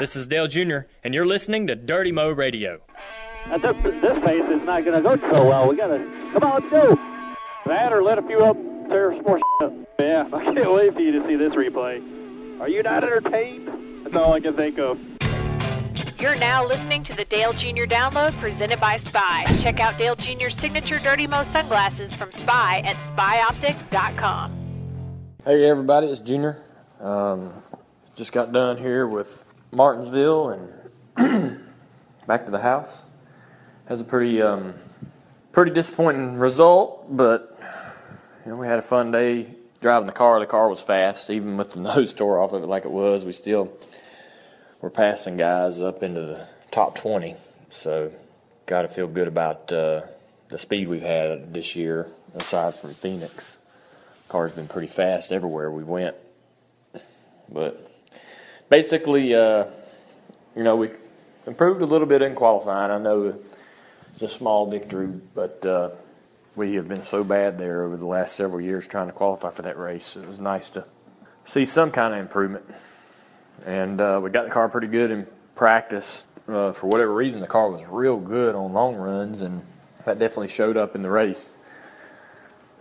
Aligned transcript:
This 0.00 0.16
is 0.16 0.26
Dale 0.26 0.48
Jr., 0.48 0.78
and 1.04 1.14
you're 1.14 1.24
listening 1.24 1.68
to 1.68 1.76
Dirty 1.76 2.10
Mo 2.10 2.30
Radio. 2.30 2.80
At 3.46 3.62
this, 3.62 3.76
this 4.02 4.24
pace 4.24 4.42
is 4.42 4.62
not 4.64 4.84
going 4.84 5.00
to 5.00 5.02
go 5.02 5.16
so 5.30 5.46
well. 5.46 5.68
We 5.68 5.76
got 5.76 5.86
to 5.86 5.98
come 6.32 6.42
on, 6.42 6.62
let's 6.62 6.70
go. 6.70 6.98
That 7.66 7.92
or 7.92 8.02
let 8.02 8.18
a 8.18 8.22
few 8.22 8.38
up, 8.38 8.56
tear 8.88 9.14
some 9.14 9.22
more 9.22 9.40
up. 9.62 9.72
Yeah, 10.00 10.28
I 10.32 10.52
can't 10.52 10.72
wait 10.72 10.94
for 10.94 11.00
you 11.00 11.12
to 11.12 11.28
see 11.28 11.36
this 11.36 11.52
replay. 11.52 12.60
Are 12.60 12.68
you 12.68 12.82
not 12.82 13.04
entertained? 13.04 13.68
That's 14.04 14.16
all 14.16 14.32
I 14.32 14.40
can 14.40 14.56
think 14.56 14.78
of. 14.80 14.98
You're 16.18 16.34
now 16.34 16.66
listening 16.66 17.04
to 17.04 17.14
the 17.14 17.24
Dale 17.26 17.52
Jr. 17.52 17.84
Download 17.84 18.32
presented 18.40 18.80
by 18.80 18.96
Spy. 18.96 19.44
Check 19.60 19.78
out 19.78 19.96
Dale 19.96 20.16
Jr.'s 20.16 20.56
signature 20.56 20.98
Dirty 20.98 21.28
Mo 21.28 21.44
sunglasses 21.44 22.12
from 22.14 22.32
Spy 22.32 22.80
at 22.80 22.96
spyoptics.com. 23.16 24.52
Hey 25.44 25.64
everybody, 25.68 26.08
it's 26.08 26.20
Junior. 26.20 26.60
Um, 26.98 27.52
just 28.16 28.32
got 28.32 28.52
done 28.52 28.76
here 28.76 29.06
with 29.06 29.43
Martinsville 29.74 30.50
and 31.16 31.60
back 32.26 32.44
to 32.44 32.50
the 32.50 32.60
house. 32.60 33.02
Has 33.86 34.00
a 34.00 34.04
pretty 34.04 34.40
um, 34.40 34.74
pretty 35.52 35.72
disappointing 35.72 36.38
result, 36.38 37.14
but 37.14 37.58
you 38.44 38.52
know 38.52 38.56
we 38.56 38.66
had 38.66 38.78
a 38.78 38.82
fun 38.82 39.10
day 39.10 39.48
driving 39.82 40.06
the 40.06 40.12
car. 40.12 40.40
The 40.40 40.46
car 40.46 40.68
was 40.68 40.80
fast, 40.80 41.28
even 41.28 41.56
with 41.56 41.72
the 41.72 41.80
nose 41.94 42.12
tore 42.12 42.38
off 42.38 42.52
of 42.52 42.62
it 42.62 42.66
like 42.66 42.84
it 42.84 42.90
was. 42.90 43.24
We 43.24 43.32
still 43.32 43.70
were 44.80 44.90
passing 44.90 45.36
guys 45.36 45.82
up 45.82 46.02
into 46.02 46.20
the 46.20 46.48
top 46.70 46.96
20. 46.96 47.36
So 47.68 48.12
got 48.66 48.82
to 48.82 48.88
feel 48.88 49.06
good 49.06 49.28
about 49.28 49.70
uh, 49.70 50.02
the 50.48 50.58
speed 50.58 50.88
we've 50.88 51.02
had 51.02 51.52
this 51.52 51.76
year, 51.76 52.08
aside 52.34 52.74
from 52.74 52.90
Phoenix 52.90 53.58
car's 54.28 54.52
been 54.52 54.66
pretty 54.66 54.88
fast 54.88 55.32
everywhere 55.32 55.70
we 55.70 55.84
went. 55.84 56.16
But 57.48 57.88
basically, 58.74 59.32
uh, 59.32 59.66
you 60.56 60.64
know, 60.64 60.74
we 60.74 60.90
improved 61.46 61.80
a 61.80 61.86
little 61.86 62.08
bit 62.08 62.22
in 62.22 62.34
qualifying. 62.34 62.90
I 62.90 62.98
know 62.98 63.38
it's 64.14 64.22
a 64.22 64.28
small 64.28 64.68
victory, 64.68 65.06
but 65.32 65.64
uh, 65.64 65.90
we 66.56 66.74
have 66.74 66.88
been 66.88 67.04
so 67.04 67.22
bad 67.22 67.56
there 67.56 67.84
over 67.84 67.96
the 67.96 68.06
last 68.06 68.34
several 68.34 68.60
years 68.60 68.84
trying 68.88 69.06
to 69.06 69.12
qualify 69.12 69.50
for 69.50 69.62
that 69.62 69.78
race. 69.78 70.16
It 70.16 70.26
was 70.26 70.40
nice 70.40 70.70
to 70.70 70.84
see 71.44 71.64
some 71.66 71.92
kind 71.92 72.14
of 72.14 72.18
improvement. 72.18 72.64
And 73.64 74.00
uh, 74.00 74.18
we 74.20 74.30
got 74.30 74.46
the 74.46 74.50
car 74.50 74.68
pretty 74.68 74.88
good 74.88 75.12
in 75.12 75.28
practice. 75.54 76.24
Uh, 76.48 76.72
for 76.72 76.88
whatever 76.88 77.14
reason, 77.14 77.40
the 77.40 77.46
car 77.46 77.70
was 77.70 77.84
real 77.84 78.16
good 78.16 78.56
on 78.56 78.72
long 78.72 78.96
runs, 78.96 79.40
and 79.40 79.62
that 80.04 80.18
definitely 80.18 80.48
showed 80.48 80.76
up 80.76 80.96
in 80.96 81.02
the 81.02 81.10
race. 81.10 81.54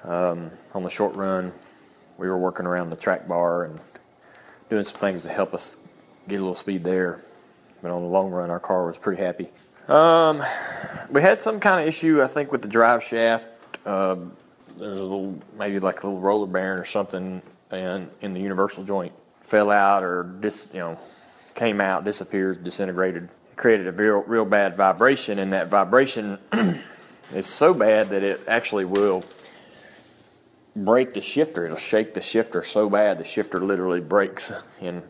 Um, 0.04 0.50
on 0.74 0.82
the 0.82 0.90
short 0.90 1.14
run, 1.14 1.54
we 2.18 2.28
were 2.28 2.38
working 2.40 2.66
around 2.66 2.90
the 2.90 2.96
track 2.96 3.28
bar 3.28 3.66
and 3.66 3.80
doing 4.72 4.86
some 4.86 4.96
things 4.96 5.22
to 5.22 5.30
help 5.30 5.54
us 5.54 5.78
get 6.28 6.36
a 6.36 6.40
little 6.40 6.56
speed 6.56 6.84
there. 6.84 7.22
But 7.82 7.92
on 7.92 8.02
the 8.02 8.08
long 8.08 8.32
run, 8.32 8.50
our 8.50 8.60
car 8.60 8.88
was 8.88 8.98
pretty 8.98 9.22
happy. 9.22 9.50
Um, 9.88 10.44
we 11.10 11.22
had 11.22 11.42
some 11.42 11.60
kind 11.60 11.82
of 11.82 11.88
issue, 11.88 12.22
I 12.22 12.28
think, 12.28 12.52
with 12.52 12.62
the 12.62 12.68
drive 12.68 13.04
shaft. 13.04 13.50
Uh, 13.86 14.16
there's 14.78 14.98
a 14.98 15.02
little, 15.02 15.38
maybe 15.58 15.80
like 15.80 16.02
a 16.04 16.08
little 16.08 16.22
roller 16.22 16.48
bearing 16.48 16.80
or 16.80 16.86
something, 16.86 17.42
and 17.70 18.10
in 18.22 18.34
the 18.34 18.40
universal 18.40 18.84
joint 18.84 19.14
fell 19.42 19.70
out 19.70 20.04
or 20.04 20.24
dis, 20.24 20.68
you 20.74 20.80
know, 20.80 20.98
came 21.56 21.82
out, 21.82 22.06
disappeared, 22.06 22.64
disintegrated. 22.64 23.24
It 23.24 23.58
created 23.58 23.88
a 23.88 23.92
real, 23.92 24.20
real 24.22 24.46
bad 24.46 24.78
vibration, 24.78 25.38
and 25.38 25.52
that 25.52 25.68
vibration 25.68 26.40
is 27.34 27.46
so 27.46 27.74
bad 27.74 28.10
that 28.10 28.24
it 28.24 28.42
actually 28.48 28.86
will 28.86 29.24
break 30.76 31.14
the 31.14 31.22
shifter. 31.22 31.66
It'll 31.66 31.78
shake 31.78 32.14
the 32.14 32.22
shifter 32.22 32.64
so 32.64 32.90
bad 32.90 33.18
the 33.18 33.26
shifter 33.26 33.60
literally 33.60 34.00
breaks 34.00 34.52
in 34.82 35.04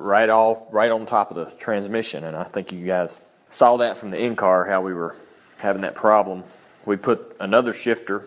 right 0.00 0.28
off, 0.28 0.62
right 0.70 0.90
on 0.90 1.06
top 1.06 1.30
of 1.30 1.36
the 1.36 1.56
transmission. 1.56 2.24
And 2.24 2.36
I 2.36 2.44
think 2.44 2.72
you 2.72 2.84
guys 2.84 3.20
saw 3.50 3.76
that 3.78 3.98
from 3.98 4.08
the 4.10 4.18
in 4.18 4.36
car 4.36 4.64
how 4.64 4.80
we 4.80 4.94
were 4.94 5.16
having 5.58 5.82
that 5.82 5.94
problem. 5.94 6.44
We 6.86 6.96
put 6.96 7.36
another 7.40 7.72
shifter 7.72 8.26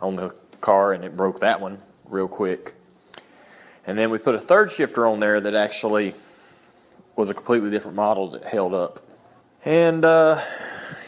on 0.00 0.16
the 0.16 0.34
car 0.60 0.92
and 0.92 1.04
it 1.04 1.16
broke 1.16 1.40
that 1.40 1.60
one 1.60 1.78
real 2.04 2.28
quick. 2.28 2.74
And 3.86 3.98
then 3.98 4.10
we 4.10 4.18
put 4.18 4.34
a 4.34 4.38
third 4.38 4.70
shifter 4.70 5.06
on 5.06 5.20
there 5.20 5.40
that 5.40 5.54
actually 5.54 6.14
was 7.16 7.28
a 7.28 7.34
completely 7.34 7.70
different 7.70 7.96
model 7.96 8.30
that 8.30 8.44
held 8.44 8.74
up. 8.74 9.00
And, 9.64 10.04
uh, 10.04 10.42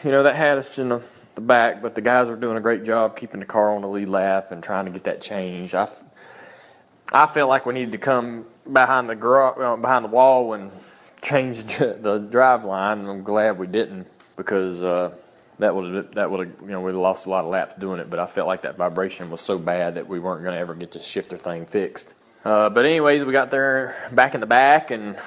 you 0.03 0.11
know, 0.11 0.23
that 0.23 0.35
had 0.35 0.57
us 0.57 0.77
in 0.77 0.89
the 0.89 1.01
the 1.35 1.41
back, 1.41 1.81
but 1.81 1.95
the 1.95 2.01
guys 2.01 2.29
were 2.29 2.35
doing 2.35 2.57
a 2.57 2.61
great 2.61 2.83
job 2.83 3.17
keeping 3.17 3.39
the 3.39 3.45
car 3.45 3.73
on 3.75 3.81
the 3.81 3.87
lead 3.87 4.09
lap 4.09 4.51
and 4.51 4.63
trying 4.63 4.85
to 4.85 4.91
get 4.91 5.03
that 5.05 5.21
changed. 5.21 5.73
I, 5.73 5.89
I 7.11 7.25
felt 7.25 7.49
like 7.49 7.65
we 7.65 7.73
needed 7.73 7.93
to 7.93 7.97
come 7.97 8.45
behind 8.71 9.09
the 9.09 9.29
uh, 9.29 9.75
behind 9.75 10.05
the 10.05 10.09
wall 10.09 10.53
and 10.53 10.71
change 11.21 11.63
the 11.77 12.27
drive 12.29 12.65
line. 12.65 13.05
I'm 13.05 13.23
glad 13.23 13.57
we 13.57 13.67
didn't 13.67 14.07
because 14.35 14.81
uh, 14.81 15.15
that 15.59 15.75
would 15.75 16.13
that 16.13 16.29
would 16.29 16.55
you 16.61 16.67
know 16.67 16.81
we'd 16.81 16.93
lost 16.93 17.25
a 17.25 17.29
lot 17.29 17.45
of 17.45 17.51
laps 17.51 17.75
doing 17.75 17.99
it. 17.99 18.09
But 18.09 18.19
I 18.19 18.25
felt 18.25 18.47
like 18.47 18.63
that 18.63 18.77
vibration 18.77 19.29
was 19.29 19.41
so 19.41 19.57
bad 19.57 19.95
that 19.95 20.07
we 20.07 20.19
weren't 20.19 20.43
going 20.43 20.55
to 20.55 20.59
ever 20.59 20.75
get 20.75 20.91
the 20.91 20.99
shifter 20.99 21.37
thing 21.37 21.65
fixed. 21.65 22.15
Uh, 22.45 22.69
but 22.69 22.85
anyways, 22.85 23.23
we 23.23 23.31
got 23.31 23.51
there 23.51 24.09
back 24.11 24.35
in 24.35 24.41
the 24.41 24.45
back 24.45 24.91
and 24.91 25.17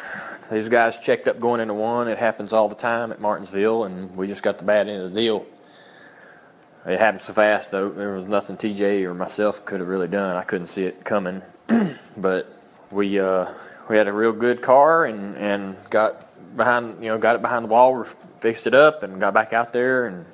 these 0.51 0.69
guys 0.69 0.99
checked 0.99 1.29
up 1.29 1.41
going 1.41 1.61
into 1.61 1.75
one. 1.75 2.09
It 2.09 2.19
happens 2.19 2.53
all 2.53 2.69
the 2.69 2.75
time 2.75 3.11
at 3.11 3.21
Martinsville, 3.21 3.85
and 3.85 4.17
we 4.17 4.27
just 4.27 4.43
got 4.43 4.59
the 4.59 4.65
bad 4.65 4.89
end 4.89 5.03
of 5.03 5.13
the 5.13 5.21
deal. 5.21 5.47
It 6.85 7.01
happened 7.01 7.23
so 7.23 7.33
fast, 7.33 7.73
though. 7.73 7.89
There 7.89 8.13
was 8.13 8.27
nothing 8.27 8.57
TJ 8.57 9.03
or 9.05 9.15
myself 9.15 9.65
could 9.65 9.81
have 9.81 9.89
really 9.89 10.07
done. 10.07 10.37
I 10.37 10.43
couldn't 10.43 10.69
see 10.69 10.85
it 10.85 11.05
coming, 11.05 11.43
but 12.17 12.56
we 12.91 13.19
uh, 13.19 13.53
we 13.89 13.97
had 13.97 14.09
a 14.09 14.13
real 14.13 14.33
good 14.33 14.63
car 14.63 15.05
and 15.05 15.37
and 15.37 15.77
got 15.91 16.57
behind 16.57 17.03
you 17.03 17.09
know 17.09 17.19
got 17.19 17.37
it 17.37 17.43
behind 17.43 17.65
the 17.65 17.69
wall, 17.69 18.05
fixed 18.41 18.67
it 18.67 18.75
up, 18.75 19.03
and 19.03 19.21
got 19.21 19.35
back 19.35 19.53
out 19.53 19.73
there 19.73 20.07
and 20.07 20.25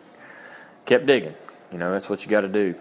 kept 0.87 1.07
digging. 1.07 1.35
You 1.71 1.79
know 1.79 1.93
that's 1.93 2.09
what 2.09 2.25
you 2.25 2.31
got 2.31 2.43
to 2.43 2.49
do. 2.49 2.75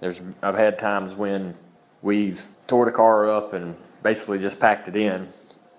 There's 0.00 0.20
I've 0.42 0.56
had 0.56 0.78
times 0.78 1.14
when 1.14 1.54
we've 2.00 2.44
tore 2.66 2.84
the 2.84 2.92
car 2.92 3.30
up 3.30 3.52
and 3.52 3.76
basically 4.02 4.38
just 4.38 4.58
packed 4.58 4.88
it 4.88 4.96
in 4.96 5.28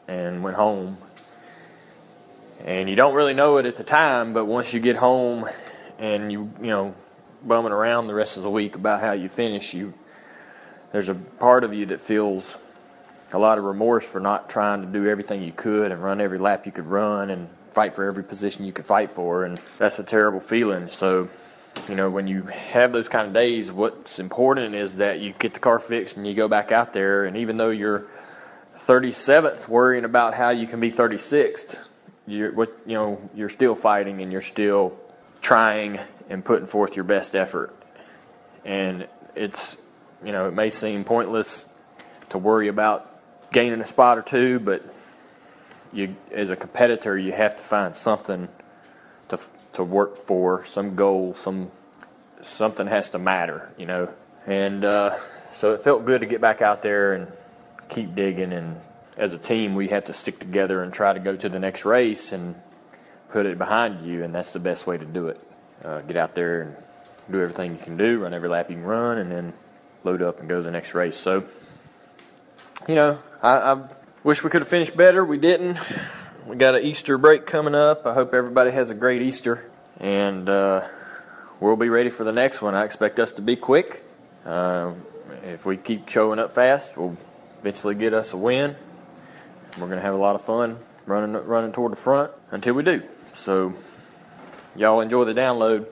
and 0.08 0.44
went 0.44 0.56
home. 0.56 0.98
And 2.64 2.90
you 2.90 2.96
don't 2.96 3.14
really 3.14 3.34
know 3.34 3.58
it 3.58 3.66
at 3.66 3.76
the 3.76 3.84
time, 3.84 4.34
but 4.34 4.46
once 4.46 4.72
you 4.74 4.80
get 4.80 4.96
home 4.96 5.50
and 6.00 6.32
you 6.32 6.52
you 6.62 6.68
know 6.68 6.96
bumming 7.44 7.74
around 7.74 8.08
the 8.08 8.14
rest 8.14 8.38
of 8.38 8.44
the 8.44 8.50
week 8.50 8.76
about 8.76 9.02
how 9.02 9.12
you 9.12 9.28
finish, 9.28 9.74
you 9.74 9.94
there's 10.92 11.10
a 11.10 11.16
part 11.16 11.64
of 11.64 11.74
you 11.74 11.88
that 11.88 12.00
feels 12.00 12.56
a 13.34 13.40
lot 13.40 13.58
of 13.58 13.64
remorse 13.64 14.08
for 14.08 14.20
not 14.20 14.50
trying 14.50 14.82
to 14.82 14.88
do 14.88 15.08
everything 15.08 15.44
you 15.44 15.52
could 15.52 15.92
and 15.92 16.02
run 16.02 16.22
every 16.22 16.38
lap 16.38 16.66
you 16.66 16.72
could 16.72 16.86
run 16.86 17.30
and 17.30 17.50
fight 17.72 17.96
for 17.96 18.06
every 18.06 18.24
position 18.24 18.66
you 18.66 18.72
could 18.72 18.86
fight 18.86 19.10
for, 19.10 19.44
and 19.44 19.60
that's 19.80 20.00
a 20.00 20.04
terrible 20.04 20.40
feeling. 20.40 20.88
So, 20.88 21.28
you 21.90 21.96
know, 21.96 22.10
when 22.10 22.28
you 22.28 22.44
have 22.44 22.94
those 22.94 23.10
kind 23.10 23.28
of 23.28 23.34
days, 23.34 23.72
what's 23.72 24.20
important 24.20 24.76
is 24.76 24.98
that 24.98 25.20
you 25.20 25.34
get 25.40 25.54
the 25.54 25.60
car 25.60 25.80
fixed 25.80 26.16
and 26.16 26.28
you 26.28 26.36
go 26.36 26.48
back 26.48 26.72
out 26.72 26.94
there, 26.94 27.26
and 27.26 27.36
even 27.36 27.58
though 27.58 27.72
you're 27.72 28.06
37th, 28.78 29.68
worrying 29.68 30.06
about 30.06 30.36
how 30.36 30.52
you 30.52 30.68
can 30.68 30.80
be 30.80 30.92
36th, 30.92 31.80
you're 32.26 32.54
what 32.54 32.78
you 32.86 32.94
know 32.94 33.30
you're 33.36 33.50
still 33.50 33.76
fighting 33.76 34.22
and 34.22 34.32
you're 34.32 34.42
still 34.42 34.98
trying 35.42 36.00
and 36.30 36.46
putting 36.46 36.66
forth 36.66 36.96
your 36.96 37.04
best 37.04 37.36
effort. 37.36 37.76
And 38.64 39.08
it's, 39.36 39.76
you 40.24 40.32
know, 40.32 40.48
it 40.48 40.54
may 40.54 40.70
seem 40.70 41.04
pointless 41.04 41.66
to 42.30 42.38
worry 42.38 42.70
about 42.70 43.12
gaining 43.53 43.80
a 43.80 43.86
spot 43.86 44.18
or 44.18 44.22
two, 44.22 44.59
but 44.59 44.84
you, 45.94 46.18
as 46.31 46.50
a 46.50 46.58
competitor, 46.58 47.18
you 47.18 47.31
have 47.31 47.56
to 47.56 47.64
find 47.64 47.96
something 47.96 48.50
to 49.30 49.40
to 49.74 49.84
work 49.84 50.18
for, 50.18 50.66
some 50.66 50.96
goal, 50.96 51.34
some 51.34 51.72
something 52.41 52.88
has 52.88 53.09
to 53.09 53.19
matter, 53.19 53.72
you 53.78 53.86
know. 53.86 54.09
And 54.46 54.84
uh, 54.84 55.18
so 55.53 55.74
it 55.74 55.81
felt 55.81 56.06
good 56.06 56.19
to 56.22 56.28
get 56.28 56.41
back 56.41 56.62
out 56.62 56.81
there 56.81 57.14
and 57.14 57.31
keep 57.88 58.14
digging. 58.14 58.52
And 58.52 58.81
as 59.16 59.34
a 59.34 59.38
team, 59.38 59.75
we 59.75 59.88
have 59.88 60.03
to 60.05 60.14
stick 60.14 60.40
together 60.40 60.84
and 60.84 60.94
try 60.94 61.14
to 61.14 61.20
go 61.20 61.38
to 61.38 61.47
the 61.47 61.59
next 61.59 61.85
race 61.85 62.34
and 62.34 62.55
put 63.29 63.46
it 63.46 63.58
behind 63.58 64.05
you, 64.05 64.23
and 64.23 64.35
that's 64.35 64.52
the 64.52 64.59
best 64.59 64.85
way 64.85 64.97
to 64.97 65.05
do 65.05 65.29
it 65.29 65.40
uh, 65.84 66.02
get 66.02 66.17
out 66.17 66.35
there 66.35 66.61
and 66.61 66.76
do 67.32 67.41
everything 67.41 67.73
you 67.73 67.79
can 67.79 67.97
do, 67.97 68.20
run 68.20 68.34
every 68.34 68.50
lap 68.50 68.70
you 68.70 68.76
can 68.76 68.85
run, 68.85 69.17
and 69.17 69.32
then 69.32 69.53
load 70.03 70.22
up 70.22 70.40
and 70.40 70.50
go 70.50 70.58
to 70.58 70.64
the 70.64 70.72
next 70.72 70.94
race. 70.94 71.17
So, 71.17 71.46
you 72.88 72.96
know, 72.96 73.20
I, 73.43 73.73
I 73.73 73.87
wish 74.23 74.41
we 74.41 74.49
could 74.49 74.61
have 74.61 74.69
finished 74.69 74.95
better. 74.95 75.25
We 75.25 75.37
didn't. 75.37 75.78
We 76.47 76.55
got 76.55 76.75
an 76.75 76.84
Easter 76.84 77.17
break 77.17 77.45
coming 77.45 77.75
up. 77.75 78.05
I 78.05 78.13
hope 78.13 78.34
everybody 78.34 78.72
has 78.72 78.90
a 78.90 78.93
great 78.93 79.22
Easter, 79.22 79.69
and 79.99 80.47
uh, 80.47 80.87
we'll 81.59 81.75
be 81.75 81.90
ready 81.90 82.09
for 82.09 82.23
the 82.23 82.31
next 82.31 82.61
one. 82.61 82.73
I 82.73 82.85
expect 82.85 83.19
us 83.19 83.34
to 83.34 83.41
be 83.41 83.57
quick. 83.57 84.01
Uh, 84.45 84.93
if 85.43 85.66
we 85.66 85.75
keep 85.75 86.07
showing 86.07 86.40
up 86.40 86.55
fast, 86.55 86.97
we'll 86.97 87.17
eventually 87.59 87.95
get 87.95 88.13
us 88.13 88.31
a 88.31 88.37
win. 88.37 88.78
We're 89.78 89.87
going 89.87 89.99
to 89.99 90.05
have 90.05 90.13
a 90.13 90.17
lot 90.17 90.35
of 90.35 90.41
fun 90.41 90.78
running 91.05 91.34
running 91.45 91.73
toward 91.73 91.91
the 91.91 91.97
front 91.97 92.31
until 92.51 92.75
we 92.75 92.84
do. 92.84 93.03
So 93.34 93.73
y'all 94.73 95.01
enjoy 95.01 95.25
the 95.25 95.34
download. 95.34 95.87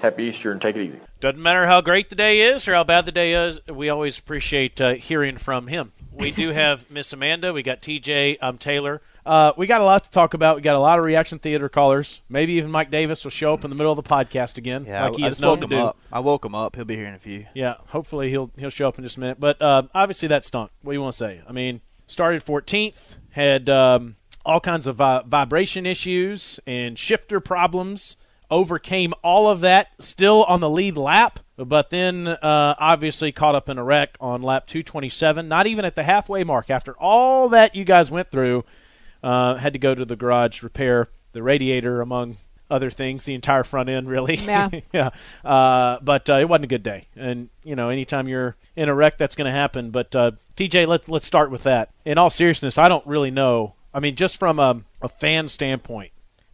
Happy 0.00 0.24
Easter 0.24 0.50
and 0.50 0.62
take 0.62 0.76
it 0.76 0.82
easy. 0.82 1.00
Doesn't 1.20 1.42
matter 1.42 1.66
how 1.66 1.82
great 1.82 2.08
the 2.08 2.16
day 2.16 2.40
is 2.40 2.66
or 2.66 2.72
how 2.72 2.84
bad 2.84 3.04
the 3.04 3.12
day 3.12 3.34
is, 3.34 3.60
we 3.68 3.90
always 3.90 4.18
appreciate 4.18 4.80
uh, 4.80 4.94
hearing 4.94 5.36
from 5.36 5.66
him. 5.66 5.92
We 6.14 6.30
do 6.30 6.50
have 6.50 6.88
Miss 6.90 7.12
Amanda, 7.12 7.52
we 7.52 7.62
got 7.62 7.80
TJ, 7.82 8.38
I'm 8.40 8.58
Taylor. 8.58 9.02
Uh, 9.26 9.52
we 9.56 9.66
got 9.66 9.80
a 9.80 9.84
lot 9.84 10.04
to 10.04 10.10
talk 10.10 10.34
about. 10.34 10.56
We 10.56 10.62
got 10.62 10.76
a 10.76 10.78
lot 10.80 10.98
of 10.98 11.04
reaction 11.04 11.38
theater 11.38 11.68
callers. 11.68 12.20
Maybe 12.28 12.54
even 12.54 12.70
Mike 12.70 12.90
Davis 12.90 13.24
will 13.24 13.30
show 13.30 13.54
up 13.54 13.64
in 13.64 13.70
the 13.70 13.76
middle 13.76 13.90
of 13.92 13.96
the 13.96 14.08
podcast 14.08 14.58
again, 14.58 14.84
Yeah, 14.86 15.06
like 15.06 15.16
he 15.16 15.22
I, 15.24 15.26
I 15.26 15.30
just 15.30 15.42
woke 15.42 15.62
him 15.62 15.70
do. 15.70 15.78
up. 15.80 15.96
I 16.12 16.20
woke 16.20 16.44
him 16.44 16.54
up. 16.54 16.76
He'll 16.76 16.84
be 16.84 16.94
here 16.96 17.06
in 17.06 17.14
a 17.14 17.18
few. 17.18 17.46
Yeah, 17.54 17.74
hopefully 17.88 18.28
he'll 18.30 18.50
he'll 18.58 18.70
show 18.70 18.86
up 18.88 18.98
in 18.98 19.04
just 19.04 19.16
a 19.16 19.20
minute. 19.20 19.40
But 19.40 19.60
uh, 19.62 19.84
obviously 19.94 20.28
that 20.28 20.44
stunk. 20.44 20.70
What 20.82 20.92
do 20.92 20.96
you 20.96 21.02
want 21.02 21.14
to 21.14 21.18
say? 21.18 21.40
I 21.48 21.52
mean, 21.52 21.80
started 22.06 22.44
14th, 22.44 23.16
had 23.30 23.70
um, 23.70 24.16
all 24.44 24.60
kinds 24.60 24.86
of 24.86 24.96
vi- 24.96 25.22
vibration 25.26 25.86
issues 25.86 26.60
and 26.66 26.98
shifter 26.98 27.40
problems. 27.40 28.16
Overcame 28.50 29.14
all 29.24 29.48
of 29.48 29.60
that, 29.60 29.88
still 30.00 30.44
on 30.44 30.60
the 30.60 30.68
lead 30.68 30.98
lap, 30.98 31.40
but 31.56 31.90
then 31.90 32.26
uh, 32.26 32.74
obviously 32.78 33.32
caught 33.32 33.54
up 33.54 33.68
in 33.68 33.78
a 33.78 33.84
wreck 33.84 34.16
on 34.20 34.42
lap 34.42 34.66
227. 34.66 35.46
Not 35.48 35.66
even 35.66 35.84
at 35.84 35.94
the 35.94 36.02
halfway 36.02 36.44
mark. 36.44 36.70
After 36.70 36.92
all 36.94 37.48
that 37.50 37.74
you 37.74 37.84
guys 37.84 38.10
went 38.10 38.30
through, 38.30 38.64
uh, 39.22 39.56
had 39.56 39.72
to 39.72 39.78
go 39.78 39.94
to 39.94 40.04
the 40.04 40.16
garage 40.16 40.62
repair 40.62 41.08
the 41.32 41.42
radiator 41.42 42.00
among 42.00 42.36
other 42.70 42.90
things 42.90 43.24
the 43.24 43.34
entire 43.34 43.62
front 43.62 43.88
end 43.88 44.08
really 44.08 44.36
Yeah. 44.36 44.70
yeah 44.92 45.10
uh, 45.44 45.98
but 46.00 46.28
uh, 46.30 46.34
it 46.34 46.48
wasn't 46.48 46.64
a 46.64 46.68
good 46.68 46.82
day 46.82 47.06
and 47.14 47.50
you 47.62 47.76
know 47.76 47.90
anytime 47.90 48.26
you're 48.26 48.56
in 48.74 48.88
a 48.88 48.94
wreck 48.94 49.18
that's 49.18 49.34
going 49.34 49.46
to 49.46 49.52
happen 49.52 49.90
but 49.90 50.14
uh, 50.16 50.30
tj 50.56 50.86
let's 50.86 51.08
let's 51.08 51.26
start 51.26 51.50
with 51.50 51.64
that 51.64 51.90
in 52.06 52.16
all 52.16 52.30
seriousness 52.30 52.78
i 52.78 52.88
don't 52.88 53.06
really 53.06 53.30
know 53.30 53.74
i 53.92 54.00
mean 54.00 54.16
just 54.16 54.38
from 54.38 54.58
a, 54.58 54.80
a 55.02 55.08
fan 55.08 55.48
standpoint 55.48 56.10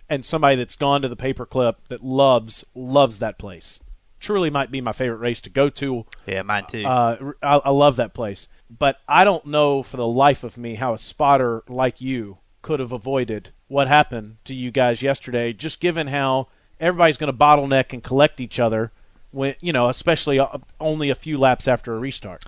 and 0.09 0.25
somebody 0.25 0.57
that's 0.57 0.75
gone 0.75 1.01
to 1.03 1.09
the 1.09 1.17
paperclip 1.17 1.77
that 1.89 2.05
loves 2.05 2.65
loves 2.75 3.21
that 3.21 3.39
place 3.39 3.79
truly 4.21 4.51
might 4.51 4.71
be 4.71 4.81
my 4.81 4.93
favorite 4.93 5.17
race 5.19 5.41
to 5.41 5.51
go 5.51 5.69
to 5.71 6.05
Yeah, 6.27 6.43
mine 6.43 6.67
too. 6.69 6.85
uh, 6.87 7.33
I, 7.43 7.57
I 7.57 7.71
love 7.71 7.97
that 7.97 8.15
place, 8.15 8.47
but 8.71 8.99
I 9.09 9.25
don't 9.25 9.47
know 9.47 9.83
for 9.83 9.97
the 9.97 10.07
life 10.07 10.45
of 10.45 10.57
me 10.57 10.77
how 10.77 10.95
a 10.95 10.99
spotter 10.99 11.65
like 11.69 12.01
you 12.01 12.39
could 12.63 12.79
have 12.79 12.93
avoided 12.93 13.51
what 13.69 13.89
happened 13.89 14.37
to 14.45 14.55
you 14.55 14.71
guys 14.71 15.01
yesterday. 15.03 15.53
Just 15.53 15.81
given 15.81 16.07
how 16.09 16.49
everybody's 16.79 17.17
going 17.17 17.33
to 17.33 17.39
bottleneck 17.39 17.93
and 17.93 18.05
collect 18.05 18.41
each 18.41 18.61
other, 18.61 18.93
when 19.31 19.55
you 19.61 19.73
know, 19.73 19.89
especially 19.89 20.39
uh, 20.39 20.59
only 20.79 21.09
a 21.11 21.15
few 21.15 21.39
laps 21.39 21.67
after 21.67 21.95
a 21.95 21.99
restart. 21.99 22.45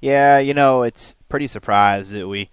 yeah, 0.00 0.38
you 0.38 0.54
know, 0.54 0.82
it's 0.82 1.14
pretty 1.28 1.46
surprised 1.46 2.12
that 2.12 2.28
we 2.28 2.48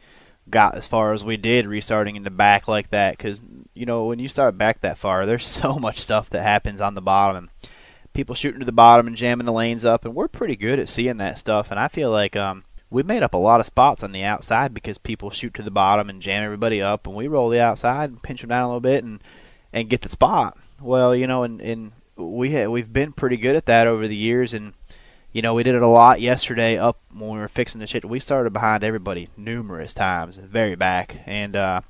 got 0.50 0.76
as 0.76 0.88
far 0.88 1.12
as 1.14 1.24
we 1.24 1.36
did 1.38 1.68
restarting 1.68 2.16
in 2.16 2.24
the 2.24 2.30
back 2.30 2.70
like 2.70 2.90
that 2.92 3.18
because 3.18 3.42
you 3.74 3.86
know 3.86 4.06
when 4.06 4.18
you 4.18 4.30
start 4.30 4.58
back 4.58 4.80
that 4.82 4.98
far, 4.98 5.26
there's 5.26 5.46
so 5.64 5.76
much 5.76 6.00
stuff 6.00 6.30
that 6.32 6.42
happens 6.44 6.82
on 6.82 6.96
the 6.96 7.02
bottom. 7.02 7.36
And 7.38 7.50
people 8.18 8.34
shooting 8.34 8.60
to 8.60 8.66
the 8.66 8.72
bottom 8.72 9.06
and 9.06 9.16
jamming 9.16 9.46
the 9.46 9.52
lanes 9.54 9.86
up, 9.86 10.04
and 10.04 10.16
we're 10.16 10.28
pretty 10.28 10.56
good 10.56 10.80
at 10.80 10.90
seeing 10.90 11.18
that 11.18 11.38
stuff. 11.38 11.70
And 11.70 11.80
I 11.80 11.88
feel 11.88 12.10
like 12.10 12.36
um, 12.36 12.64
we 12.90 13.04
made 13.04 13.22
up 13.22 13.36
a 13.36 13.38
lot 13.38 13.60
of 13.60 13.68
spots 13.68 14.02
on 14.02 14.12
the 14.12 14.24
outside 14.24 14.74
because 14.74 14.98
people 14.98 15.30
shoot 15.30 15.54
to 15.54 15.62
the 15.62 15.70
bottom 15.70 16.10
and 16.10 16.20
jam 16.20 16.44
everybody 16.44 16.82
up, 16.82 17.06
and 17.06 17.16
we 17.16 17.28
roll 17.28 17.50
the 17.50 17.62
outside 17.62 18.10
and 18.10 18.24
pinch 18.24 18.42
them 18.42 18.50
down 18.50 18.64
a 18.64 18.68
little 18.68 18.82
bit 18.82 19.04
and 19.04 19.24
and 19.72 19.88
get 19.88 20.02
the 20.02 20.10
spot. 20.10 20.58
Well, 20.82 21.16
you 21.16 21.28
know, 21.28 21.44
and 21.44 21.62
and 21.62 21.92
we 22.16 22.52
ha- 22.52 22.72
we've 22.72 22.92
been 22.92 23.14
pretty 23.14 23.38
good 23.38 23.56
at 23.56 23.68
that 23.68 23.86
over 23.86 24.08
the 24.08 24.16
years, 24.16 24.52
and 24.52 24.74
you 25.32 25.44
know 25.44 25.54
we 25.54 25.62
did 25.62 25.76
it 25.76 25.84
a 25.84 25.88
lot 25.88 26.20
yesterday 26.20 26.76
up 26.76 27.00
when 27.14 27.30
we 27.30 27.38
were 27.38 27.48
fixing 27.48 27.80
the 27.80 27.86
shit. 27.86 28.04
We 28.04 28.20
started 28.20 28.52
behind 28.52 28.84
everybody 28.84 29.30
numerous 29.38 29.94
times, 29.94 30.38
very 30.38 30.76
back, 30.76 31.18
and 31.28 31.56
uh, 31.56 31.82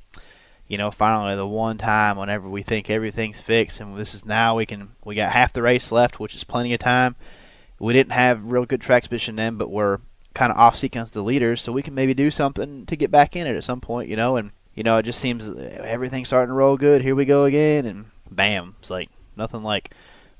you 0.68 0.78
know 0.78 0.92
finally 0.92 1.36
the 1.36 1.48
one 1.48 1.78
time 1.78 2.18
whenever 2.18 2.50
we 2.50 2.62
think 2.62 2.90
everything's 2.90 3.40
fixed 3.40 3.80
and 3.80 3.98
this 3.98 4.14
is 4.14 4.26
now 4.26 4.56
we 4.56 4.66
can 4.66 4.90
we 5.04 5.16
got 5.16 5.32
half 5.32 5.54
the 5.54 5.62
race 5.62 5.92
left, 5.92 6.20
which 6.20 6.36
is 6.36 6.44
plenty 6.44 6.74
of 6.74 6.80
time. 6.80 7.16
We 7.80 7.94
didn't 7.94 8.12
have 8.12 8.52
real 8.52 8.66
good 8.66 8.82
track 8.82 9.04
position 9.04 9.36
then, 9.36 9.56
but 9.56 9.70
we're 9.70 10.00
kind 10.38 10.52
of 10.52 10.58
off 10.58 10.76
sequence 10.76 11.10
to 11.10 11.16
the 11.16 11.24
leaders, 11.24 11.62
so 11.62 11.72
we 11.72 11.82
can 11.82 11.96
maybe 11.96 12.14
do 12.14 12.30
something 12.30 12.86
to 12.86 12.96
get 12.96 13.10
back 13.10 13.36
in 13.36 13.48
it 13.48 13.56
at 13.56 13.64
some 13.64 13.82
point, 13.82 14.08
you 14.08 14.16
know. 14.16 14.38
And 14.38 14.52
you 14.76 14.84
know, 14.84 14.98
it 14.98 15.04
just 15.04 15.20
seems 15.20 15.52
everything's 15.52 16.28
starting 16.28 16.50
to 16.50 16.54
roll 16.54 16.78
good. 16.78 17.02
Here 17.02 17.16
we 17.16 17.26
go 17.26 17.46
again, 17.46 17.86
and 17.86 18.06
bam, 18.30 18.76
it's 18.80 18.92
like 18.92 19.10
nothing 19.36 19.64
like 19.64 19.92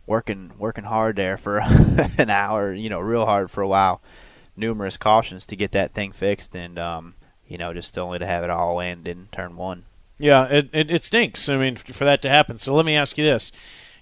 working 0.06 0.54
working 0.60 0.84
hard 0.84 1.16
there 1.16 1.38
for 1.38 1.60
an 2.18 2.30
hour, 2.30 2.74
you 2.74 2.90
know, 2.90 3.00
real 3.00 3.26
hard 3.26 3.50
for 3.50 3.62
a 3.62 3.68
while. 3.68 4.02
Numerous 4.56 4.98
cautions 4.98 5.46
to 5.48 5.56
get 5.56 5.72
that 5.72 5.94
thing 5.94 6.12
fixed, 6.12 6.56
and 6.56 6.78
um, 6.78 7.16
you 7.48 7.58
know, 7.58 7.74
just 7.74 7.98
only 7.98 8.20
to 8.20 8.26
have 8.26 8.44
it 8.44 8.52
all 8.52 8.80
end 8.80 9.08
in 9.08 9.28
turn 9.32 9.58
one. 9.58 9.86
Yeah, 10.20 10.46
it, 10.46 10.70
it, 10.74 10.92
it 10.92 11.04
stinks. 11.04 11.48
I 11.48 11.58
mean, 11.58 11.76
for 11.76 12.06
that 12.06 12.22
to 12.24 12.30
happen. 12.30 12.58
So 12.58 12.74
let 12.74 12.86
me 12.86 12.96
ask 12.96 13.18
you 13.18 13.24
this: 13.24 13.52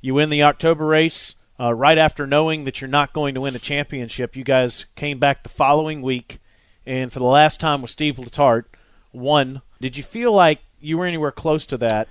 You 0.02 0.14
win 0.14 0.30
the 0.30 0.44
October 0.44 0.86
race 0.86 1.36
uh, 1.60 1.74
right 1.74 1.98
after 1.98 2.26
knowing 2.28 2.64
that 2.64 2.82
you're 2.82 2.88
not 2.88 3.14
going 3.14 3.34
to 3.36 3.42
win 3.42 3.56
a 3.56 3.60
championship. 3.60 4.36
You 4.36 4.44
guys 4.44 4.86
came 4.96 5.20
back 5.20 5.44
the 5.44 5.50
following 5.50 6.02
week, 6.02 6.40
and 6.86 7.12
for 7.12 7.20
the 7.20 7.26
last 7.26 7.60
time 7.60 7.82
with 7.82 7.92
Steve 7.92 8.16
Letarte, 8.18 8.66
won. 9.14 9.62
Did 9.82 9.98
you 9.98 10.04
feel 10.04 10.32
like 10.32 10.60
you 10.80 10.98
were 10.98 11.06
anywhere 11.06 11.32
close 11.32 11.66
to 11.68 11.78
that 11.78 12.08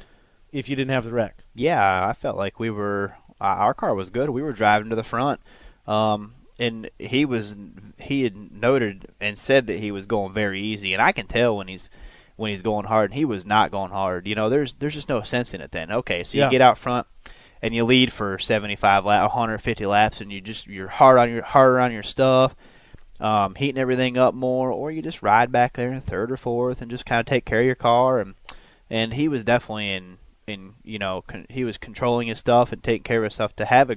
if 0.52 0.68
you 0.68 0.76
didn't 0.76 0.92
have 0.92 1.04
the 1.04 1.12
wreck? 1.12 1.38
Yeah, 1.54 2.06
I 2.06 2.12
felt 2.12 2.36
like 2.36 2.58
we 2.58 2.70
were. 2.70 3.14
Uh, 3.40 3.44
our 3.44 3.74
car 3.74 3.94
was 3.94 4.10
good. 4.10 4.30
We 4.30 4.42
were 4.42 4.52
driving 4.52 4.90
to 4.90 4.96
the 4.96 5.02
front, 5.02 5.40
um, 5.86 6.34
and 6.58 6.90
he 6.98 7.24
was. 7.24 7.56
He 7.98 8.22
had 8.24 8.52
noted 8.52 9.08
and 9.20 9.38
said 9.38 9.66
that 9.66 9.78
he 9.78 9.90
was 9.90 10.06
going 10.06 10.32
very 10.32 10.60
easy, 10.60 10.92
and 10.92 11.02
I 11.02 11.12
can 11.12 11.26
tell 11.26 11.56
when 11.56 11.68
he's 11.68 11.90
when 12.36 12.50
he's 12.50 12.62
going 12.62 12.86
hard. 12.86 13.10
And 13.10 13.19
he 13.19 13.25
was 13.25 13.44
not 13.46 13.70
going 13.70 13.90
hard. 13.90 14.26
You 14.26 14.34
know, 14.34 14.48
there's 14.48 14.75
there's 14.75 14.94
just 14.94 15.08
no 15.08 15.22
sense 15.22 15.54
in 15.54 15.60
it. 15.60 15.70
Then 15.72 15.90
okay, 15.92 16.25
so 16.25 16.36
you 16.36 16.44
Yeah. 16.44 16.50
get 16.50 16.60
out 16.60 16.78
front 16.78 17.06
and 17.62 17.75
you 17.75 17.84
lead 17.84 18.12
for 18.12 18.38
75 18.38 19.04
lap, 19.04 19.22
150 19.22 19.86
laps, 19.86 20.20
and 20.20 20.32
you 20.32 20.40
just 20.40 20.66
you're 20.66 20.88
hard 20.88 21.19
on 21.19 21.31
your 21.31 21.42
harder 21.42 21.81
on 21.81 21.92
your 21.92 22.02
stuff. 22.02 22.54
Um, 23.20 23.54
heating 23.54 23.81
everything 23.81 24.19
up 24.19 24.34
more, 24.34 24.70
or 24.72 24.90
you 24.90 25.00
just 25.00 25.22
ride 25.22 25.52
back 25.52 25.75
there 25.75 25.92
in 25.92 26.00
third 26.00 26.32
or 26.32 26.36
fourth 26.36 26.82
and 26.82 26.90
just 26.90 27.06
kind 27.06 27.20
of 27.20 27.26
take 27.26 27.44
care 27.44 27.60
of 27.60 27.66
your 27.66 27.75
car. 27.76 28.19
And 28.19 28.34
and 28.90 29.14
he 29.14 29.28
was 29.28 29.44
definitely 29.44 29.92
in 29.92 30.19
in 30.46 30.75
you 30.82 30.98
know 30.98 31.22
con- 31.26 31.46
he 31.48 31.64
was 31.64 31.78
controlling 31.78 32.28
his 32.28 32.38
stuff 32.40 32.70
and 32.72 32.82
taking 32.82 33.04
care 33.04 33.19
of 33.19 33.25
his 33.25 33.34
stuff 33.34 33.54
to 33.56 33.64
have 33.64 33.88
a 33.88 33.96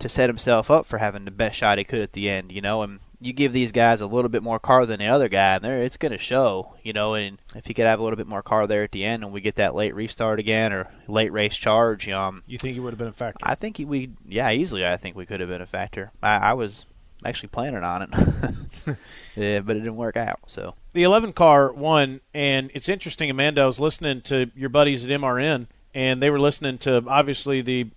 to 0.00 0.08
set 0.08 0.28
himself 0.28 0.70
up 0.70 0.84
for 0.84 0.98
having 0.98 1.24
the 1.24 1.30
best 1.30 1.56
shot 1.56 1.78
he 1.78 1.84
could 1.84 2.00
at 2.00 2.12
the 2.12 2.28
end, 2.28 2.50
you 2.50 2.60
know. 2.60 2.82
And 2.82 2.98
you 3.24 3.32
give 3.32 3.52
these 3.52 3.72
guys 3.72 4.00
a 4.00 4.06
little 4.06 4.28
bit 4.28 4.42
more 4.42 4.58
car 4.58 4.84
than 4.84 4.98
the 4.98 5.06
other 5.06 5.28
guy, 5.28 5.54
and 5.54 5.64
there 5.64 5.82
it's 5.82 5.96
going 5.96 6.12
to 6.12 6.18
show, 6.18 6.74
you 6.82 6.92
know. 6.92 7.14
And 7.14 7.38
if 7.56 7.66
he 7.66 7.74
could 7.74 7.86
have 7.86 7.98
a 7.98 8.02
little 8.02 8.16
bit 8.16 8.26
more 8.26 8.42
car 8.42 8.66
there 8.66 8.82
at 8.82 8.92
the 8.92 9.04
end, 9.04 9.24
and 9.24 9.32
we 9.32 9.40
get 9.40 9.56
that 9.56 9.74
late 9.74 9.94
restart 9.94 10.38
again 10.38 10.72
or 10.72 10.88
late 11.08 11.32
race 11.32 11.56
charge, 11.56 12.08
um, 12.08 12.42
You 12.46 12.58
think 12.58 12.76
it 12.76 12.80
would 12.80 12.92
have 12.92 12.98
been 12.98 13.08
a 13.08 13.12
factor? 13.12 13.38
I 13.42 13.54
think 13.54 13.78
he, 13.78 13.84
we 13.84 14.10
yeah 14.26 14.50
easily 14.50 14.86
I 14.86 14.96
think 14.96 15.16
we 15.16 15.26
could 15.26 15.40
have 15.40 15.48
been 15.48 15.62
a 15.62 15.66
factor. 15.66 16.12
I, 16.22 16.36
I 16.36 16.52
was 16.52 16.86
actually 17.24 17.48
planning 17.48 17.82
on 17.82 18.02
it, 18.02 18.10
yeah, 19.36 19.60
but 19.60 19.76
it 19.76 19.80
didn't 19.80 19.96
work 19.96 20.16
out. 20.16 20.40
So 20.46 20.74
the 20.92 21.04
11 21.04 21.32
car 21.32 21.72
won, 21.72 22.20
and 22.34 22.70
it's 22.74 22.88
interesting. 22.88 23.30
Amanda, 23.30 23.62
I 23.62 23.66
was 23.66 23.80
listening 23.80 24.20
to 24.22 24.50
your 24.54 24.68
buddies 24.68 25.04
at 25.04 25.10
MRN, 25.10 25.68
and 25.94 26.22
they 26.22 26.28
were 26.28 26.40
listening 26.40 26.76
to 26.78 27.02
obviously 27.08 27.62
the 27.62 27.90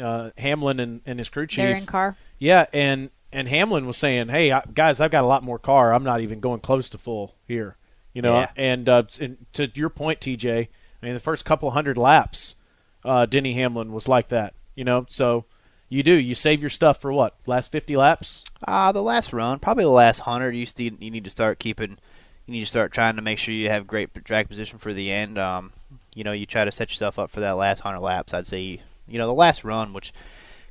uh, 0.00 0.30
Hamlin 0.36 0.80
and, 0.80 1.00
and 1.06 1.20
his 1.20 1.28
crew 1.28 1.46
chief. 1.46 1.58
They're 1.58 1.76
in 1.76 1.86
car. 1.86 2.16
Yeah, 2.38 2.66
and 2.72 3.10
and 3.32 3.48
Hamlin 3.48 3.86
was 3.86 3.96
saying, 3.96 4.28
"Hey, 4.28 4.50
I, 4.52 4.62
guys, 4.74 5.00
I've 5.00 5.10
got 5.10 5.24
a 5.24 5.26
lot 5.26 5.42
more 5.42 5.58
car. 5.58 5.92
I'm 5.94 6.04
not 6.04 6.20
even 6.20 6.40
going 6.40 6.60
close 6.60 6.88
to 6.90 6.98
full 6.98 7.34
here." 7.46 7.76
You 8.12 8.22
know, 8.22 8.40
Yeah. 8.40 8.50
and, 8.56 8.88
uh, 8.88 9.02
and 9.20 9.36
to 9.52 9.70
your 9.74 9.88
point, 9.88 10.20
TJ, 10.20 10.68
I 11.02 11.06
mean, 11.06 11.14
the 11.14 11.20
first 11.20 11.44
couple 11.44 11.70
hundred 11.70 11.96
laps, 11.96 12.56
uh, 13.04 13.24
Denny 13.26 13.54
Hamlin 13.54 13.92
was 13.92 14.08
like 14.08 14.28
that. 14.30 14.54
You 14.74 14.84
know, 14.84 15.06
so 15.08 15.44
you 15.88 16.02
do 16.02 16.12
you 16.14 16.34
save 16.34 16.60
your 16.60 16.70
stuff 16.70 17.00
for 17.00 17.12
what 17.12 17.36
last 17.46 17.70
50 17.72 17.96
laps? 17.96 18.42
Uh, 18.66 18.90
the 18.92 19.02
last 19.02 19.32
run, 19.32 19.58
probably 19.60 19.84
the 19.84 19.90
last 19.90 20.20
hundred. 20.20 20.56
You 20.56 20.66
still 20.66 20.92
you 20.98 21.10
need 21.10 21.24
to 21.24 21.30
start 21.30 21.58
keeping. 21.60 21.98
You 22.46 22.52
need 22.54 22.60
to 22.60 22.66
start 22.66 22.92
trying 22.92 23.14
to 23.16 23.22
make 23.22 23.38
sure 23.38 23.54
you 23.54 23.68
have 23.68 23.86
great 23.86 24.12
track 24.24 24.48
position 24.48 24.78
for 24.80 24.92
the 24.92 25.12
end. 25.12 25.38
Um, 25.38 25.72
you 26.14 26.24
know, 26.24 26.32
you 26.32 26.46
try 26.46 26.64
to 26.64 26.72
set 26.72 26.90
yourself 26.90 27.16
up 27.18 27.30
for 27.30 27.38
that 27.40 27.52
last 27.52 27.80
hundred 27.80 28.00
laps. 28.00 28.34
I'd 28.34 28.46
say, 28.48 28.80
you 29.06 29.18
know, 29.18 29.26
the 29.28 29.34
last 29.34 29.62
run, 29.62 29.92
which 29.92 30.12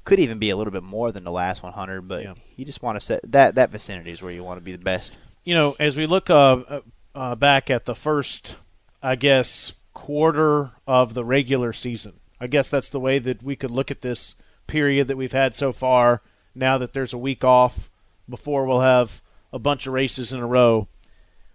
could 0.04 0.20
even 0.20 0.40
be 0.40 0.50
a 0.50 0.56
little 0.58 0.72
bit 0.72 0.84
more 0.84 1.12
than 1.12 1.24
the 1.24 1.32
last 1.32 1.62
100, 1.64 2.08
but 2.08 2.24
Yeah. 2.24 2.34
you 2.56 2.66
just 2.66 2.82
want 2.82 3.00
to 3.00 3.06
set 3.06 3.20
that 3.32 3.56
that 3.56 3.70
vicinity 3.70 4.12
is 4.12 4.22
where 4.22 4.32
you 4.32 4.44
want 4.44 4.58
to 4.58 4.64
be 4.64 4.72
the 4.72 4.78
best. 4.78 5.12
you 5.46 5.56
know, 5.56 5.76
as 5.80 5.98
we 5.98 6.06
look 6.06 6.30
uh, 6.30 6.34
uh, 6.68 6.82
uh, 7.16 7.36
back 7.36 7.70
at 7.72 7.86
the 7.86 7.96
first, 7.96 8.56
I 9.02 9.16
guess, 9.16 9.74
quarter 9.94 10.72
of 10.88 11.14
the 11.14 11.24
regular 11.24 11.74
season, 11.74 12.20
I 12.40 12.48
guess 12.48 12.70
that's 12.70 12.90
the 12.90 13.00
way 13.00 13.20
that 13.20 13.42
we 13.42 13.56
could 13.56 13.72
look 13.72 13.90
at 13.90 14.02
this 14.02 14.36
period 14.68 15.08
that 15.08 15.18
we've 15.18 15.32
had 15.32 15.56
so 15.56 15.72
far. 15.72 16.22
Now 16.54 16.78
that 16.78 16.94
there's 16.94 17.14
a 17.14 17.18
week 17.18 17.44
off 17.44 17.90
before 18.28 18.66
we'll 18.66 18.82
have 18.82 19.22
a 19.52 19.58
bunch 19.60 19.88
of 19.88 19.94
races 19.94 20.32
in 20.34 20.40
a 20.40 20.46
row, 20.48 20.88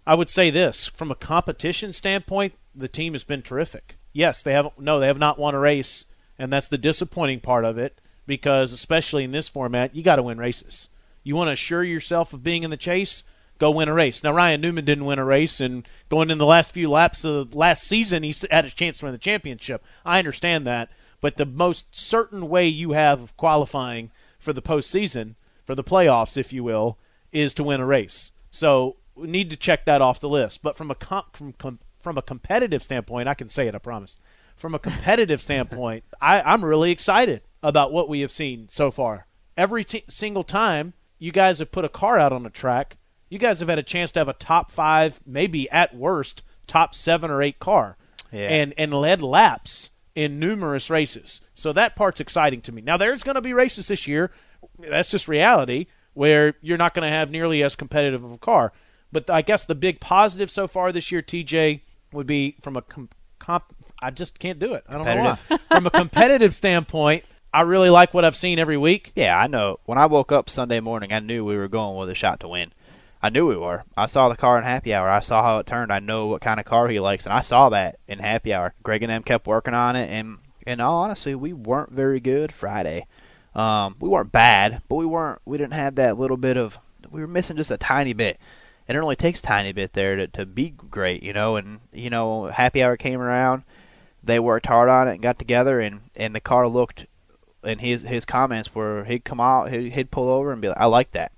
I 0.05 0.15
would 0.15 0.29
say 0.29 0.49
this 0.49 0.87
from 0.87 1.09
a 1.11 1.15
competition 1.15 1.93
standpoint, 1.93 2.53
the 2.73 2.87
team 2.89 3.13
has 3.13 3.23
been 3.23 3.41
terrific. 3.41 3.95
Yes, 4.13 4.41
they 4.43 4.53
haven't. 4.53 4.79
No, 4.79 4.99
they 4.99 5.07
have 5.07 5.17
not 5.19 5.39
won 5.39 5.55
a 5.55 5.59
race, 5.59 6.05
and 6.37 6.51
that's 6.51 6.67
the 6.67 6.77
disappointing 6.77 7.39
part 7.39 7.63
of 7.65 7.77
it. 7.77 7.99
Because 8.25 8.73
especially 8.73 9.23
in 9.23 9.31
this 9.31 9.49
format, 9.49 9.95
you 9.95 10.03
got 10.03 10.15
to 10.15 10.23
win 10.23 10.37
races. 10.37 10.89
You 11.23 11.35
want 11.35 11.49
to 11.49 11.53
assure 11.53 11.83
yourself 11.83 12.33
of 12.33 12.43
being 12.43 12.63
in 12.63 12.69
the 12.69 12.77
chase, 12.77 13.23
go 13.57 13.71
win 13.71 13.89
a 13.89 13.93
race. 13.93 14.23
Now 14.23 14.31
Ryan 14.31 14.61
Newman 14.61 14.85
didn't 14.85 15.05
win 15.05 15.19
a 15.19 15.25
race, 15.25 15.59
and 15.59 15.87
going 16.09 16.29
in 16.29 16.37
the 16.37 16.45
last 16.45 16.71
few 16.71 16.89
laps 16.89 17.23
of 17.23 17.55
last 17.55 17.83
season, 17.83 18.23
he 18.23 18.33
had 18.51 18.65
a 18.65 18.69
chance 18.69 18.99
to 18.99 19.05
win 19.05 19.13
the 19.13 19.17
championship. 19.17 19.83
I 20.05 20.19
understand 20.19 20.67
that, 20.67 20.89
but 21.21 21.37
the 21.37 21.45
most 21.45 21.95
certain 21.95 22.49
way 22.49 22.67
you 22.67 22.91
have 22.91 23.21
of 23.21 23.37
qualifying 23.37 24.11
for 24.39 24.53
the 24.53 24.61
postseason, 24.61 25.35
for 25.63 25.73
the 25.75 25.83
playoffs, 25.83 26.37
if 26.37 26.53
you 26.53 26.63
will, 26.63 26.97
is 27.31 27.53
to 27.55 27.63
win 27.63 27.81
a 27.81 27.85
race. 27.85 28.31
So 28.51 28.97
we 29.15 29.27
need 29.27 29.49
to 29.49 29.57
check 29.57 29.85
that 29.85 30.01
off 30.01 30.19
the 30.19 30.29
list. 30.29 30.61
But 30.61 30.77
from 30.77 30.91
a 30.91 30.95
comp, 30.95 31.35
from 31.35 31.53
com- 31.53 31.79
from 31.99 32.17
a 32.19 32.21
competitive 32.21 32.83
standpoint, 32.83 33.27
I 33.27 33.33
can 33.33 33.49
say 33.49 33.67
it. 33.67 33.73
I 33.73 33.79
promise. 33.79 34.17
From 34.55 34.75
a 34.75 34.79
competitive 34.79 35.41
standpoint, 35.41 36.03
I, 36.21 36.39
I'm 36.41 36.63
really 36.63 36.91
excited 36.91 37.41
about 37.67 37.91
what 37.91 38.07
we 38.09 38.21
have 38.21 38.31
seen 38.31 38.67
so 38.69 38.91
far. 38.91 39.27
Every 39.57 39.83
t- 39.83 40.03
single 40.09 40.43
time 40.43 40.93
you 41.19 41.31
guys 41.31 41.59
have 41.59 41.71
put 41.71 41.85
a 41.85 41.89
car 41.89 42.19
out 42.19 42.31
on 42.33 42.45
a 42.45 42.49
track, 42.49 42.97
you 43.29 43.39
guys 43.39 43.59
have 43.59 43.69
had 43.69 43.79
a 43.79 43.83
chance 43.83 44.11
to 44.13 44.19
have 44.19 44.27
a 44.27 44.33
top 44.33 44.69
five, 44.71 45.19
maybe 45.25 45.69
at 45.71 45.95
worst 45.95 46.43
top 46.67 46.93
seven 46.93 47.31
or 47.31 47.41
eight 47.41 47.59
car, 47.59 47.97
Yeah. 48.31 48.49
and 48.49 48.73
and 48.77 48.93
led 48.93 49.21
laps 49.21 49.91
in 50.13 50.39
numerous 50.39 50.89
races. 50.89 51.41
So 51.53 51.73
that 51.73 51.95
part's 51.95 52.19
exciting 52.19 52.61
to 52.61 52.71
me. 52.71 52.81
Now 52.81 52.97
there's 52.97 53.23
going 53.23 53.35
to 53.35 53.41
be 53.41 53.53
races 53.53 53.87
this 53.87 54.07
year. 54.07 54.31
That's 54.79 55.09
just 55.09 55.27
reality 55.27 55.87
where 56.13 56.53
you're 56.61 56.77
not 56.77 56.93
going 56.93 57.09
to 57.09 57.15
have 57.15 57.29
nearly 57.29 57.63
as 57.63 57.75
competitive 57.75 58.23
of 58.23 58.31
a 58.31 58.37
car. 58.37 58.71
But 59.11 59.29
I 59.29 59.41
guess 59.41 59.65
the 59.65 59.75
big 59.75 59.99
positive 59.99 60.49
so 60.51 60.67
far 60.67 60.91
this 60.91 61.11
year, 61.11 61.21
TJ, 61.21 61.81
would 62.13 62.27
be 62.27 62.55
from 62.61 62.75
a 62.77 62.81
com- 62.81 63.09
comp. 63.39 63.63
I 64.01 64.11
just 64.11 64.39
can't 64.39 64.59
do 64.59 64.73
it. 64.73 64.83
I 64.89 64.93
don't 64.93 65.05
know 65.05 65.35
why. 65.49 65.57
from 65.69 65.85
a 65.87 65.91
competitive 65.91 66.53
standpoint, 66.55 67.23
I 67.55 67.61
really 67.61 67.89
like 67.89 68.13
what 68.13 68.25
I've 68.25 68.35
seen 68.35 68.59
every 68.59 68.75
week. 68.75 69.13
Yeah, 69.15 69.39
I 69.39 69.47
know. 69.47 69.79
When 69.85 69.97
I 69.97 70.07
woke 70.07 70.33
up 70.33 70.49
Sunday 70.49 70.81
morning, 70.81 71.13
I 71.13 71.19
knew 71.19 71.45
we 71.45 71.55
were 71.55 71.69
going 71.69 71.95
with 71.95 72.09
a 72.09 72.13
shot 72.13 72.41
to 72.41 72.49
win. 72.49 72.73
I 73.23 73.29
knew 73.29 73.47
we 73.47 73.55
were. 73.55 73.85
I 73.95 74.07
saw 74.07 74.27
the 74.27 74.35
car 74.35 74.57
in 74.57 74.65
happy 74.65 74.93
hour. 74.93 75.09
I 75.09 75.21
saw 75.21 75.41
how 75.41 75.59
it 75.59 75.65
turned. 75.65 75.89
I 75.89 75.99
know 75.99 76.27
what 76.27 76.41
kind 76.41 76.59
of 76.59 76.65
car 76.65 76.89
he 76.89 76.99
likes, 76.99 77.25
and 77.25 77.31
I 77.31 77.39
saw 77.39 77.69
that 77.69 77.97
in 78.09 78.19
happy 78.19 78.53
hour. 78.53 78.73
Greg 78.83 79.03
and 79.03 79.09
them 79.09 79.23
kept 79.23 79.47
working 79.47 79.73
on 79.73 79.95
it, 79.95 80.09
and 80.09 80.39
in 80.67 80.81
all 80.81 81.03
honesty, 81.03 81.33
we 81.33 81.53
weren't 81.53 81.93
very 81.93 82.19
good 82.19 82.51
Friday. 82.51 83.07
Um, 83.55 83.95
we 84.01 84.09
weren't 84.09 84.33
bad, 84.33 84.81
but 84.89 84.95
we 84.95 85.05
weren't. 85.05 85.39
We 85.45 85.57
didn't 85.57 85.75
have 85.75 85.95
that 85.95 86.19
little 86.19 86.35
bit 86.35 86.57
of. 86.57 86.77
We 87.09 87.21
were 87.21 87.27
missing 87.27 87.55
just 87.55 87.71
a 87.71 87.77
tiny 87.77 88.11
bit, 88.11 88.37
and 88.85 88.97
it 88.97 89.01
only 89.01 89.15
takes 89.15 89.39
a 89.39 89.43
tiny 89.43 89.71
bit 89.71 89.93
there 89.93 90.17
to 90.17 90.27
to 90.27 90.45
be 90.45 90.71
great, 90.71 91.23
you 91.23 91.31
know. 91.31 91.55
And 91.55 91.79
you 91.93 92.09
know, 92.09 92.47
happy 92.47 92.83
hour 92.83 92.97
came 92.97 93.21
around. 93.21 93.63
They 94.21 94.39
worked 94.39 94.65
hard 94.65 94.89
on 94.89 95.07
it 95.07 95.13
and 95.13 95.21
got 95.21 95.39
together, 95.39 95.79
and 95.79 96.01
and 96.17 96.35
the 96.35 96.41
car 96.41 96.67
looked 96.67 97.05
and 97.65 97.81
his 97.81 98.03
his 98.03 98.25
comments 98.25 98.73
were 98.75 99.03
he'd 99.05 99.25
come 99.25 99.39
out 99.39 99.71
he'd, 99.71 99.93
he'd 99.93 100.11
pull 100.11 100.29
over 100.29 100.51
and 100.51 100.61
be 100.61 100.67
like 100.69 100.79
I 100.79 100.85
like 100.85 101.11
that. 101.11 101.31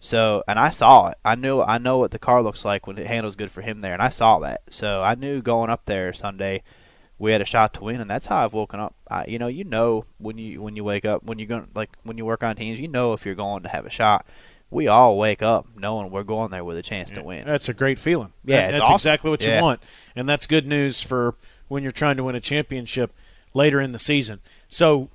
So 0.00 0.42
and 0.48 0.58
I 0.58 0.70
saw 0.70 1.08
it. 1.08 1.18
I 1.24 1.34
knew 1.34 1.60
I 1.60 1.78
know 1.78 1.98
what 1.98 2.10
the 2.10 2.18
car 2.18 2.42
looks 2.42 2.64
like 2.64 2.86
when 2.86 2.98
it 2.98 3.06
handles 3.06 3.36
good 3.36 3.50
for 3.50 3.62
him 3.62 3.80
there 3.80 3.92
and 3.92 4.02
I 4.02 4.08
saw 4.08 4.38
that. 4.40 4.62
So 4.70 5.02
I 5.02 5.14
knew 5.14 5.40
going 5.42 5.70
up 5.70 5.84
there 5.86 6.12
Sunday 6.12 6.62
we 7.18 7.30
had 7.30 7.40
a 7.40 7.44
shot 7.44 7.74
to 7.74 7.84
win 7.84 8.00
and 8.00 8.10
that's 8.10 8.26
how 8.26 8.44
I've 8.44 8.52
woken 8.52 8.80
up. 8.80 8.94
I, 9.08 9.26
you 9.26 9.38
know 9.38 9.46
you 9.46 9.64
know 9.64 10.04
when 10.18 10.38
you 10.38 10.60
when 10.60 10.74
you 10.76 10.82
wake 10.84 11.04
up 11.04 11.22
when 11.22 11.38
you're 11.38 11.46
going 11.48 11.68
like 11.74 11.90
when 12.02 12.18
you 12.18 12.24
work 12.24 12.42
on 12.42 12.56
teams 12.56 12.80
you 12.80 12.88
know 12.88 13.12
if 13.12 13.24
you're 13.24 13.34
going 13.36 13.62
to 13.62 13.68
have 13.68 13.86
a 13.86 13.90
shot. 13.90 14.26
We 14.70 14.88
all 14.88 15.18
wake 15.18 15.42
up 15.42 15.66
knowing 15.76 16.10
we're 16.10 16.22
going 16.22 16.50
there 16.50 16.64
with 16.64 16.78
a 16.78 16.82
chance 16.82 17.10
to 17.10 17.22
win. 17.22 17.46
That's 17.46 17.68
a 17.68 17.74
great 17.74 17.98
feeling. 17.98 18.32
Yeah, 18.42 18.56
That- 18.56 18.64
it's 18.64 18.72
that's 18.72 18.84
awesome. 18.84 18.94
exactly 18.94 19.30
what 19.30 19.42
you 19.44 19.60
want, 19.60 19.82
and 20.16 20.26
that's 20.26 20.46
good 20.46 20.66
news 20.66 21.02
for 21.02 21.34
when 21.68 21.82
you're 21.82 21.92
trying 21.92 22.16
to 22.16 22.24
win 22.24 22.34
a 22.36 22.40
championship 22.40 23.12
later 23.52 23.82
in 23.82 23.92
the 23.92 23.98
season. 23.98 24.40
So, 24.70 25.10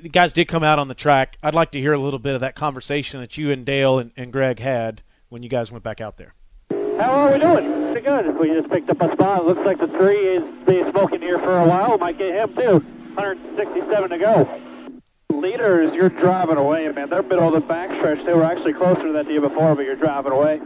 the 0.00 0.08
guys 0.08 0.32
did 0.32 0.48
come 0.48 0.64
out 0.64 0.78
on 0.78 0.88
the 0.88 0.94
track. 0.94 1.38
I'd 1.42 1.54
like 1.54 1.70
to 1.72 1.80
hear 1.80 1.92
a 1.92 1.98
little 1.98 2.18
bit 2.18 2.34
of 2.34 2.40
that 2.40 2.54
conversation 2.54 3.20
that 3.20 3.38
you 3.38 3.50
and 3.50 3.64
Dale 3.64 3.98
and, 3.98 4.10
and 4.16 4.32
Greg 4.32 4.58
had 4.58 5.02
when 5.28 5.42
you 5.42 5.48
guys 5.48 5.70
went 5.70 5.84
back 5.84 6.00
out 6.00 6.16
there. 6.16 6.34
How 6.70 7.10
are 7.12 7.32
we 7.32 7.38
doing? 7.38 7.92
Pretty 7.92 8.06
good. 8.06 8.38
We 8.38 8.48
just 8.48 8.70
picked 8.70 8.90
up 8.90 9.00
a 9.00 9.12
spot. 9.12 9.46
Looks 9.46 9.64
like 9.64 9.78
the 9.78 9.88
three 9.98 10.36
is 10.36 10.42
been 10.64 10.90
smoking 10.92 11.20
here 11.20 11.38
for 11.38 11.58
a 11.58 11.66
while. 11.66 11.98
Might 11.98 12.18
get 12.18 12.34
him 12.34 12.54
too. 12.56 12.78
167 13.14 14.10
to 14.10 14.18
go. 14.18 14.60
Leaders, 15.32 15.92
you're 15.94 16.08
driving 16.08 16.56
away, 16.56 16.88
man. 16.88 17.10
They're 17.10 17.22
middle 17.22 17.48
of 17.48 17.54
the 17.54 17.60
backstretch. 17.60 18.24
They 18.26 18.32
were 18.32 18.44
actually 18.44 18.74
closer 18.74 19.02
to 19.02 19.12
that 19.12 19.28
year 19.28 19.40
before, 19.40 19.74
but 19.74 19.84
you're 19.84 19.96
driving 19.96 20.32
away. 20.32 20.60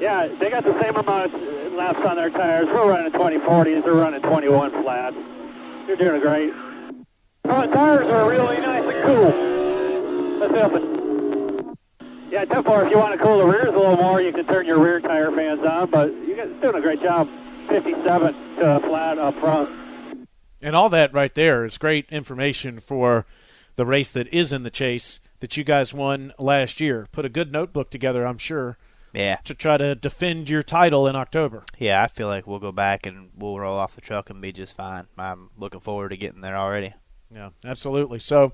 Yeah, 0.00 0.28
they 0.40 0.48
got 0.48 0.64
the 0.64 0.78
same 0.80 0.96
amount 0.96 1.34
of 1.34 1.72
laps 1.74 2.00
on 2.06 2.16
their 2.16 2.30
tires. 2.30 2.66
We're 2.66 2.88
running 2.88 3.12
2040s. 3.12 3.84
They're 3.84 3.94
running 3.94 4.22
21 4.22 4.82
flats. 4.82 5.16
You're 5.86 5.96
doing 5.96 6.22
great. 6.22 6.52
Front 7.50 7.72
tires 7.72 8.06
are 8.12 8.30
really 8.30 8.60
nice 8.60 8.84
and 8.84 9.04
cool. 9.04 10.38
Let's 10.38 10.54
help. 10.54 10.72
Yeah, 12.30 12.44
tip 12.44 12.64
bar, 12.64 12.86
if 12.86 12.92
you 12.92 12.96
want 12.96 13.18
to 13.18 13.24
cool 13.24 13.38
the 13.38 13.44
rears 13.44 13.66
a 13.66 13.72
little 13.72 13.96
more, 13.96 14.20
you 14.20 14.32
can 14.32 14.46
turn 14.46 14.66
your 14.66 14.78
rear 14.78 15.00
tire 15.00 15.32
fans 15.32 15.66
on, 15.66 15.90
but 15.90 16.12
you 16.12 16.36
guys 16.36 16.48
doing 16.62 16.76
a 16.76 16.80
great 16.80 17.02
job. 17.02 17.28
57 17.68 18.34
to 18.60 18.80
flat 18.86 19.18
up 19.18 19.34
front. 19.40 20.28
And 20.62 20.76
all 20.76 20.88
that 20.90 21.12
right 21.12 21.34
there 21.34 21.64
is 21.64 21.76
great 21.76 22.06
information 22.10 22.78
for 22.78 23.26
the 23.74 23.84
race 23.84 24.12
that 24.12 24.28
is 24.32 24.52
in 24.52 24.62
the 24.62 24.70
chase 24.70 25.18
that 25.40 25.56
you 25.56 25.64
guys 25.64 25.92
won 25.92 26.32
last 26.38 26.78
year. 26.78 27.08
Put 27.10 27.24
a 27.24 27.28
good 27.28 27.50
notebook 27.50 27.90
together, 27.90 28.24
I'm 28.28 28.38
sure, 28.38 28.78
yeah 29.12 29.38
to 29.42 29.56
try 29.56 29.76
to 29.76 29.96
defend 29.96 30.48
your 30.48 30.62
title 30.62 31.08
in 31.08 31.16
October. 31.16 31.64
yeah 31.78 32.00
I 32.00 32.06
feel 32.06 32.28
like 32.28 32.46
we'll 32.46 32.60
go 32.60 32.70
back 32.70 33.06
and 33.06 33.30
we'll 33.36 33.58
roll 33.58 33.76
off 33.76 33.96
the 33.96 34.00
truck 34.00 34.30
and 34.30 34.40
be 34.40 34.52
just 34.52 34.76
fine 34.76 35.08
I'm 35.18 35.50
looking 35.58 35.80
forward 35.80 36.10
to 36.10 36.16
getting 36.16 36.42
there 36.42 36.56
already 36.56 36.94
Yeah, 37.34 37.50
absolutely. 37.64 38.18
So, 38.18 38.52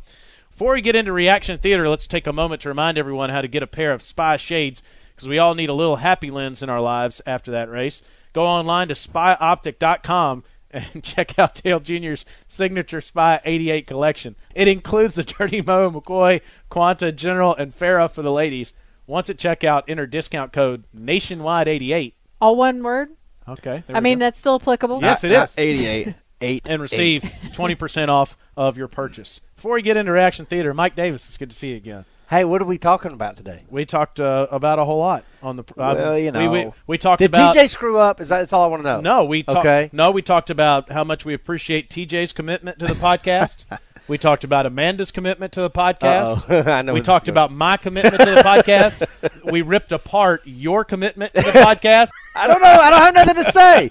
before 0.50 0.75
we 0.75 0.80
get 0.80 0.97
into 0.97 1.12
reaction 1.12 1.59
theater, 1.59 1.88
let's 1.88 2.06
take 2.06 2.26
a 2.26 2.33
moment 2.33 2.62
to 2.62 2.68
remind 2.68 2.99
everyone 2.99 3.30
how 3.30 3.40
to 3.40 3.49
get 3.49 3.62
a 3.62 3.66
pair 3.66 3.92
of 3.92 4.02
spy 4.02 4.37
shades 4.37 4.83
because 5.14 5.28
we 5.28 5.38
all 5.38 5.54
need 5.54 5.68
a 5.68 5.75
little 5.75 5.97
happy 5.97 6.30
lens 6.30 6.62
in 6.62 6.71
our 6.71 6.80
lives 6.80 7.21
after 7.26 7.50
that 7.50 7.71
race. 7.71 8.02
Go 8.33 8.45
online 8.45 8.88
to 8.88 8.95
spyoptic.com 8.95 10.45
and 10.71 11.02
check 11.02 11.38
out 11.38 11.54
Dale 11.62 11.80
Jr.'s 11.80 12.25
signature 12.47 13.00
Spy 13.00 13.40
88 13.45 13.87
collection. 13.87 14.37
It 14.54 14.68
includes 14.68 15.14
the 15.14 15.25
Dirty 15.25 15.62
Mo, 15.62 15.90
McCoy, 15.90 16.42
Quanta, 16.68 17.12
General, 17.12 17.54
and 17.54 17.76
Farah 17.76 18.11
for 18.11 18.23
the 18.23 18.33
ladies. 18.33 18.75
Once 19.06 19.30
at 19.30 19.37
checkout, 19.37 19.85
enter 19.88 20.06
discount 20.06 20.52
code 20.52 20.85
Nationwide88. 20.95 22.12
All 22.40 22.56
one 22.56 22.83
word. 22.83 23.11
Okay. 23.49 23.85
I 23.88 24.00
mean, 24.00 24.18
go. 24.18 24.25
that's 24.25 24.40
still 24.40 24.56
applicable. 24.56 25.00
Yes, 25.00 25.23
it 25.23 25.30
Not 25.30 25.50
is. 25.50 25.59
88 25.59 26.14
eight 26.40 26.62
and 26.66 26.81
receive 26.83 27.23
20% 27.23 28.09
off 28.09 28.37
of 28.57 28.76
your 28.76 28.88
purchase. 28.88 29.40
Before 29.55 29.75
we 29.75 29.83
get 29.83 29.97
into 29.97 30.12
reaction 30.12 30.47
theater, 30.47 30.75
Mike 30.75 30.95
Davis, 30.95 31.26
it's 31.26 31.37
good 31.37 31.50
to 31.50 31.57
see 31.57 31.71
you 31.71 31.76
again. 31.76 32.05
Hey, 32.28 32.45
what 32.45 32.61
are 32.61 32.64
we 32.64 32.76
talking 32.76 33.12
about 33.12 33.37
today? 33.37 33.62
We 33.71 33.85
talked 33.87 34.19
uh, 34.19 34.49
about 34.50 34.81
a 34.81 34.85
whole 34.85 34.99
lot 34.99 35.25
on 35.45 35.57
the. 35.57 35.62
Uh, 35.62 35.95
Well, 35.95 36.19
you 36.19 36.33
we, 36.33 36.49
we, 36.49 36.64
know. 36.64 36.75
we 36.88 36.99
talked 36.99 37.21
Did 37.21 37.31
about. 37.31 37.55
TJ 37.55 37.71
screw 37.71 37.99
up? 37.99 38.21
Is 38.21 38.31
that 38.31 38.40
that's 38.40 38.52
all 38.52 38.64
I 38.64 38.66
want 38.66 38.83
to 38.83 38.88
know? 38.95 39.00
No, 39.00 39.25
we 39.25 39.45
talked. 39.45 39.59
Okay. 39.59 39.90
No, 39.93 40.11
we 40.11 40.23
talked 40.23 40.50
about 40.50 40.90
how 40.90 41.05
much 41.05 41.25
we 41.25 41.35
appreciate 41.35 41.88
TJ's 41.88 42.33
commitment 42.33 42.81
to 42.81 42.87
the 42.87 42.95
podcast. 42.95 43.64
we 44.09 44.19
talked 44.19 44.45
about 44.45 44.67
Amanda's 44.67 45.11
commitment 45.11 45.53
to 45.55 45.61
the 45.61 45.71
podcast. 45.71 46.67
I 46.67 46.83
know 46.83 46.95
we 46.95 47.01
talked 47.01 47.29
about 47.29 47.53
my 47.53 47.77
commitment 47.77 48.21
to 48.21 48.31
the 48.31 48.43
podcast. 48.43 49.07
we 49.51 49.63
ripped 49.63 49.93
apart 49.93 50.43
your 50.45 50.85
commitment 50.85 51.35
to 51.35 51.43
the 51.43 51.51
podcast. 51.51 52.11
I 52.37 52.47
don't 52.47 52.61
know. 52.61 52.69
I 52.69 52.91
don't 52.91 53.01
have 53.01 53.27
nothing 53.27 53.45
to 53.45 53.53
say. 53.53 53.91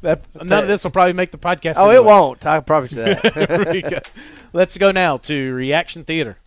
That, 0.00 0.22
none 0.42 0.62
of 0.62 0.68
this 0.68 0.84
will 0.84 0.92
probably 0.92 1.12
make 1.12 1.30
the 1.30 1.38
podcast. 1.38 1.74
oh, 1.76 1.90
it 1.90 2.04
won't. 2.04 2.46
I 2.46 2.60
promise 2.60 2.92
you 2.92 2.98
that. 2.98 3.34
Very. 3.34 3.84
Let's 4.52 4.76
go 4.78 4.92
now 4.92 5.16
to 5.18 5.52
reaction 5.52 6.04
theater. 6.04 6.38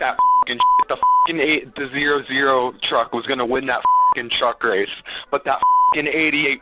that 0.00 0.18
fucking 0.40 0.58
shit. 0.58 0.88
The 0.88 0.96
fucking 0.96 1.40
eight, 1.40 1.74
the 1.76 1.88
zero 1.92 2.22
zero 2.26 2.74
truck 2.88 3.12
was 3.12 3.24
gonna 3.26 3.46
win 3.46 3.66
that 3.66 3.82
fucking 4.10 4.30
truck 4.38 4.62
race, 4.64 4.88
but 5.30 5.44
that 5.44 5.60
fucking 5.94 6.08
88 6.08 6.60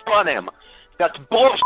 spun 0.00 0.26
him. 0.26 0.48
That's 0.98 1.16
bullshit. 1.30 1.60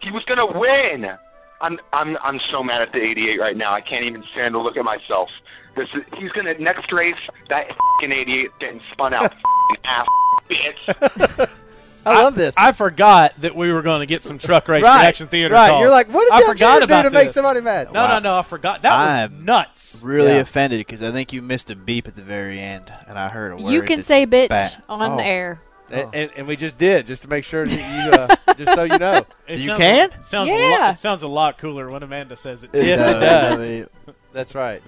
He 0.00 0.10
was 0.10 0.24
gonna 0.24 0.46
win. 0.46 1.16
I'm 1.62 1.78
I'm 1.92 2.16
I'm 2.22 2.40
so 2.50 2.62
mad 2.62 2.82
at 2.82 2.92
the 2.92 3.00
88 3.00 3.40
right 3.40 3.56
now. 3.56 3.72
I 3.72 3.80
can't 3.80 4.04
even 4.04 4.22
stand 4.32 4.52
to 4.54 4.60
look 4.60 4.76
at 4.76 4.84
myself. 4.84 5.30
This 5.76 5.88
is, 5.94 6.02
he's 6.18 6.30
gonna 6.32 6.54
next 6.58 6.92
race 6.92 7.14
that 7.48 7.68
fucking 7.68 8.12
88 8.12 8.50
getting 8.60 8.80
spun 8.92 9.14
out. 9.14 9.32
fucking 9.32 9.76
ass 9.84 10.06
bitch. 10.50 11.48
I 12.04 12.20
love 12.20 12.34
this. 12.34 12.56
I 12.58 12.72
forgot 12.72 13.40
that 13.42 13.54
we 13.54 13.72
were 13.72 13.80
going 13.82 14.00
to 14.00 14.06
get 14.06 14.24
some 14.24 14.36
truck 14.36 14.66
race 14.66 14.82
right. 14.82 15.02
reaction 15.02 15.28
theater. 15.28 15.54
Right. 15.54 15.68
talk. 15.68 15.80
You're 15.80 15.88
like, 15.90 16.08
what 16.12 16.24
did 16.24 16.32
I 16.32 16.38
Dale 16.40 16.48
forgot 16.48 16.78
Jr. 16.78 16.84
about 16.84 17.02
do 17.02 17.10
to 17.10 17.14
make 17.14 17.30
somebody 17.30 17.60
mad? 17.60 17.92
No, 17.92 18.08
no, 18.08 18.18
no. 18.18 18.36
I 18.36 18.42
forgot. 18.42 18.82
That 18.82 18.92
I'm 18.92 19.44
nuts. 19.44 20.00
really 20.02 20.32
Yeah. 20.32 20.38
offended 20.40 20.80
because 20.80 21.00
I 21.00 21.12
think 21.12 21.32
you 21.32 21.42
missed 21.42 21.70
a 21.70 21.76
beep 21.76 22.08
at 22.08 22.16
the 22.16 22.22
very 22.22 22.58
end, 22.60 22.92
and 23.06 23.16
I 23.16 23.28
heard 23.28 23.52
a 23.52 23.56
word. 23.62 23.72
You 23.72 23.82
can 23.82 24.02
say 24.02 24.26
bitch 24.26 24.48
bad. 24.48 24.82
on 24.88 25.12
Oh. 25.12 25.16
the 25.16 25.24
air. 25.24 25.60
And, 25.92 26.14
and, 26.14 26.30
and 26.36 26.46
we 26.46 26.56
just 26.56 26.78
did, 26.78 27.06
just 27.06 27.22
to 27.22 27.28
make 27.28 27.44
sure 27.44 27.66
that 27.66 27.76
you, 27.76 28.12
uh, 28.12 28.54
just 28.56 28.74
so 28.74 28.82
you 28.84 28.98
know. 28.98 29.26
It 29.46 29.58
You 29.58 29.66
sounds 29.68 29.78
can? 29.80 30.10
A, 30.10 30.24
sounds 30.24 30.50
a 30.50 30.52
Yeah. 30.54 30.78
lot, 30.80 30.94
it 30.94 30.98
sounds 30.98 31.22
a 31.22 31.28
lot 31.28 31.58
cooler 31.58 31.86
when 31.88 32.02
Amanda 32.02 32.36
says 32.36 32.64
it. 32.64 32.70
Yes, 32.72 32.98
it 33.00 33.16
Uh, 33.16 33.20
does. 33.20 33.60
I 33.60 33.62
mean, 33.62 33.86
That's 34.32 34.54
right. 34.54 34.82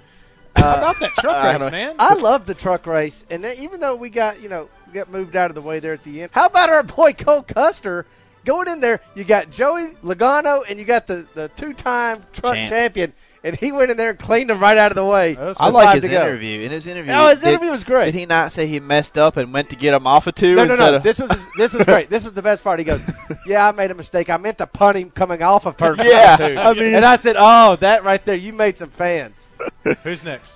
How 0.57 0.77
about 0.77 0.99
that 1.01 1.11
truck 1.19 1.37
I 1.37 1.51
race, 1.53 1.59
don't- 1.59 1.71
man? 1.73 1.97
I 1.99 2.15
love 2.15 2.47
the 2.47 2.55
truck 2.55 2.87
race, 2.87 3.25
and 3.29 3.43
then 3.45 3.57
even 3.59 3.81
though 3.81 3.97
we 3.97 4.09
got 4.09 4.41
you 4.41 4.49
know 4.49 4.69
we 4.87 4.93
got 4.95 5.11
moved 5.11 5.37
out 5.37 5.51
of 5.51 5.55
the 5.57 5.61
way 5.63 5.81
there 5.81 5.93
at 5.93 6.05
the 6.05 6.23
end, 6.23 6.31
how 6.33 6.47
about 6.47 6.71
our 6.71 6.83
boy 6.85 7.13
Cole 7.13 7.43
Custer 7.43 8.07
going 8.45 8.69
in 8.69 8.81
there? 8.81 9.01
You 9.17 9.25
got 9.25 9.51
Joey 9.51 9.89
Logano, 10.05 10.63
and 10.69 10.79
you 10.79 10.85
got 10.85 11.07
the, 11.09 11.27
the 11.35 11.49
two 11.57 11.75
time 11.75 12.25
truck 12.33 12.55
Champ. 12.55 12.71
champion, 12.71 13.13
and 13.45 13.55
he 13.55 13.73
went 13.73 13.91
in 13.91 13.99
there 13.99 14.11
and 14.11 14.19
cleaned 14.19 14.51
him 14.51 14.59
right 14.59 14.79
out 14.79 14.91
of 14.91 14.97
the 14.97 15.05
way. 15.05 15.37
I 15.37 15.69
like 15.69 15.85
five 15.87 15.95
his 16.03 16.05
to 16.05 16.11
interview. 16.11 16.63
In 16.63 16.73
his 16.73 16.87
interview, 16.87 17.13
Oh, 17.13 17.29
his 17.29 17.41
did- 17.41 17.51
interview 17.51 17.71
was 17.71 17.85
great. 17.85 18.07
Did 18.07 18.15
he 18.15 18.27
not 18.27 18.53
say 18.53 18.67
he 18.67 18.81
messed 18.81 19.19
up 19.19 19.37
and 19.37 19.53
went 19.53 19.69
to 19.71 19.77
get 19.77 19.93
him 19.93 20.07
off 20.07 20.27
of 20.27 20.35
two? 20.35 20.55
No, 20.55 20.65
no, 20.65 20.77
no. 20.77 20.97
Of, 20.97 21.03
This 21.03 21.19
was 21.19 21.31
his, 21.31 21.47
this 21.59 21.75
was 21.75 21.85
great. 21.85 22.09
This 22.09 22.25
was 22.25 22.33
the 22.33 22.43
best 22.43 22.65
part. 22.65 22.79
He 22.79 22.87
goes, 22.87 23.05
"Yeah, 23.47 23.69
I 23.69 23.73
made 23.73 23.91
a 23.91 23.95
mistake. 23.95 24.31
I 24.31 24.39
meant 24.39 24.59
to 24.59 24.67
punt 24.67 24.97
him 24.97 25.11
coming 25.11 25.43
off 25.43 25.67
of 25.67 25.77
turn 25.77 25.99
Yeah, 26.03 26.37
two." 26.37 26.57
I 26.57 26.73
mean- 26.73 26.95
and 26.95 27.05
I 27.05 27.17
said, 27.17 27.37
"Oh, 27.39 27.77
that 27.77 28.03
right 28.03 28.25
there, 28.25 28.35
you 28.35 28.55
made 28.55 28.79
some 28.79 28.91
fans." 28.91 29.45
Who's 30.03 30.25
next? 30.25 30.55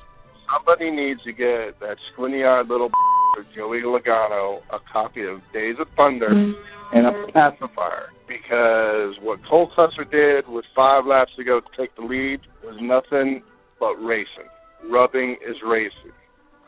Somebody 0.50 0.90
needs 0.90 1.22
to 1.24 1.32
get 1.32 1.78
that 1.80 1.98
squinty-eyed 2.12 2.68
little 2.68 2.90
for 3.34 3.44
Joey 3.54 3.82
Logano 3.82 4.62
a 4.70 4.78
copy 4.78 5.24
of 5.24 5.42
Days 5.52 5.76
of 5.78 5.88
Thunder 5.90 6.30
mm. 6.30 6.56
and 6.94 7.06
a 7.06 7.26
pacifier 7.32 8.10
because 8.28 9.18
what 9.20 9.44
Cole 9.44 9.70
Custer 9.74 10.04
did 10.04 10.46
with 10.46 10.64
five 10.74 11.06
laps 11.06 11.32
to 11.36 11.44
go 11.44 11.60
to 11.60 11.66
take 11.76 11.94
the 11.96 12.02
lead 12.02 12.40
was 12.64 12.76
nothing 12.80 13.42
but 13.80 13.94
racing. 13.94 14.48
Rubbing 14.84 15.38
is 15.44 15.56
racing. 15.62 16.12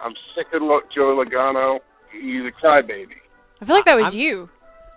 I'm 0.00 0.14
sick 0.34 0.46
of 0.52 0.62
Lo- 0.62 0.80
Joey 0.92 1.24
Logano. 1.24 1.80
He's 2.10 2.44
a 2.44 2.50
crybaby. 2.50 3.16
I 3.60 3.64
feel 3.64 3.76
like 3.76 3.84
that 3.84 4.00
was 4.00 4.14
you. 4.14 4.48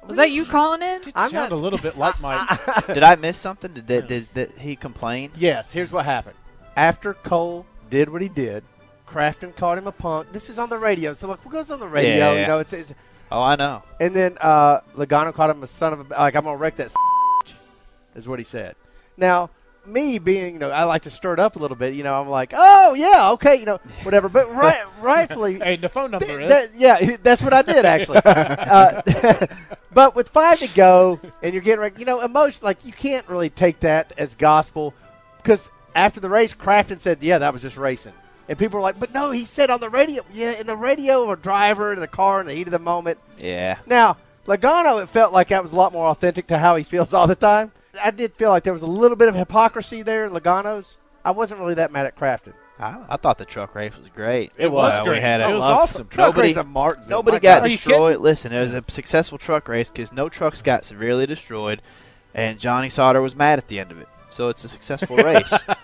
Was 0.08 0.17
that 0.17 0.32
you 0.32 0.46
calling 0.46 0.82
in? 0.82 1.01
I'm 1.15 1.29
sound 1.29 1.51
a 1.51 1.55
little 1.55 1.79
bit 1.79 1.98
like 1.98 2.20
my. 2.20 2.60
did 2.88 3.03
I 3.03 3.15
miss 3.15 3.38
something? 3.38 3.74
Did, 3.74 3.86
did, 3.88 4.08
did, 4.08 4.34
did 4.34 4.51
he 4.58 4.75
complain? 4.75 5.32
Yes, 5.36 5.72
here's 5.72 5.91
what 5.91 6.05
happened. 6.05 6.36
After 6.75 7.13
Cole 7.13 7.65
did 7.89 8.10
what 8.10 8.22
he 8.22 8.29
did, 8.29 8.63
Crafton 9.08 9.55
called 9.55 9.77
him 9.77 9.88
a 9.88 9.91
punk. 9.91 10.32
This 10.34 10.50
is 10.50 10.60
on 10.60 10.70
the 10.70 10.77
radio, 10.77 11.13
so 11.13 11.27
look, 11.27 11.46
what 11.46 11.51
goes 11.53 11.72
on 11.72 11.79
the 11.79 11.88
radio? 11.88 12.34
Yeah. 12.34 12.41
You 12.41 12.48
know, 12.48 12.60
it's, 12.60 12.74
it's 12.74 12.93
Oh, 13.31 13.41
I 13.41 13.55
know. 13.55 13.83
and 13.99 14.15
then 14.15 14.37
uh, 14.39 14.81
Logano 14.95 15.33
called 15.33 15.51
him 15.51 15.63
a 15.63 15.67
son 15.67 15.93
of 15.93 16.11
a 16.11 16.13
like 16.13 16.35
I'm 16.35 16.43
gonna 16.43 16.57
wreck 16.57 16.75
that 16.77 16.91
is 18.15 18.27
what 18.27 18.39
he 18.39 18.45
said. 18.45 18.75
Now, 19.17 19.49
me 19.85 20.17
being 20.19 20.53
you 20.53 20.59
know 20.59 20.69
I 20.71 20.83
like 20.83 21.01
to 21.03 21.09
stir 21.09 21.33
it 21.33 21.39
up 21.39 21.55
a 21.55 21.59
little 21.59 21.75
bit. 21.77 21.93
You 21.95 22.03
know, 22.03 22.13
I'm 22.19 22.29
like, 22.29 22.53
oh 22.55 22.93
yeah, 22.93 23.31
okay, 23.31 23.55
you 23.55 23.65
know, 23.65 23.79
whatever. 24.03 24.29
But 24.29 24.49
right, 24.55 24.81
rightfully, 25.01 25.55
hey, 25.63 25.77
the 25.77 25.89
phone 25.89 26.11
number 26.11 26.25
Th- 26.25 26.39
is. 26.41 26.49
that- 26.49 26.75
yeah, 26.75 27.17
that's 27.23 27.41
what 27.41 27.53
I 27.53 27.63
did 27.63 27.85
actually. 27.85 28.19
uh, 28.23 29.47
but 29.93 30.15
with 30.15 30.29
five 30.29 30.59
to 30.59 30.67
go, 30.67 31.19
and 31.41 31.53
you're 31.53 31.63
getting 31.63 31.81
ready, 31.81 31.99
you 31.99 32.05
know, 32.05 32.21
emotion 32.21 32.61
like 32.63 32.85
you 32.85 32.93
can't 32.93 33.27
really 33.27 33.49
take 33.49 33.79
that 33.81 34.13
as 34.17 34.35
gospel 34.35 34.93
because 35.37 35.69
after 35.95 36.19
the 36.19 36.29
race, 36.29 36.53
Crafton 36.53 36.99
said, 36.99 37.21
"Yeah, 37.21 37.39
that 37.39 37.51
was 37.53 37.61
just 37.61 37.77
racing," 37.77 38.13
and 38.50 38.57
people 38.57 38.77
were 38.77 38.83
like, 38.83 39.00
"But 39.00 39.13
no, 39.13 39.31
he 39.31 39.45
said 39.45 39.69
on 39.69 39.79
the 39.79 39.89
radio, 39.89 40.23
yeah, 40.33 40.51
in 40.51 40.67
the 40.67 40.75
radio 40.77 41.23
or 41.25 41.35
driver 41.35 41.93
in 41.93 42.00
the 42.00 42.07
car 42.07 42.41
in 42.41 42.47
the 42.47 42.53
heat 42.53 42.67
of 42.67 42.71
the 42.71 42.79
moment." 42.79 43.19
Yeah. 43.38 43.77
Now, 43.85 44.17
Logano, 44.47 45.01
it 45.01 45.09
felt 45.09 45.31
like 45.33 45.47
that 45.50 45.62
was 45.62 45.71
a 45.71 45.75
lot 45.75 45.93
more 45.93 46.07
authentic 46.07 46.47
to 46.47 46.57
how 46.57 46.75
he 46.75 46.83
feels 46.83 47.13
all 47.13 47.27
the 47.27 47.35
time. 47.35 47.71
I 48.01 48.12
did 48.12 48.33
feel 48.33 48.50
like 48.50 48.63
there 48.63 48.73
was 48.73 48.81
a 48.81 48.88
little 48.88 49.15
bit 49.17 49.27
of 49.29 49.35
hypocrisy 49.35 50.01
there 50.01 50.25
in 50.25 50.33
Logano's. 50.33 50.97
I 51.23 51.31
wasn't 51.31 51.59
really 51.59 51.75
that 51.75 51.91
mad 51.91 52.05
at 52.05 52.17
Crafton. 52.17 52.53
I, 52.79 52.97
I 53.07 53.17
thought 53.17 53.38
the 53.38 53.45
truck 53.45 53.75
race 53.75 53.95
was 53.95 54.09
great. 54.09 54.51
It 54.57 54.69
was 54.71 54.93
Well, 55.03 55.13
We 55.13 55.21
had 55.21 55.41
It 55.41 55.51
a- 55.51 55.55
was 55.55 55.63
awesome. 55.63 56.07
Truck 56.07 56.35
Nobody, 56.35 56.53
race 56.55 56.65
nobody 57.07 57.39
got 57.39 57.62
God. 57.62 57.67
Destroyed. 57.69 58.19
Listen, 58.19 58.51
it 58.51 58.59
was 58.59 58.73
a 58.73 58.83
successful 58.88 59.38
truck 59.38 59.67
race 59.67 59.89
because 59.91 60.12
no 60.12 60.27
trucks 60.27 60.62
got 60.63 60.83
severely 60.83 61.27
destroyed, 61.27 61.81
and 62.33 62.59
Johnny 62.59 62.89
Sauter 62.89 63.21
was 63.21 63.35
mad 63.35 63.59
at 63.59 63.67
the 63.67 63.79
end 63.79 63.91
of 63.91 64.01
it. 64.01 64.07
So 64.33 64.49
it's 64.49 64.63
a 64.65 64.69
successful 64.69 65.15
race. 65.17 65.49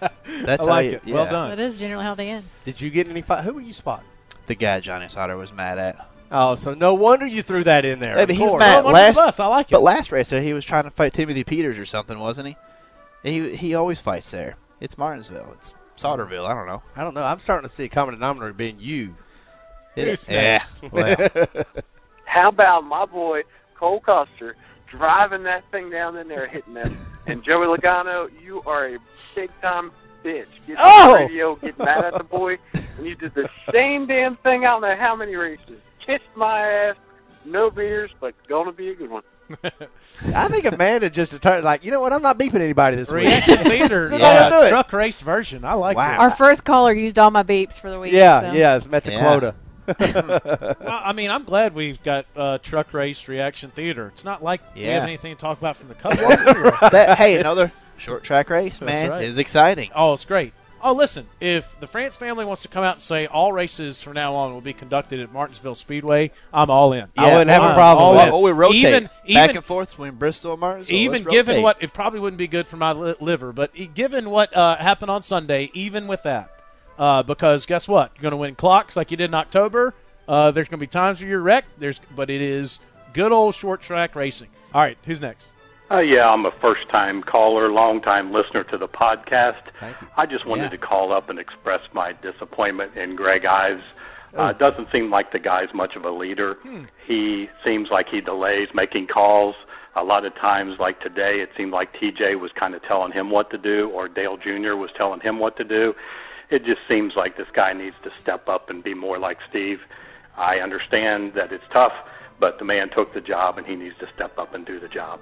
That's 0.43 0.63
I 0.63 0.65
how 0.65 0.65
like 0.65 0.91
you, 0.91 0.99
it. 1.05 1.13
Well 1.13 1.25
done. 1.25 1.49
That 1.49 1.59
is 1.59 1.77
generally 1.77 2.03
how 2.03 2.15
they 2.15 2.29
end. 2.29 2.45
Did 2.65 2.81
you 2.81 2.89
get 2.89 3.07
any 3.07 3.21
fight? 3.21 3.43
Who 3.43 3.53
were 3.53 3.61
you 3.61 3.73
spotting? 3.73 4.07
The 4.47 4.55
guy 4.55 4.79
Johnny 4.79 5.07
Sauter 5.07 5.37
was 5.37 5.53
mad 5.53 5.77
at. 5.77 6.09
Oh, 6.31 6.55
so 6.55 6.73
no 6.73 6.93
wonder 6.93 7.25
you 7.25 7.41
threw 7.41 7.63
that 7.63 7.85
in 7.85 7.99
there. 7.99 8.15
Hey, 8.15 8.25
but 8.25 8.35
he's 8.35 8.53
mad. 8.53 8.83
Well, 8.83 8.93
last, 8.93 9.15
bus. 9.15 9.39
I 9.39 9.47
like 9.47 9.67
it. 9.67 9.71
But 9.71 9.83
last 9.83 10.11
race, 10.11 10.29
he 10.29 10.53
was 10.53 10.65
trying 10.65 10.83
to 10.83 10.91
fight 10.91 11.13
Timothy 11.13 11.43
Peters 11.43 11.77
or 11.77 11.85
something, 11.85 12.19
wasn't 12.19 12.47
he? 12.47 12.57
He 13.23 13.55
he 13.55 13.75
always 13.75 13.99
fights 13.99 14.31
there. 14.31 14.55
It's 14.79 14.97
Martinsville. 14.97 15.53
It's 15.57 15.73
Sauterville. 15.97 16.47
I 16.47 16.53
don't 16.53 16.67
know. 16.67 16.81
I 16.95 17.03
don't 17.03 17.13
know. 17.13 17.23
I'm 17.23 17.39
starting 17.39 17.67
to 17.67 17.73
see 17.73 17.85
a 17.85 17.89
common 17.89 18.15
denominator 18.15 18.53
being 18.53 18.77
you. 18.79 19.15
It 19.95 20.07
Who's. 20.07 20.29
Yeah. 20.29 20.63
Well, 20.91 21.15
How 22.25 22.49
about 22.49 22.83
my 22.83 23.05
boy 23.05 23.43
Cole 23.75 23.99
Custer 23.99 24.55
driving 24.89 25.43
that 25.43 25.63
thing 25.71 25.89
down 25.89 26.17
in 26.17 26.27
there, 26.27 26.47
hitting 26.47 26.73
that? 26.75 26.91
And 27.27 27.43
Joey 27.43 27.65
Logano, 27.77 28.29
you 28.43 28.61
are 28.65 28.87
a 28.87 28.97
big 29.35 29.49
time 29.61 29.91
bitch. 30.23 30.47
Get 30.67 30.77
Oh! 30.79 31.13
the 31.13 31.19
radio, 31.25 31.55
get 31.55 31.77
mad 31.77 32.03
at 32.05 32.17
the 32.17 32.23
boy, 32.23 32.57
and 32.73 33.05
you 33.05 33.15
did 33.15 33.33
the 33.33 33.49
same 33.71 34.05
damn 34.07 34.35
thing. 34.37 34.63
I 34.65 34.71
don't 34.71 34.81
know 34.81 34.95
how 34.95 35.15
many 35.15 35.35
races. 35.35 35.79
Kissed 36.05 36.23
my 36.35 36.61
ass. 36.67 36.95
No 37.45 37.69
beers, 37.69 38.11
but 38.19 38.35
gonna 38.47 38.71
be 38.71 38.89
a 38.89 38.95
good 38.95 39.09
one. 39.09 39.23
I 40.35 40.47
think 40.47 40.65
Amanda 40.65 41.09
just 41.09 41.31
determined, 41.31 41.63
like, 41.63 41.83
you 41.83 41.89
know 41.89 42.01
what? 42.01 42.13
I'm 42.13 42.21
not 42.21 42.37
beeping 42.37 42.55
anybody 42.61 42.97
this 42.97 43.11
week. 43.11 43.25
Reaction 43.25 43.57
theater, 43.63 44.09
They're 44.09 44.19
yeah, 44.19 44.49
not 44.49 44.61
do 44.61 44.67
it. 44.67 44.69
truck 44.69 44.93
race 44.93 45.21
version. 45.21 45.63
I 45.65 45.73
like 45.73 45.97
Wow. 45.97 46.17
Our 46.19 46.29
first 46.31 46.63
caller 46.65 46.93
used 46.93 47.17
all 47.17 47.31
my 47.31 47.41
beeps 47.43 47.73
for 47.73 47.89
the 47.89 47.99
week. 47.99 48.11
Yeah, 48.13 48.41
so. 48.41 48.51
yeah, 48.51 48.79
met 48.89 49.03
the 49.05 49.11
Yeah. 49.13 49.21
quota. 49.21 49.55
Well, 49.99 51.01
I 51.03 51.13
mean, 51.13 51.31
I'm 51.31 51.43
glad 51.43 51.73
we've 51.73 52.01
got 52.03 52.25
uh, 52.35 52.57
truck 52.59 52.93
race 52.93 53.27
reaction 53.27 53.71
theater. 53.71 54.07
It's 54.13 54.23
not 54.23 54.43
like 54.43 54.61
we 54.75 54.83
have 54.83 55.03
anything 55.03 55.35
to 55.35 55.39
talk 55.39 55.57
about 55.57 55.77
from 55.77 55.87
the 55.87 55.95
Cup. 55.95 56.13
that, 56.91 57.17
hey, 57.17 57.37
another 57.37 57.71
short 57.97 58.23
track 58.23 58.49
race, 58.49 58.81
man, 58.81 59.09
right. 59.09 59.23
is 59.23 59.37
exciting. 59.37 59.91
Oh, 59.95 60.13
it's 60.13 60.25
great. 60.25 60.53
Oh, 60.81 60.93
listen, 60.93 61.27
if 61.41 61.77
the 61.79 61.87
France 61.87 62.15
family 62.15 62.45
wants 62.45 62.61
to 62.61 62.69
come 62.69 62.83
out 62.83 62.95
and 62.95 63.01
say 63.01 63.27
all 63.27 63.51
races 63.51 64.01
from 64.01 64.13
now 64.13 64.35
on 64.35 64.53
will 64.53 64.61
be 64.61 64.73
conducted 64.73 65.19
at 65.19 65.31
Martinsville 65.31 65.75
Speedway, 65.75 66.31
I'm 66.53 66.69
all 66.69 66.93
in. 66.93 67.09
I 67.17 67.31
wouldn't 67.33 67.49
have 67.49 67.63
a 67.63 67.67
I'm 67.67 67.75
problem 67.75 68.15
with 68.15 68.27
it. 68.27 68.31
Oh, 68.31 68.39
we 68.39 68.51
rotate 68.51 68.75
Even, 68.77 69.03
back 69.03 69.11
even, 69.25 69.55
and 69.57 69.65
forth 69.65 69.89
between 69.91 70.13
Bristol 70.15 70.53
and 70.53 70.61
Martinsville. 70.61 70.95
even 70.95 71.23
Let's 71.23 71.31
given 71.31 71.55
rotate. 71.55 71.63
what 71.63 71.83
it 71.83 71.93
probably 71.93 72.19
wouldn't 72.21 72.37
be 72.37 72.47
good 72.47 72.65
for 72.65 72.77
my 72.77 72.93
liver, 72.93 73.51
but 73.51 73.71
given 73.93 74.29
what 74.29 74.55
uh, 74.55 74.77
happened 74.77 75.11
on 75.11 75.21
Sunday, 75.21 75.69
even 75.73 76.07
with 76.07 76.23
that, 76.23 76.49
uh, 76.99 77.23
because 77.23 77.65
guess 77.65 77.87
what, 77.87 78.11
you're 78.15 78.21
going 78.21 78.31
to 78.31 78.37
win 78.37 78.53
clocks 78.55 78.95
like 78.95 79.09
you 79.09 79.17
did 79.17 79.31
in 79.31 79.33
October. 79.33 79.95
Uh, 80.27 80.51
there's 80.51 80.67
going 80.67 80.79
to 80.79 80.83
be 80.83 80.87
times 80.87 81.19
where 81.21 81.29
you're 81.29 81.41
wrecked. 81.41 81.69
There's, 81.79 81.99
but 82.15 82.29
it 82.29 82.41
is 82.41 82.79
good 83.13 83.31
old 83.31 83.55
short 83.55 83.81
track 83.81 84.15
racing. 84.15 84.49
All 84.73 84.81
right, 84.81 84.97
who's 85.05 85.19
next? 85.21 85.47
Uh, 85.89 85.97
yeah, 85.97 86.31
I'm 86.31 86.45
a 86.45 86.51
first 86.51 86.87
time 86.89 87.23
caller, 87.23 87.71
long 87.71 87.99
time 87.99 88.31
listener 88.31 88.63
to 88.65 88.77
the 88.77 88.87
podcast. 88.87 89.57
Thank 89.79 89.99
you. 90.01 90.07
I 90.15 90.27
just 90.27 90.45
wanted 90.45 90.65
Yeah. 90.65 90.69
to 90.69 90.77
call 90.77 91.11
up 91.11 91.29
and 91.31 91.39
express 91.39 91.81
my 91.93 92.13
disappointment 92.21 92.95
in 92.95 93.15
Greg 93.15 93.43
Ives. 93.45 93.83
Uh, 94.37 94.53
doesn't 94.53 94.91
seem 94.91 95.09
like 95.09 95.31
the 95.31 95.39
guy's 95.39 95.73
much 95.73 95.95
of 95.95 96.05
a 96.05 96.11
leader. 96.11 96.59
He 97.07 97.49
seems 97.65 97.89
like 97.89 98.07
he 98.09 98.21
delays 98.21 98.67
making 98.75 99.07
calls. 99.07 99.55
A 99.95 100.03
lot 100.03 100.23
of 100.23 100.35
times, 100.35 100.77
like 100.77 100.99
today, 101.01 101.39
it 101.41 101.49
seemed 101.57 101.71
like 101.71 101.93
TJ 101.99 102.39
was 102.39 102.51
kind 102.51 102.75
of 102.75 102.83
telling 102.83 103.11
him 103.11 103.31
what 103.31 103.49
to 103.49 103.57
do, 103.57 103.89
or 103.89 104.07
Dale 104.07 104.37
Jr. 104.37 104.75
was 104.75 104.91
telling 104.95 105.19
him 105.21 105.39
what 105.39 105.57
to 105.57 105.63
do. 105.63 105.95
It 106.49 106.65
just 106.65 106.81
seems 106.87 107.15
like 107.15 107.37
this 107.37 107.47
guy 107.53 107.73
needs 107.73 107.95
to 108.03 108.11
step 108.19 108.49
up 108.49 108.69
and 108.69 108.83
be 108.83 108.93
more 108.93 109.19
like 109.19 109.37
Steve. 109.49 109.81
I 110.37 110.59
understand 110.59 111.33
that 111.35 111.51
it's 111.51 111.63
tough, 111.71 111.93
but 112.39 112.57
the 112.59 112.65
man 112.65 112.89
took 112.89 113.13
the 113.13 113.21
job 113.21 113.57
and 113.57 113.67
he 113.67 113.75
needs 113.75 113.97
to 113.99 114.07
step 114.15 114.37
up 114.39 114.53
and 114.53 114.65
do 114.65 114.79
the 114.79 114.87
job. 114.87 115.19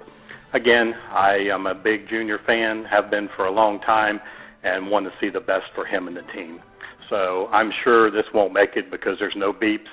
Again, 0.54 0.96
I 1.12 1.36
am 1.50 1.66
a 1.66 1.74
big 1.74 2.08
junior 2.08 2.38
fan, 2.38 2.84
have 2.86 3.10
been 3.10 3.28
for 3.28 3.44
a 3.44 3.50
long 3.50 3.80
time, 3.80 4.20
and 4.62 4.90
want 4.90 5.06
to 5.10 5.18
see 5.20 5.28
the 5.28 5.40
best 5.40 5.66
for 5.74 5.84
him 5.84 6.08
and 6.08 6.16
the 6.16 6.22
team. 6.22 6.60
So 7.08 7.48
I'm 7.52 7.70
sure 7.72 8.10
this 8.10 8.32
won't 8.32 8.52
make 8.52 8.76
it 8.76 8.90
because 8.90 9.18
there's 9.18 9.36
no 9.36 9.52
beeps 9.52 9.88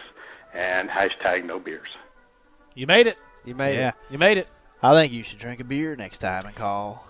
and 0.53 0.89
hashtag 0.89 1.43
no 1.45 1.59
beers. 1.59 1.89
You 2.73 2.87
made 2.87 3.07
it. 3.07 3.17
You 3.43 3.55
made 3.55 3.75
Yeah. 3.75 3.89
it. 3.89 3.95
You 4.09 4.17
made 4.17 4.37
it. 4.37 4.47
I 4.81 4.93
think 4.93 5.11
you 5.11 5.23
should 5.23 5.39
drink 5.39 5.59
a 5.59 5.63
beer 5.63 5.95
next 5.95 6.19
time 6.19 6.43
and 6.45 6.55
call. 6.55 7.05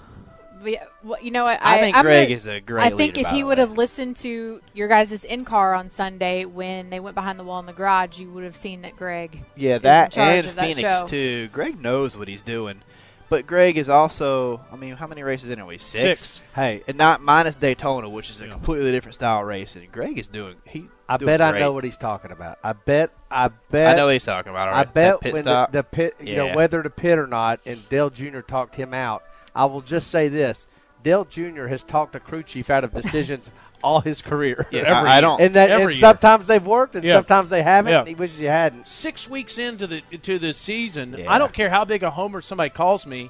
But 0.66 0.72
yeah, 0.72 0.86
well, 1.04 1.22
you 1.22 1.30
know 1.30 1.44
what? 1.44 1.60
I, 1.62 1.80
think 1.80 1.96
I'm 1.96 2.02
Greg 2.02 2.30
gonna- 2.30 2.36
is 2.38 2.48
a 2.48 2.60
great 2.60 2.82
I 2.86 2.90
think 2.90 3.18
leader, 3.18 3.20
if 3.20 3.26
by 3.26 3.34
he 3.36 3.44
would 3.44 3.60
have 3.60 3.78
listened 3.78 4.16
to 4.18 4.62
your 4.74 4.88
guys' 4.88 5.24
in 5.24 5.46
car 5.46 5.76
on 5.76 5.92
Sunday 5.92 6.46
when 6.46 6.90
they 6.90 7.00
went 7.00 7.14
behind 7.14 7.38
the 7.38 7.44
wall 7.44 7.60
in 7.60 7.68
the 7.68 7.72
garage, 7.74 8.18
you 8.18 8.32
would 8.32 8.44
have 8.44 8.58
seen 8.58 8.82
that 8.82 8.96
Greg. 8.98 9.46
Yeah, 9.56 9.74
is 9.74 9.78
in 9.78 9.82
that 9.84 10.18
and 10.18 10.48
of 10.48 10.56
that 10.56 10.66
Phoenix 10.66 10.82
show. 10.82 11.06
too. 11.06 11.50
Greg 11.50 11.80
knows 11.80 12.18
what 12.18 12.28
he's 12.28 12.42
doing, 12.42 12.82
but 13.30 13.46
Greg 13.46 13.78
is 13.78 13.90
also. 13.90 14.60
I 14.72 14.76
mean, 14.76 14.96
how 14.96 15.06
many 15.06 15.22
races 15.22 15.52
in 15.52 15.60
anyway? 15.60 15.78
Six. 15.78 16.02
Six. 16.22 16.42
Hey, 16.56 16.82
And 16.88 16.98
not 16.98 17.22
minus 17.22 17.56
Daytona, 17.56 18.10
which 18.10 18.32
is 18.32 18.42
a 18.42 18.46
Yeah. 18.48 18.54
completely 18.54 18.90
different 18.92 19.14
style 19.14 19.44
race. 19.44 19.76
And 19.76 19.92
Greg 19.92 20.18
is 20.18 20.28
doing. 20.28 20.56
He. 20.66 20.88
I 21.08 21.18
doing 21.18 21.28
bet 21.28 21.42
I 21.42 21.60
know 21.60 21.74
what 21.74 21.84
he's 21.84 22.00
talking 22.00 22.32
about. 22.32 22.58
I 22.64 22.74
bet. 22.74 23.12
I 23.30 23.50
bet. 23.70 23.94
I 23.94 23.98
know 23.98 24.06
what 24.08 24.14
he's 24.14 24.26
talking 24.26 24.50
about. 24.50 24.70
All 24.70 24.74
I 24.74 24.84
bet 24.86 25.22
pit 25.22 25.34
when 25.34 25.44
stop. 25.44 25.72
the, 25.72 25.78
the 25.78 25.84
pit, 25.84 26.16
you 26.20 26.36
know, 26.36 26.56
whether 26.56 26.82
to 26.82 26.90
pit 26.90 27.20
or 27.20 27.28
not, 27.28 27.60
and 27.68 27.88
Dale 27.90 28.10
Jr. 28.10 28.40
talked 28.40 28.74
him 28.74 28.92
out. 28.96 29.24
I 29.56 29.66
will 29.66 29.82
just 29.82 30.10
say 30.10 30.28
this: 30.28 30.66
Dale 31.04 31.26
Jr. 31.26 31.68
has 31.68 31.84
talked 31.84 32.16
a 32.16 32.20
crew 32.20 32.44
chief 32.44 32.70
out 32.70 32.84
of 32.84 32.94
decisions 32.94 33.50
all 33.84 34.02
his 34.02 34.22
career. 34.22 34.68
Yeah, 34.72 34.82
Every 34.82 34.94
I, 35.10 35.18
I 35.18 35.22
don't. 35.22 35.40
and 35.42 35.56
that, 35.56 35.70
Every 35.70 35.84
and 35.86 35.94
year. 35.94 36.00
sometimes 36.00 36.48
they've 36.48 36.66
worked, 36.66 36.96
and 36.96 37.04
Yeah. 37.04 37.16
sometimes 37.16 37.50
they 37.50 37.62
haven't. 37.64 37.92
Yeah. 37.92 38.00
and 38.00 38.08
he 38.08 38.16
wishes 38.16 38.38
he 38.40 38.46
hadn't. 38.46 38.88
Six 38.88 39.30
weeks 39.30 39.58
into 39.58 39.88
the 39.88 40.02
to 40.24 40.40
the 40.40 40.54
season, 40.54 41.16
Yeah. 41.18 41.32
I 41.32 41.38
don't 41.38 41.54
care 41.54 41.70
how 41.70 41.86
big 41.86 42.04
a 42.04 42.12
homer 42.12 42.42
somebody 42.42 42.70
calls 42.72 43.06
me. 43.06 43.30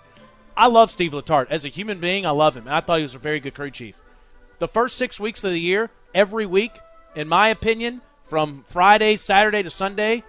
I 0.57 0.67
love 0.67 0.89
Steve 0.91 1.11
Letarte 1.11 1.51
as 1.51 1.65
a 1.65 1.69
human 1.69 1.99
being. 1.99 2.25
I 2.25 2.29
love 2.29 2.55
him, 2.55 2.65
I 2.67 2.79
thought 2.81 2.97
he 2.97 3.01
was 3.03 3.15
a 3.15 3.19
very 3.19 3.39
good 3.39 3.53
crew 3.53 3.71
chief. 3.71 3.95
The 4.59 4.67
first 4.69 4.95
six 4.95 5.19
weeks 5.19 5.43
of 5.43 5.51
the 5.51 5.59
year, 5.59 5.89
every 6.13 6.45
week, 6.45 6.71
in 7.13 7.27
my 7.27 7.49
opinion, 7.49 8.01
from 8.25 8.63
Friday, 8.63 9.17
Saturday 9.17 9.61
to 9.63 9.69
Sunday, 9.69 10.23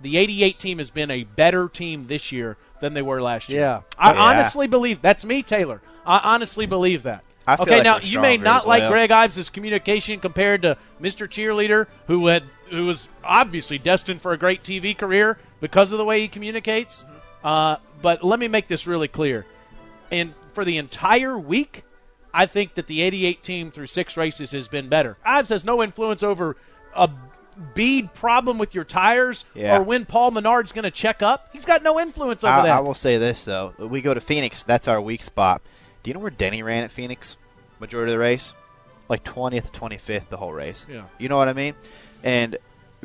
the 0.00 0.16
88 0.18 0.58
team 0.58 0.78
has 0.78 0.90
been 0.90 1.10
a 1.10 1.22
better 1.22 1.68
team 1.68 2.08
this 2.08 2.32
year 2.32 2.56
than 2.80 2.94
they 2.94 3.02
were 3.02 3.20
last 3.22 3.48
year. 3.48 3.60
Yeah. 3.60 3.80
I 3.98 4.12
Yeah. 4.12 4.20
honestly 4.20 4.66
believe 4.66 5.02
that's 5.02 5.24
me, 5.24 5.42
Taylor. 5.42 5.80
I 6.06 6.18
honestly 6.18 6.66
believe 6.66 7.04
that. 7.04 7.22
I 7.46 7.56
feel 7.56 7.62
okay, 7.64 7.76
like 7.76 7.84
now 7.84 7.98
you 7.98 8.20
may 8.20 8.36
not 8.36 8.62
as 8.62 8.66
like 8.66 8.82
well. 8.82 8.90
Greg 8.90 9.10
Ives' 9.10 9.50
communication 9.50 10.20
compared 10.20 10.62
to 10.62 10.76
Mr. 11.00 11.26
Cheerleader, 11.26 11.86
who 12.06 12.26
had 12.26 12.44
who 12.70 12.86
was 12.86 13.08
obviously 13.24 13.78
destined 13.78 14.22
for 14.22 14.32
a 14.32 14.36
great 14.38 14.62
TV 14.62 14.96
career 14.96 15.38
because 15.60 15.92
of 15.92 15.98
the 15.98 16.04
way 16.04 16.20
he 16.20 16.28
communicates. 16.28 17.04
Uh, 17.42 17.76
but 18.02 18.22
let 18.22 18.38
me 18.38 18.46
make 18.46 18.68
this 18.68 18.86
really 18.86 19.08
clear. 19.08 19.44
And 20.12 20.34
for 20.52 20.64
the 20.64 20.76
entire 20.76 21.36
week, 21.38 21.84
I 22.32 22.46
think 22.46 22.74
that 22.74 22.86
the 22.86 23.02
88 23.02 23.42
team 23.42 23.70
through 23.72 23.86
six 23.86 24.16
races 24.16 24.52
has 24.52 24.68
been 24.68 24.88
better. 24.88 25.16
Ives 25.24 25.48
has 25.48 25.64
no 25.64 25.82
influence 25.82 26.22
over 26.22 26.56
a 26.94 27.10
bead 27.74 28.12
problem 28.14 28.58
with 28.58 28.74
your 28.74 28.84
tires 28.84 29.44
Yeah. 29.54 29.78
or 29.78 29.82
when 29.82 30.04
Paul 30.06 30.30
Menard's 30.30 30.72
going 30.72 30.84
to 30.84 30.90
check 30.90 31.22
up. 31.22 31.48
He's 31.52 31.64
got 31.66 31.82
no 31.82 32.00
influence 32.00 32.44
over 32.44 32.52
I, 32.52 32.62
that. 32.66 32.76
I 32.76 32.80
will 32.80 32.94
say 32.94 33.16
this 33.18 33.44
though: 33.44 33.72
we 33.78 34.00
go 34.00 34.14
to 34.14 34.20
Phoenix. 34.20 34.62
That's 34.64 34.88
our 34.88 35.00
weak 35.00 35.22
spot. 35.22 35.62
Do 36.02 36.10
you 36.10 36.14
know 36.14 36.20
where 36.20 36.30
Denny 36.30 36.62
ran 36.62 36.84
at 36.84 36.92
Phoenix? 36.92 37.36
Majority 37.78 38.12
of 38.12 38.18
the 38.18 38.20
race, 38.22 38.52
like 39.08 39.24
twentieth, 39.24 39.72
twenty 39.72 39.98
fifth, 39.98 40.28
the 40.30 40.36
whole 40.36 40.52
race. 40.52 40.84
Yeah. 40.88 41.04
You 41.18 41.28
know 41.28 41.36
what 41.36 41.48
I 41.48 41.52
mean? 41.54 41.74
And 42.22 42.58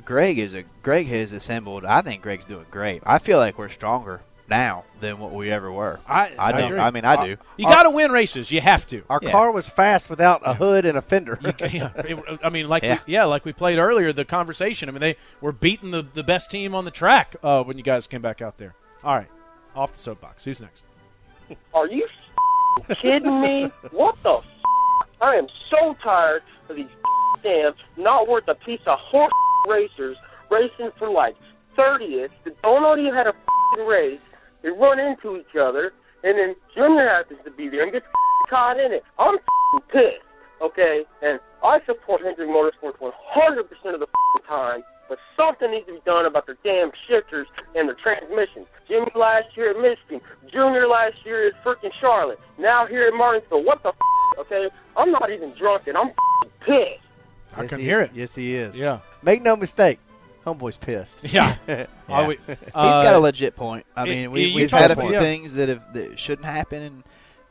Greg 0.03 0.38
is 0.38 0.53
a 0.53 0.63
Greg 0.84 1.08
has 1.08 1.31
assembled. 1.31 1.86
I 1.86 2.01
think 2.01 2.21
Greg's 2.21 2.45
doing 2.45 2.65
great. 2.71 3.01
I 3.05 3.19
feel 3.19 3.38
like 3.38 3.58
we're 3.58 3.69
stronger 3.69 4.21
now 4.49 4.84
than 4.99 5.17
what 5.19 5.31
we 5.34 5.49
ever 5.51 5.71
were. 5.71 5.99
I, 6.08 6.31
I 6.38 6.51
do. 6.51 6.65
agree. 6.65 6.79
I 6.79 6.91
mean, 6.91 7.03
I 7.05 7.25
do. 7.25 7.38
You 7.58 7.65
got 7.67 7.84
to 7.84 7.89
win 7.89 8.12
races. 8.12 8.51
You 8.51 8.62
have 8.62 8.86
to. 8.88 9.03
Our 9.10 9.19
Yeah. 9.21 9.31
car 9.31 9.51
was 9.51 9.67
fast 9.69 10.10
without 10.10 10.41
a 10.45 10.53
hood 10.53 10.86
and 10.86 10.97
a 10.97 11.01
fender. 11.01 11.39
yeah, 11.41 11.91
it- 11.97 12.39
I 12.43 12.49
mean, 12.49 12.67
like 12.69 12.84
Yeah. 12.84 12.99
We, 13.08 13.13
yeah, 13.13 13.23
like 13.25 13.43
we 13.45 13.53
played 13.53 13.77
earlier, 13.79 14.13
the 14.13 14.25
conversation. 14.25 14.88
I 14.88 14.91
mean, 14.91 15.01
they 15.01 15.15
were 15.41 15.51
beating 15.51 15.91
the, 15.91 16.03
the 16.13 16.23
best 16.23 16.51
team 16.51 16.75
on 16.75 16.86
the 16.86 16.91
track 16.91 17.36
uh, 17.43 17.63
when 17.63 17.77
you 17.77 17.84
guys 17.84 18.05
came 18.08 18.21
back 18.21 18.41
out 18.41 18.58
there. 18.58 18.75
All 19.03 19.15
right, 19.15 19.29
off 19.75 19.93
the 19.93 19.99
soapbox. 19.99 20.45
Who's 20.45 20.60
next? 20.62 20.84
Are 21.73 21.88
you 21.88 22.08
f- 22.89 22.97
kidding 23.01 23.41
me? 23.41 23.71
What 23.91 24.21
the 24.23 24.36
f- 24.38 24.45
I 25.21 25.36
am 25.36 25.47
so 25.69 25.95
tired 26.03 26.43
of 26.69 26.75
these 26.75 26.88
damn 27.43 27.73
not 27.97 28.27
worth 28.27 28.47
a 28.47 28.55
piece 28.55 28.81
of 28.86 28.99
horse 28.99 29.31
racers 29.67 30.17
racing 30.51 30.91
for 30.97 31.10
like 31.10 31.36
30th 31.77 32.29
that 32.43 32.62
don't 32.62 32.81
know 32.84 32.95
you 32.95 33.13
had 33.13 33.25
a 33.27 33.29
f***ing 33.29 33.86
race. 33.86 34.19
They 34.65 34.71
run 34.71 34.99
into 34.99 35.38
each 35.38 35.56
other, 35.56 35.93
and 36.23 36.39
then 36.39 36.56
Junior 36.73 37.08
happens 37.08 37.39
to 37.45 37.51
be 37.51 37.69
there 37.69 37.84
and 37.84 37.91
gets 37.91 38.06
caught 38.49 38.80
in 38.80 38.91
it. 38.91 39.04
I'm 39.19 39.38
pissed, 39.89 40.17
okay? 40.60 41.06
And 41.21 41.39
I 41.63 41.80
support 41.86 42.21
Hendrick 42.23 42.49
Motorsports 42.49 42.97
100% 42.99 43.93
of 43.93 43.99
the 43.99 44.08
time, 44.47 44.84
but 45.08 45.19
something 45.38 45.69
needs 45.69 45.86
to 45.86 45.93
be 45.93 45.99
done 46.04 46.25
about 46.25 46.47
their 46.47 46.58
damn 46.63 46.91
shifters 47.08 47.47
and 47.75 47.88
their 47.88 47.95
transmissions. 47.95 48.65
Jimmy 48.88 49.12
last 49.13 49.56
year 49.56 49.69
at 49.69 49.80
Michigan, 49.80 50.19
Junior 50.51 50.88
last 50.88 51.17
year 51.23 51.45
at 51.47 51.63
freaking 51.63 51.93
Charlotte, 52.01 52.39
now 52.58 52.88
here 52.88 53.04
at 53.04 53.13
Martinsville. 53.13 53.63
What 53.63 53.84
the 53.84 53.93
okay? 54.39 54.69
I'm 54.97 55.12
not 55.12 55.30
even 55.32 55.51
drunk, 55.54 55.84
and 55.86 55.95
I'm 55.95 56.10
pissed. 56.62 57.01
I 57.56 57.62
Yes, 57.62 57.69
can 57.69 57.80
he- 57.80 57.86
hear 57.86 58.01
it. 58.01 58.10
Yes, 58.15 58.34
he 58.34 58.56
is. 58.56 58.75
Yeah. 58.75 58.99
Make 59.21 59.43
no 59.43 59.56
mistake, 59.56 59.99
homeboy's 60.45 60.77
pissed. 60.77 61.17
Yeah. 61.23 61.55
Yeah. 61.67 61.86
Are 62.10 62.27
we- 62.27 62.39
He's 62.47 62.58
uh, 62.73 63.01
got 63.01 63.13
a 63.15 63.19
legit 63.19 63.55
point. 63.55 63.86
I 63.95 64.03
it- 64.03 64.10
mean, 64.10 64.17
it- 64.25 64.31
we, 64.31 64.45
you 64.45 64.55
we've 64.55 64.71
had 64.71 64.91
a 64.91 64.95
few 64.95 65.12
yeah. 65.12 65.19
things 65.19 65.55
that 65.55 65.69
have 65.69 65.93
that 65.93 66.19
shouldn't 66.19 66.45
happen, 66.45 66.81
and 66.84 67.03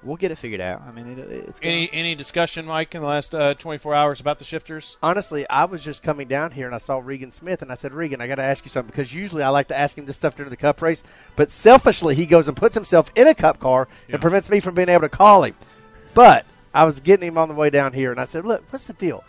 we'll 0.03 0.17
get 0.17 0.31
it 0.31 0.37
figured 0.37 0.61
out. 0.61 0.83
I 0.87 0.93
mean, 0.93 1.19
it, 1.19 1.19
it's 1.19 1.59
gonna, 1.61 1.75
Any 1.75 1.91
any 1.93 2.15
discussion, 2.15 2.67
Mike, 2.67 2.95
in 2.95 3.01
the 3.01 3.07
last 3.09 3.35
uh, 3.35 3.55
24 3.55 3.95
hours 3.95 4.21
about 4.21 4.39
the 4.39 4.45
shifters? 4.45 4.97
Honestly, 5.03 5.49
I 5.49 5.65
was 5.65 5.83
just 5.83 6.03
coming 6.03 6.29
down 6.29 6.53
here 6.53 6.67
and 6.67 6.75
I 6.75 6.79
saw 6.79 6.99
Regan 7.03 7.31
Smith 7.31 7.63
and 7.63 7.73
I 7.73 7.75
said, 7.75 7.93
Regan, 7.93 8.21
I 8.21 8.27
got 8.29 8.35
to 8.37 8.43
ask 8.43 8.65
you 8.65 8.71
something 8.71 8.91
because 8.91 9.13
usually 9.13 9.43
I 9.43 9.49
like 9.49 9.69
to 9.69 9.77
ask 9.77 9.97
him 9.99 10.07
this 10.07 10.17
stuff 10.17 10.37
during 10.37 10.51
the 10.51 10.57
Cup 10.57 10.81
race, 10.83 11.03
but 11.37 11.51
selfishly 11.51 12.15
he 12.15 12.27
goes 12.27 12.47
and 12.49 12.57
puts 12.57 12.75
himself 12.75 13.11
in 13.17 13.27
a 13.27 13.35
Cup 13.35 13.59
car 13.59 13.89
Yeah. 14.09 14.15
and 14.15 14.23
prevents 14.23 14.49
me 14.51 14.61
from 14.61 14.75
being 14.75 14.89
able 14.91 15.03
to 15.03 15.09
call 15.09 15.43
him. 15.45 15.55
But 16.13 16.45
I 16.73 16.85
was 16.85 17.01
getting 17.01 17.27
him 17.29 17.39
on 17.39 17.49
the 17.49 17.55
way 17.55 17.71
down 17.71 17.93
here 17.93 18.13
and 18.13 18.21
I 18.21 18.27
said, 18.27 18.45
look, 18.45 18.63
what's 18.71 18.85
the 18.85 18.93
deal? 18.93 19.25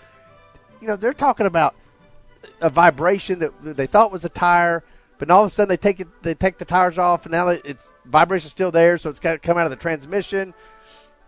You 0.82 0.88
know, 0.88 0.98
they're 0.98 1.14
talking 1.14 1.46
about 1.48 1.74
a 2.62 2.70
vibration 2.70 3.40
that 3.40 3.52
they 3.62 3.88
thought 3.88 4.12
was 4.12 4.26
a 4.26 4.30
tire, 4.30 4.84
but 5.18 5.30
all 5.30 5.44
of 5.46 5.52
a 5.52 5.54
sudden 5.54 5.70
they 5.70 5.78
take 5.78 6.00
it, 6.00 6.08
they 6.22 6.34
take 6.34 6.58
the 6.58 6.66
tires 6.66 6.98
off 6.98 7.26
and 7.26 7.32
now 7.32 7.48
it- 7.50 7.62
it's 7.66 7.92
vibration's 8.06 8.52
still 8.52 8.72
there, 8.72 8.98
so 8.98 9.10
it's 9.10 9.20
got 9.20 9.34
to 9.34 9.40
come 9.40 9.58
out 9.58 9.66
of 9.66 9.72
the 9.72 9.76
transmission. 9.78 10.54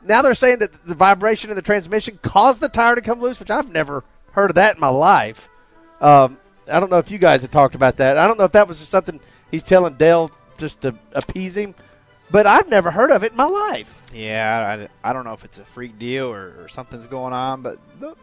Now 0.04 0.22
they're 0.22 0.36
saying 0.36 0.60
that 0.60 0.86
the 0.86 0.96
vibration 0.96 1.50
in 1.50 1.56
the 1.56 1.62
transmission 1.62 2.20
caused 2.22 2.62
the 2.62 2.70
tire 2.70 2.96
to 2.96 3.02
come 3.02 3.20
loose, 3.20 3.40
which 3.40 3.50
I've 3.50 3.72
never 3.72 4.04
heard 4.32 4.52
of 4.52 4.56
that 4.56 4.76
in 4.76 4.82
my 4.82 4.90
life. 4.90 5.50
Um, 6.00 6.38
I 6.72 6.80
don't 6.80 6.92
know 6.92 7.00
if 7.00 7.10
you 7.10 7.18
guys 7.18 7.42
have 7.42 7.52
talked 7.52 7.76
about 7.76 7.98
that. 7.98 8.18
I 8.18 8.28
don't 8.28 8.38
know 8.38 8.44
if 8.46 8.52
that 8.52 8.68
was 8.68 8.78
just 8.80 8.92
something 8.92 9.20
he's 9.52 9.63
telling 9.63 9.96
Dale 9.96 10.30
just 10.58 10.82
to 10.82 10.94
appease 11.13 11.56
him, 11.58 11.74
but 12.30 12.46
I've 12.46 12.68
never 12.70 12.92
heard 12.92 13.10
of 13.12 13.24
it 13.24 13.32
in 13.32 13.38
my 13.38 13.46
life. 13.46 13.94
Yeah, 14.13 14.88
I, 15.04 15.10
I 15.10 15.13
don't 15.13 15.26
know 15.26 15.34
if 15.34 15.44
it's 15.46 15.58
a 15.58 15.66
freak 15.66 15.98
deal 15.98 16.28
or, 16.28 16.54
or 16.62 16.68
something's 16.68 17.08
going 17.08 17.34
on, 17.34 17.62
but 17.62 17.80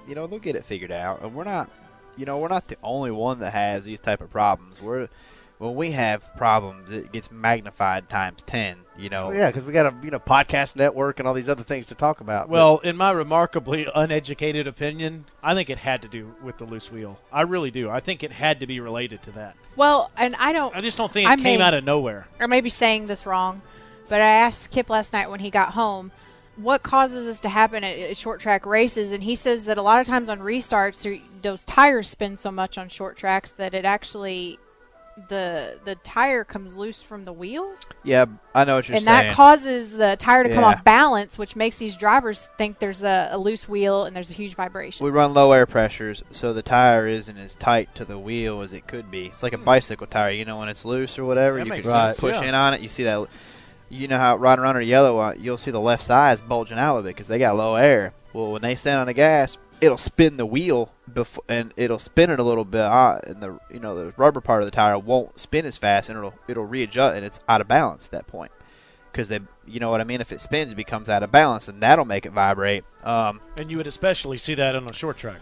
you 0.09 0.15
know 0.15 0.27
they'll 0.27 0.39
get 0.39 0.57
it 0.57 0.65
figured 0.65 0.93
out. 0.93 1.23
And 1.23 1.35
we're 1.35 1.45
not, 1.45 1.71
you 2.17 2.25
know, 2.27 2.39
we're 2.39 2.49
not 2.49 2.69
the 2.69 2.77
only 2.83 3.11
one 3.11 3.41
that 3.41 3.53
has 3.53 3.85
these 3.85 4.01
type 4.01 4.21
of 4.21 4.31
problems. 4.31 4.81
We're 4.81 5.09
when 5.59 5.77
we 5.77 5.93
have 5.93 6.23
problems, 6.37 6.91
it 6.91 7.13
gets 7.13 7.31
magnified 7.31 8.09
times 8.09 8.43
ten. 8.45 8.79
You 8.99 9.09
know, 9.09 9.31
yeah, 9.33 9.49
because 9.49 9.65
we 9.65 9.73
got 9.73 9.87
a 9.87 9.95
you 10.05 10.11
know 10.11 10.19
podcast 10.19 10.77
network 10.77 11.19
and 11.19 11.27
all 11.27 11.35
these 11.35 11.49
other 11.49 11.63
things 11.65 11.87
to 11.87 11.95
talk 11.95 12.21
about. 12.21 12.49
Well, 12.49 12.79
in 12.79 12.97
my 12.97 13.11
remarkably 13.13 13.87
uneducated 13.95 14.67
opinion, 14.67 15.25
I 15.43 15.55
think 15.55 15.71
it 15.71 15.79
had 15.79 16.03
to 16.03 16.09
do 16.09 16.35
with 16.43 16.59
the 16.59 16.65
loose 16.65 16.91
wheel. 16.93 17.19
I 17.33 17.43
really 17.43 17.71
do. 17.71 17.89
I 17.91 18.01
think 18.01 18.23
it 18.23 18.31
had 18.33 18.61
to 18.61 18.67
be 18.67 18.79
related 18.81 19.23
to 19.23 19.31
that. 19.33 19.57
Well, 19.77 20.11
and 20.17 20.37
I 20.37 20.53
don't. 20.53 20.75
I 20.77 20.81
just 20.81 20.99
don't 20.99 21.13
think 21.13 21.29
it 21.29 21.33
I 21.33 21.37
came 21.37 21.59
may- 21.59 21.65
out 21.65 21.75
of 21.75 21.83
nowhere. 21.85 22.27
or 22.41 22.47
maybe 22.49 22.69
saying 22.71 23.07
this 23.07 23.27
wrong, 23.27 23.63
but 24.09 24.21
I 24.21 24.27
asked 24.29 24.71
Kip 24.71 24.91
last 24.91 25.13
night 25.13 25.31
when 25.31 25.41
he 25.41 25.51
got 25.51 25.71
home, 25.73 26.13
what 26.57 26.83
causes 26.83 27.27
this 27.27 27.41
to 27.41 27.49
happen 27.49 27.85
at, 27.85 27.99
at 27.99 28.17
short 28.17 28.41
track 28.41 28.67
races, 28.67 29.13
and 29.13 29.23
he 29.23 29.35
says 29.35 29.65
that 29.65 29.79
a 29.79 29.83
lot 29.83 30.01
of 30.01 30.07
times 30.07 30.29
on 30.29 30.41
restarts, 30.41 31.21
those 31.43 31.65
tires 31.65 32.09
spin 32.09 32.37
so 32.37 32.51
much 32.51 32.79
on 32.79 32.89
short 32.89 33.17
tracks 33.17 33.51
that 33.53 33.75
it 33.75 33.85
actually 33.85 34.59
the 35.29 35.79
the 35.85 35.95
tire 35.97 36.43
comes 36.43 36.77
loose 36.77 37.01
from 37.01 37.25
the 37.25 37.33
wheel, 37.33 37.73
yeah, 38.03 38.27
I 38.55 38.65
know 38.65 38.77
what 38.77 38.89
you're 38.89 38.97
and 38.97 39.05
saying. 39.05 39.19
And 39.19 39.29
that 39.29 39.35
causes 39.35 39.93
the 39.93 40.17
tire 40.19 40.43
to 40.43 40.53
come 40.53 40.65
off 40.65 40.83
balance, 40.83 41.39
which 41.39 41.55
makes 41.55 41.77
these 41.77 41.97
drivers 41.97 42.49
think 42.59 42.81
there's 42.81 43.05
a, 43.05 43.29
a 43.31 43.39
loose 43.39 43.69
wheel 43.69 44.05
and 44.05 44.15
there's 44.15 44.31
a 44.31 44.35
huge 44.35 44.55
vibration. 44.55 45.05
we 45.05 45.11
run 45.11 45.33
low 45.33 45.53
air 45.53 45.67
pressures, 45.67 46.23
so 46.33 46.53
the 46.53 46.63
tire 46.63 47.07
isn't 47.07 47.39
as 47.39 47.55
tight 47.55 47.95
to 47.95 48.05
the 48.05 48.19
wheel 48.19 48.61
as 48.63 48.73
it 48.73 48.87
could 48.87 49.11
be. 49.11 49.27
It's 49.27 49.43
like 49.43 49.53
a 49.53 49.57
hmm. 49.57 49.65
bicycle 49.65 50.07
tire, 50.07 50.33
you 50.33 50.45
know, 50.45 50.59
when 50.59 50.69
it's 50.69 50.85
loose 50.85 51.19
or 51.19 51.25
whatever, 51.25 51.59
That 51.59 51.67
you 51.67 51.73
can 51.73 51.85
sense, 51.85 52.21
push 52.21 52.37
yeah. 52.37 52.49
in 52.49 52.55
on 52.55 52.75
it. 52.75 52.81
You 52.81 52.89
see 52.89 53.05
that, 53.05 53.29
you 53.89 54.09
know 54.09 54.19
how 54.19 54.37
riding 54.37 54.63
around 54.65 54.77
a 54.77 54.83
yellow, 54.83 55.19
uh, 55.19 55.35
you'll 55.39 55.59
see 55.59 55.71
the 55.71 55.81
left 55.81 56.03
side 56.03 56.35
is 56.35 56.41
bulging 56.41 56.79
out 56.79 56.99
of 56.99 57.07
it 57.07 57.11
because 57.11 57.29
they 57.29 57.39
got 57.39 57.57
low 57.57 57.75
air. 57.77 58.13
Well, 58.33 58.53
when 58.53 58.63
they 58.63 58.77
stand 58.77 59.01
on 59.01 59.07
the 59.07 59.15
gas, 59.15 59.59
it'll 59.81 59.99
spin 59.99 60.37
the 60.37 60.47
wheel 60.47 60.91
before, 61.13 61.45
and 61.49 61.73
it'll 61.77 61.99
spin 61.99 62.31
it 62.31 62.41
a 62.41 62.43
little 62.43 62.65
bit, 62.65 62.81
uh, 62.81 63.21
and 63.27 63.41
the 63.41 63.59
you 63.71 63.79
know 63.81 63.95
the 63.95 64.13
rubber 64.17 64.41
part 64.41 64.63
of 64.63 64.67
the 64.67 64.73
tire 64.73 64.99
won't 64.99 65.39
spin 65.39 65.67
as 65.67 65.77
fast, 65.77 66.09
and 66.09 66.19
it'll 66.19 66.35
it'll 66.49 66.65
readjust, 66.65 67.17
and 67.17 67.25
it's 67.25 67.41
out 67.49 67.61
of 67.61 67.69
balance 67.69 68.07
at 68.07 68.13
that 68.13 68.27
point. 68.27 68.53
Because 69.13 69.29
they, 69.29 69.39
you 69.65 69.79
know 69.79 69.91
what 69.91 70.01
I 70.01 70.05
mean. 70.05 70.21
If 70.21 70.33
it 70.33 70.41
spins, 70.41 70.73
it 70.73 70.75
becomes 70.75 71.09
out 71.09 71.23
of 71.23 71.31
balance, 71.31 71.69
and 71.69 71.81
that'll 71.81 72.05
make 72.05 72.27
it 72.27 72.33
vibrate. 72.33 72.83
Um, 73.05 73.41
And 73.57 73.71
you 73.71 73.77
would 73.77 73.87
especially 73.87 74.39
see 74.39 74.55
that 74.57 74.75
on 74.75 74.89
a 74.89 74.93
short 74.93 75.19
track. 75.19 75.39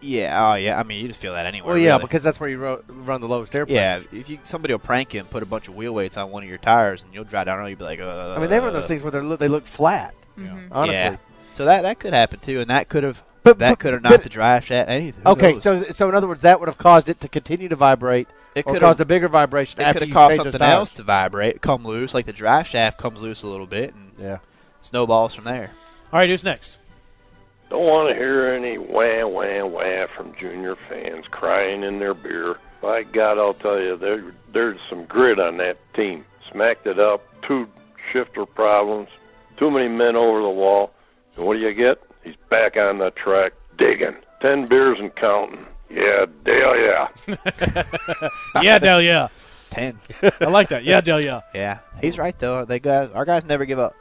Yeah, 0.00 0.50
oh 0.50 0.54
yeah. 0.54 0.78
I 0.78 0.82
mean, 0.82 1.00
you 1.02 1.08
just 1.08 1.20
feel 1.20 1.32
that 1.34 1.46
anywhere. 1.46 1.74
well, 1.74 1.78
yeah, 1.82 1.92
really. 1.92 2.02
because 2.02 2.22
that's 2.22 2.38
where 2.38 2.48
you 2.48 2.58
ro- 2.58 2.82
run 2.88 3.20
the 3.20 3.28
lowest 3.28 3.54
air 3.54 3.66
pressure. 3.66 3.74
yeah. 4.12 4.18
If 4.18 4.28
you 4.30 4.38
somebody 4.44 4.74
will 4.74 4.78
prank 4.78 5.14
you 5.14 5.20
and 5.20 5.28
put 5.30 5.42
a 5.42 5.46
bunch 5.46 5.68
of 5.68 5.74
wheel 5.74 5.94
weights 5.94 6.16
on 6.16 6.30
one 6.30 6.42
of 6.42 6.48
your 6.48 6.58
tires, 6.58 7.02
and 7.02 7.12
you'll 7.12 7.24
drive 7.24 7.46
down, 7.46 7.58
and 7.58 7.68
you'll 7.68 7.78
be 7.78 7.84
like, 7.84 8.00
uh, 8.00 8.34
I 8.36 8.40
mean, 8.40 8.50
they 8.50 8.60
were 8.60 8.70
those 8.70 8.86
things 8.86 9.02
where 9.02 9.10
they 9.10 9.20
look, 9.20 9.40
they 9.40 9.48
look 9.48 9.66
flat. 9.66 10.14
Mhm. 10.38 10.68
Honestly. 10.70 10.94
Yeah. 10.94 11.16
So 11.50 11.64
that 11.64 11.82
that 11.82 11.98
could 11.98 12.12
happen 12.12 12.38
too, 12.40 12.60
and 12.60 12.70
that 12.70 12.88
could 12.88 13.02
have 13.02 13.22
But- 13.42 13.58
that 13.58 13.78
could 13.78 13.92
have 13.94 14.02
but- 14.02 14.10
knocked 14.10 14.22
the 14.22 14.28
drive 14.28 14.64
shaft. 14.64 14.88
Anything. 14.88 15.26
Okay, 15.26 15.52
knows? 15.54 15.62
so 15.62 15.82
so 15.90 16.08
in 16.08 16.14
other 16.14 16.28
words, 16.28 16.42
that 16.42 16.60
would 16.60 16.68
have 16.68 16.78
caused 16.78 17.08
it 17.08 17.18
to 17.20 17.28
continue 17.28 17.68
to 17.68 17.76
vibrate, 17.76 18.28
it 18.54 18.64
or 18.66 18.74
could 18.74 18.82
caused 18.82 18.98
have 18.98 19.06
a 19.06 19.08
bigger 19.08 19.28
vibration 19.28 19.80
it 19.80 19.84
after 19.84 19.94
could 19.94 20.02
have 20.02 20.08
you 20.08 20.14
caused 20.14 20.30
changed 20.32 20.42
something 20.44 20.58
tires. 20.60 20.72
else 20.74 20.90
to 20.92 21.02
vibrate, 21.02 21.60
come 21.60 21.84
loose, 21.84 22.14
like 22.14 22.26
the 22.26 22.32
drive 22.32 22.66
shaft 22.68 22.98
comes 22.98 23.22
loose 23.22 23.42
a 23.42 23.46
little 23.48 23.66
bit, 23.66 23.94
and 23.94 24.12
Yeah. 24.18 24.38
snowballs 24.80 25.34
from 25.34 25.44
there. 25.44 25.70
All 26.12 26.20
right, 26.20 26.28
who's 26.28 26.44
next? 26.44 26.78
Don't 27.70 27.84
want 27.84 28.08
to 28.08 28.14
hear 28.14 28.46
any 28.46 28.78
wah 28.78 29.26
wah 29.26 29.66
wah 29.66 30.06
from 30.16 30.34
junior 30.38 30.76
fans 30.88 31.26
crying 31.30 31.82
in 31.82 31.98
their 31.98 32.14
beer. 32.14 32.56
By 32.80 33.02
God, 33.02 33.38
I'll 33.38 33.54
tell 33.54 33.80
you, 33.80 33.96
there 33.96 34.24
there's 34.52 34.78
some 34.88 35.04
grit 35.04 35.38
on 35.38 35.58
that 35.58 35.76
team. 35.94 36.24
Smacked 36.50 36.86
it 36.86 36.98
up, 36.98 37.22
two 37.42 37.68
shifter 38.10 38.46
problems, 38.46 39.08
too 39.58 39.70
many 39.70 39.88
men 39.88 40.16
over 40.16 40.40
the 40.40 40.48
wall, 40.48 40.92
and 41.36 41.44
what 41.44 41.54
do 41.54 41.60
you 41.60 41.74
get? 41.74 42.00
He's 42.24 42.36
back 42.48 42.76
on 42.76 42.98
the 42.98 43.10
track 43.10 43.52
digging. 43.76 44.16
Ten 44.40 44.66
beers 44.66 44.98
and 44.98 45.14
counting. 45.14 45.66
Yeah, 45.90 46.26
Dale, 46.44 46.76
yeah. 46.76 47.08
yeah, 48.62 48.78
Dale, 48.78 49.02
yeah. 49.02 49.28
Ten. 49.70 49.98
I 50.40 50.46
like 50.46 50.68
that. 50.70 50.84
Yeah, 50.84 51.00
Dale, 51.00 51.22
yeah. 51.22 51.40
Yeah, 51.54 51.78
he's 52.00 52.18
right 52.18 52.38
though. 52.38 52.64
They 52.64 52.78
guys, 52.78 53.10
our 53.10 53.24
guys 53.24 53.44
never 53.44 53.64
give 53.64 53.78
up. 53.78 53.94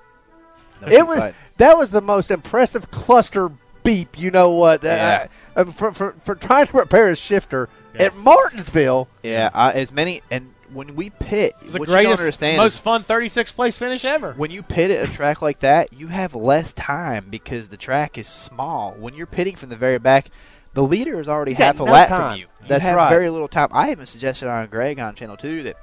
No 0.81 0.87
It 0.87 1.07
was 1.07 1.19
fighting. 1.19 1.35
that 1.57 1.77
was 1.77 1.91
the 1.91 2.01
most 2.01 2.31
impressive 2.31 2.91
cluster 2.91 3.49
beep. 3.83 4.17
You 4.19 4.31
know 4.31 4.51
what? 4.51 4.83
Yeah. 4.83 5.27
Uh, 5.55 5.65
for, 5.65 5.91
for 5.93 6.15
for 6.23 6.35
trying 6.35 6.67
to 6.67 6.77
repair 6.77 7.07
his 7.07 7.17
shifter 7.19 7.69
at 7.95 8.15
Martinsville. 8.15 9.07
Yeah, 9.23 9.49
uh, 9.53 9.71
as 9.73 9.91
many 9.91 10.21
and 10.29 10.53
when 10.73 10.95
we 10.95 11.09
pit, 11.09 11.55
It's 11.61 11.73
the 11.73 11.79
what 11.79 11.87
you 11.87 11.95
don't 11.95 12.03
greatest, 12.03 12.21
understand 12.21 12.57
most 12.57 12.73
is 12.75 12.79
fun 12.79 13.03
36 13.05 13.53
place 13.53 13.77
finish 13.77 14.03
ever. 14.03 14.33
when 14.33 14.51
you 14.51 14.61
pit 14.61 14.91
at 14.91 15.07
a 15.07 15.11
track 15.11 15.41
like 15.41 15.59
that, 15.61 15.93
you 15.93 16.07
have 16.07 16.35
less 16.35 16.73
time 16.73 17.27
because 17.29 17.69
the 17.69 17.77
track 17.77 18.17
is 18.17 18.27
small. 18.27 18.91
When 18.99 19.13
you're 19.13 19.25
pitting 19.27 19.55
from 19.55 19.69
the 19.69 19.77
very 19.77 19.97
back, 19.97 20.29
the 20.73 20.83
leader 20.83 21.19
is 21.21 21.29
already 21.29 21.51
You 21.51 21.57
half 21.57 21.79
a 21.79 21.85
no 21.85 21.91
lap 21.91 22.09
time. 22.09 22.31
from 22.33 22.39
you. 22.41 22.47
You 22.63 22.67
That's 22.67 22.81
have 22.83 22.97
right. 22.97 23.09
very 23.09 23.29
little 23.29 23.47
time. 23.47 23.69
I 23.71 23.91
even 23.91 24.05
suggested 24.05 24.49
on 24.49 24.67
Greg 24.67 24.99
on 24.99 25.15
Channel 25.15 25.37
Two 25.37 25.63
that 25.63 25.77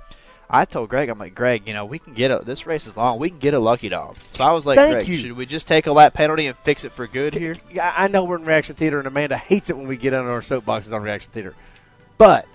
I 0.49 0.65
told 0.67 0.89
Greg, 0.91 1.09
I'm 1.09 1.19
like, 1.19 1.35
Greg, 1.35 1.67
you 1.67 1.73
know, 1.73 1.85
we 1.85 1.99
can 1.99 2.13
get 2.15 2.31
a 2.31 2.45
this 2.45 2.67
race 2.67 2.87
is 2.87 2.97
long. 2.97 3.19
We 3.19 3.31
can 3.31 3.39
get 3.39 3.55
a 3.55 3.59
lucky 3.59 3.89
dog. 3.89 4.17
So 4.33 4.45
I 4.45 4.53
was 4.53 4.67
like, 4.67 4.77
Thank 4.77 4.93
Greg, 4.93 5.09
you. 5.09 5.17
should 5.19 5.33
we 5.33 5.47
just 5.47 5.67
take 5.67 5.87
a 5.87 5.93
lap 5.93 6.15
penalty 6.15 6.47
and 6.47 6.57
fix 6.59 6.85
it 6.85 6.93
for 6.93 7.07
good 7.07 7.35
here? 7.35 7.57
Yeah, 7.73 7.93
I 7.97 8.09
know 8.09 8.25
we're 8.25 8.37
in 8.37 8.45
reaction 8.45 8.75
theater, 8.77 8.99
and 8.99 9.09
Amanda 9.09 9.37
hates 9.37 9.71
it 9.71 9.77
when 9.77 9.87
we 9.89 9.97
get 9.97 10.13
on 10.15 10.27
our 10.27 10.41
soapboxes 10.41 10.93
on 10.93 11.03
reaction 11.03 11.33
theater. 11.33 11.55
But 12.19 12.47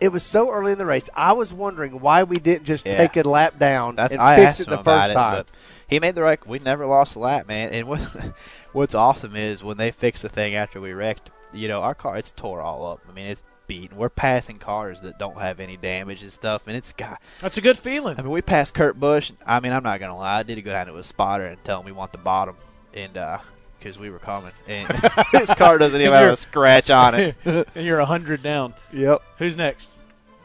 it 0.00 0.08
was 0.08 0.22
so 0.22 0.50
early 0.50 0.72
in 0.72 0.78
the 0.78 0.86
race. 0.86 1.08
I 1.16 1.32
was 1.32 1.52
wondering 1.52 2.00
why 2.00 2.24
we 2.24 2.36
didn't 2.36 2.64
just 2.64 2.84
Yeah. 2.86 2.96
take 2.98 3.16
a 3.16 3.28
lap 3.28 3.58
down 3.58 3.96
That's 3.96 4.12
and 4.12 4.20
I 4.20 4.36
fix 4.36 4.46
asked 4.46 4.60
it 4.60 4.68
the 4.68 4.82
first 4.82 5.10
it, 5.10 5.14
time. 5.14 5.44
he 5.88 5.98
made 6.00 6.14
the 6.14 6.22
right. 6.22 6.46
We 6.46 6.58
never 6.58 6.84
lost 6.84 7.16
a 7.16 7.20
lap, 7.20 7.48
man. 7.48 7.70
And 7.70 7.88
what, 7.88 8.00
what's 8.72 8.94
awesome 8.94 9.34
is 9.34 9.62
when 9.62 9.76
they 9.76 9.90
fix 9.90 10.22
the 10.22 10.28
thing 10.28 10.54
after 10.54 10.80
we 10.80 10.92
wrecked. 10.92 11.30
You 11.52 11.68
know, 11.68 11.82
our 11.82 11.94
car 11.94 12.16
it's 12.16 12.32
tore 12.32 12.60
all 12.60 12.86
up. 12.86 13.00
I 13.08 13.12
mean, 13.12 13.26
it's 13.26 13.42
beaten. 13.66 13.96
We're 13.96 14.08
passing 14.08 14.58
cars 14.58 15.00
that 15.02 15.18
don't 15.18 15.40
have 15.40 15.60
any 15.60 15.76
damage 15.76 16.22
and 16.22 16.32
stuff, 16.32 16.62
and 16.66 16.76
it's 16.76 16.92
got. 16.92 17.20
That's 17.40 17.56
a 17.56 17.60
good 17.60 17.78
feeling. 17.78 18.18
I 18.18 18.22
mean, 18.22 18.30
we 18.30 18.42
passed 18.42 18.74
Kurt 18.74 18.98
Busch. 18.98 19.32
I 19.46 19.60
mean, 19.60 19.72
I'm 19.72 19.82
not 19.82 20.00
gonna 20.00 20.16
lie. 20.16 20.38
I 20.38 20.42
did 20.42 20.60
go 20.62 20.72
down 20.72 20.86
to 20.86 20.96
a 20.96 21.02
spotter 21.02 21.46
and 21.46 21.62
tell 21.64 21.80
him 21.80 21.86
we 21.86 21.92
want 21.92 22.12
the 22.12 22.18
bottom, 22.18 22.56
and 22.92 23.16
uh, 23.16 23.38
because 23.78 23.98
we 23.98 24.10
were 24.10 24.18
coming, 24.18 24.52
and 24.66 24.90
his 25.32 25.50
car 25.50 25.78
doesn't 25.78 26.00
even 26.00 26.12
have 26.12 26.32
a 26.32 26.36
scratch 26.36 26.90
on 26.90 27.14
it. 27.14 27.36
and 27.44 27.66
you're 27.74 28.00
a 28.00 28.06
hundred 28.06 28.42
down. 28.42 28.74
Yep. 28.92 29.22
Who's 29.38 29.56
next? 29.56 29.90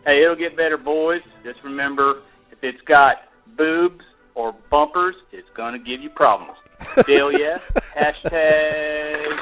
Hey, 0.06 0.24
it'll 0.24 0.36
get 0.36 0.58
better, 0.58 0.78
boys. 0.78 1.22
Just 1.44 1.64
remember, 1.64 2.22
if 2.52 2.64
it's 2.64 2.82
got 2.82 3.30
boobs 3.56 4.04
or 4.36 4.54
bumpers, 4.70 5.16
it's 5.32 5.50
going 5.54 5.74
to 5.74 5.80
give 5.80 6.02
you 6.02 6.10
problems. 6.10 6.58
Deal 7.06 7.32
yeah. 7.32 7.60
Hashtag. 7.96 9.40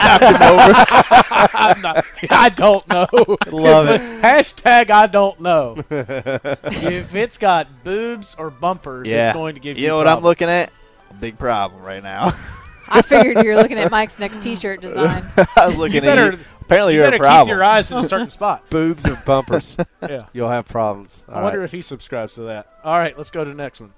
I'm 0.00 1.80
not, 1.82 2.04
I 2.30 2.48
don't 2.48 2.86
know. 2.88 3.06
Love 3.50 3.88
it. 3.88 4.00
Hashtag 4.22 4.90
I 4.90 5.06
don't 5.06 5.40
know. 5.40 5.76
if 5.90 7.14
it's 7.14 7.38
got 7.38 7.84
boobs 7.84 8.34
or 8.38 8.50
bumpers, 8.50 9.08
yeah. 9.08 9.28
it's 9.28 9.34
going 9.34 9.54
to 9.54 9.60
give 9.60 9.76
you. 9.76 9.82
You 9.82 9.88
know 9.88 9.96
what 9.96 10.08
I'm 10.08 10.22
looking 10.22 10.48
at? 10.48 10.70
A 11.10 11.14
big 11.14 11.38
problem 11.38 11.82
right 11.82 12.02
now. 12.02 12.36
I 12.88 13.02
figured 13.02 13.44
you 13.44 13.50
were 13.50 13.56
looking 13.56 13.78
at 13.78 13.90
Mike's 13.90 14.18
next 14.18 14.40
T-shirt 14.42 14.80
design. 14.80 15.22
I 15.56 15.66
was 15.66 15.76
looking 15.76 16.02
You 16.02 16.10
at 16.10 16.16
better- 16.16 16.32
you. 16.36 16.44
Apparently, 16.62 16.94
you 16.94 17.00
you're 17.00 17.14
a 17.14 17.18
problem. 17.18 17.46
keep 17.46 17.52
your 17.52 17.64
eyes 17.64 17.90
in 17.90 17.96
a 17.96 18.04
certain 18.04 18.28
spot. 18.28 18.68
Boobs 18.68 19.02
or 19.06 19.16
bumpers. 19.24 19.74
Yeah. 20.02 20.26
You'll 20.34 20.50
have 20.50 20.68
problems. 20.68 21.24
I 21.26 21.42
wonder 21.42 21.62
if 21.64 21.72
he 21.72 21.80
subscribes 21.80 22.34
to 22.34 22.42
that. 22.42 22.66
All 22.84 22.98
right, 22.98 23.16
let's 23.16 23.30
go 23.30 23.42
to 23.42 23.50
the 23.50 23.56
next 23.56 23.80
one. 23.80 23.94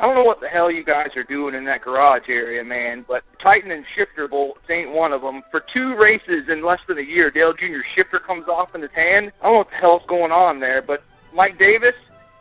I 0.00 0.06
don't 0.06 0.14
know 0.14 0.24
what 0.24 0.40
the 0.40 0.48
hell 0.48 0.70
you 0.70 0.82
guys 0.82 1.14
are 1.14 1.22
doing 1.24 1.54
in 1.54 1.64
that 1.66 1.82
garage 1.82 2.30
area, 2.30 2.64
man, 2.64 3.04
but 3.06 3.22
Titan 3.38 3.70
and 3.70 3.84
shifter 3.94 4.26
bolts 4.26 4.60
ain't 4.70 4.90
one 4.92 5.12
of 5.12 5.20
them. 5.20 5.42
For 5.50 5.60
two 5.60 5.94
races 5.94 6.48
in 6.48 6.64
less 6.64 6.80
than 6.88 6.96
a 6.96 7.02
year, 7.02 7.30
Dale 7.30 7.52
Jr. 7.52 7.80
shifter 7.94 8.18
comes 8.18 8.48
off 8.48 8.74
in 8.74 8.80
his 8.80 8.90
hand. 8.92 9.30
I 9.42 9.44
don't 9.44 9.52
know 9.52 9.58
what 9.58 9.70
the 9.70 9.76
hell's 9.76 10.02
going 10.06 10.32
on 10.32 10.58
there, 10.58 10.80
but 10.80 11.02
Mike 11.34 11.58
Davis, 11.58 11.92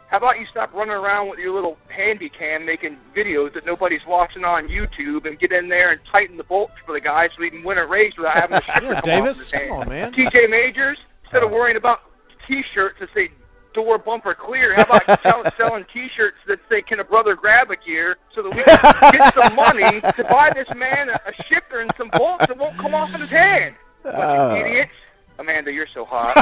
how 0.08 0.17
about 0.17 0.39
you 0.39 0.45
stop 0.45 0.74
running 0.74 0.93
around 0.93 1.30
with 1.30 1.38
your 1.38 1.54
little 1.54 1.78
handy 1.89 2.30
cam 2.30 2.65
making 2.65 2.98
videos 3.13 3.52
that 3.54 3.65
nobody's 3.65 4.06
watching 4.08 4.45
on 4.45 4.69
YouTube 4.69 5.26
and 5.26 5.38
get 5.38 5.52
in 5.52 5.67
there 5.67 5.91
and 5.91 6.00
tighten 6.06 6.38
the 6.38 6.45
bolts 6.45 6.74
for 6.86 6.93
the 6.93 7.02
guys 7.02 7.30
so 7.36 7.41
we 7.41 7.50
can 7.50 7.62
win 7.65 7.78
a 7.78 7.86
race 7.86 8.13
without 8.15 8.36
having 8.36 8.56
the 8.56 8.62
shifter 8.74 8.93
come 8.93 9.02
Davis, 9.04 9.54
off 9.54 9.60
in 9.60 9.60
his 9.60 9.69
come 9.69 9.82
hand. 9.82 9.82
on, 9.84 9.89
man. 9.89 10.13
TJ 10.13 10.50
Majors, 10.50 10.98
instead 11.26 11.43
of 11.43 11.52
worrying 11.52 11.76
about 11.76 12.04
T-shirts 12.48 13.02
that 13.02 13.10
say 13.13 13.30
door 13.73 13.97
bumper 13.97 14.34
clear, 14.34 14.75
how 14.75 14.84
about 14.84 15.21
sell, 15.23 15.43
selling 15.58 15.86
T-shirts 15.93 16.38
that 16.47 16.60
say 16.69 16.82
"Can 16.82 16.99
a 16.99 17.03
brother 17.03 17.36
grab 17.36 17.71
a 17.71 17.75
gear?" 17.75 18.17
so 18.36 18.41
that 18.41 18.55
we 18.55 18.63
can 18.63 19.12
get 19.12 19.34
some 19.34 19.55
money 19.55 20.01
to 20.01 20.23
buy 20.29 20.51
this 20.53 20.67
man 20.75 21.10
a, 21.10 21.13
a 21.13 21.34
shifter 21.49 21.79
and 21.79 21.91
some 21.97 22.10
bolts 22.13 22.47
that 22.47 22.58
won't 22.58 22.77
come 22.77 22.93
off 22.93 23.13
in 23.13 23.21
his 23.21 23.29
hand. 23.29 23.75
Oh. 24.05 24.10
Uh. 24.10 24.55
idiots! 24.55 24.91
Amanda, 25.39 25.71
you're 25.71 25.88
so 25.93 26.05
hot. 26.05 26.36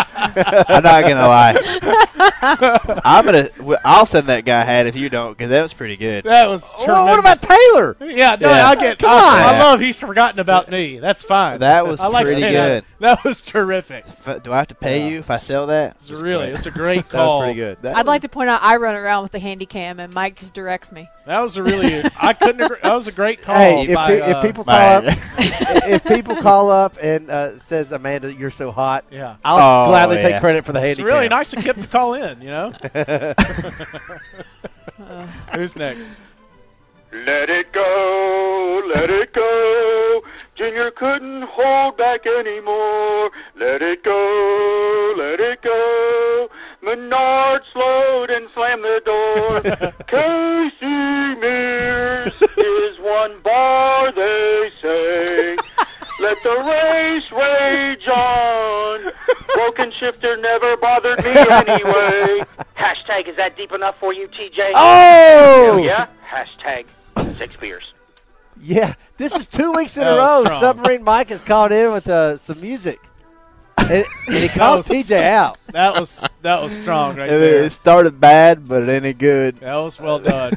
I'm 0.16 0.82
not 0.82 1.02
gonna 1.04 1.26
lie. 1.26 3.00
I'm 3.04 3.24
gonna. 3.24 3.48
I'll 3.84 4.06
send 4.06 4.28
that 4.28 4.44
guy 4.44 4.62
a 4.62 4.64
hat 4.64 4.86
if 4.86 4.96
you 4.96 5.08
don't, 5.08 5.36
because 5.36 5.50
that 5.50 5.62
was 5.62 5.72
pretty 5.72 5.96
good. 5.96 6.24
That 6.24 6.48
was 6.48 6.72
Well, 6.86 7.06
what 7.06 7.18
about 7.18 7.40
Taylor? 7.42 7.96
Yeah, 8.00 8.36
no, 8.40 8.50
Yeah. 8.50 8.68
I 8.68 8.74
get. 8.76 8.98
Come 8.98 9.10
I, 9.10 9.14
on. 9.14 9.54
I 9.54 9.58
love 9.62 9.80
he's 9.80 9.98
forgotten 9.98 10.40
about 10.40 10.70
me. 10.70 10.98
That's 10.98 11.22
fine. 11.22 11.60
That 11.60 11.86
was 11.86 12.00
I 12.00 12.06
like 12.08 12.26
pretty 12.26 12.42
saying 12.42 12.52
good. 12.54 12.84
That. 13.00 13.16
that 13.18 13.24
was 13.24 13.40
terrific. 13.40 14.04
Do 14.42 14.52
I 14.52 14.58
have 14.58 14.68
to 14.68 14.74
pay 14.74 15.08
you 15.10 15.18
if 15.18 15.30
I 15.30 15.38
sell 15.38 15.66
that? 15.68 15.96
It's 15.96 16.10
really, 16.10 16.48
it's 16.48 16.66
a 16.66 16.70
great 16.70 17.08
That 17.10 17.24
was 17.26 17.40
pretty 17.42 17.54
good. 17.58 17.84
I'd 17.86 18.06
like 18.06 18.22
to 18.22 18.28
point 18.28 18.50
out 18.50 18.62
I 18.62 18.76
run 18.76 18.94
around 18.94 19.22
with 19.24 19.32
the 19.32 19.38
handy 19.38 19.66
cam 19.66 20.00
and 20.00 20.12
Mike 20.14 20.36
just 20.36 20.54
directs 20.54 20.92
me. 20.92 21.08
That 21.26 21.38
was 21.40 21.56
a 21.56 21.62
really. 21.62 22.04
I 22.16 22.34
couldn't 22.34 22.60
agree. 22.60 22.76
That 22.82 22.94
was 22.94 23.08
a 23.08 23.12
great 23.12 23.40
call. 23.42 23.54
Hey, 23.56 23.84
if, 23.86 23.94
by, 23.94 24.08
pe- 24.08 24.20
uh, 24.20 24.38
if 24.38 24.42
people 24.44 24.64
call 24.64 24.76
up, 24.76 25.04
if 25.38 26.04
people 26.04 26.36
call 26.36 26.70
up 26.70 26.96
and 27.00 27.30
uh, 27.30 27.58
says 27.58 27.92
Amanda, 27.92 28.32
you're 28.32 28.50
so 28.50 28.70
hot, 28.70 29.04
Yeah. 29.10 29.36
I'll 29.44 29.56
Oh, 29.84 29.88
gladly 29.88 30.03
Oh, 30.10 30.12
yeah. 30.14 30.28
take 30.28 30.40
credit 30.40 30.64
for 30.64 30.72
the 30.72 30.78
It's 30.78 30.98
handy 30.98 31.02
really 31.04 31.28
nice 31.28 31.52
of 31.52 31.62
Kip 31.64 31.76
to 31.76 31.86
call 31.86 32.14
in. 32.14 32.40
You 32.40 32.48
know. 32.48 32.72
Who's 35.54 35.76
next? 35.76 36.20
Let 37.12 37.48
it 37.48 37.72
go, 37.72 38.82
let 38.92 39.08
it 39.08 39.32
go. 39.32 40.20
Junior 40.56 40.90
couldn't 40.90 41.42
hold 41.42 41.96
back 41.96 42.26
anymore. 42.26 43.30
Let 43.56 43.82
it 43.82 44.02
go, 44.02 45.14
let 45.16 45.38
it 45.38 45.62
go. 45.62 46.48
Menard 46.82 47.62
slowed 47.72 48.30
and 48.30 48.48
slammed 48.52 48.82
the 48.82 49.00
door. 49.04 49.60
Casey 50.08 51.40
Mears 51.40 52.32
is 52.56 52.98
one 52.98 53.40
bar, 53.42 54.10
they 54.10 54.70
say. 54.82 55.56
Let 56.18 56.42
the 56.42 56.56
race 56.66 57.30
rage 57.32 58.08
on. 58.08 59.12
Broken 59.54 59.92
shifter 59.98 60.36
never 60.36 60.76
bothered 60.76 61.22
me 61.24 61.30
anyway. 61.30 62.44
Hashtag, 62.76 63.28
is 63.28 63.36
that 63.36 63.56
deep 63.56 63.72
enough 63.72 63.96
for 63.98 64.12
you, 64.12 64.28
TJ? 64.28 64.72
Oh! 64.74 65.74
Hell 65.76 65.80
yeah? 65.80 66.06
Hashtag 66.28 66.86
six 67.36 67.56
beers. 67.56 67.92
Yeah, 68.60 68.94
this 69.16 69.34
is 69.34 69.46
two 69.46 69.72
weeks 69.76 69.96
in 69.96 70.04
a 70.06 70.16
row. 70.16 70.44
strong. 70.44 70.60
Submarine 70.60 71.02
Mike 71.04 71.30
has 71.30 71.42
called 71.44 71.72
in 71.72 71.92
with 71.92 72.08
uh, 72.08 72.36
some 72.36 72.60
music, 72.60 73.00
and, 73.78 74.04
and 74.26 74.36
he 74.36 74.48
calls 74.60 74.88
TJ 74.88 75.22
out. 75.24 75.58
That 75.72 75.94
was 75.94 76.26
that 76.42 76.62
was 76.62 76.72
strong 76.74 77.16
right 77.16 77.28
It, 77.28 77.38
there. 77.38 77.62
it 77.64 77.72
started 77.72 78.20
bad, 78.20 78.66
but 78.68 78.88
it 78.88 79.04
ain't 79.04 79.18
good. 79.18 79.56
That 79.60 79.74
was 79.76 80.00
well 80.00 80.18
done. 80.18 80.54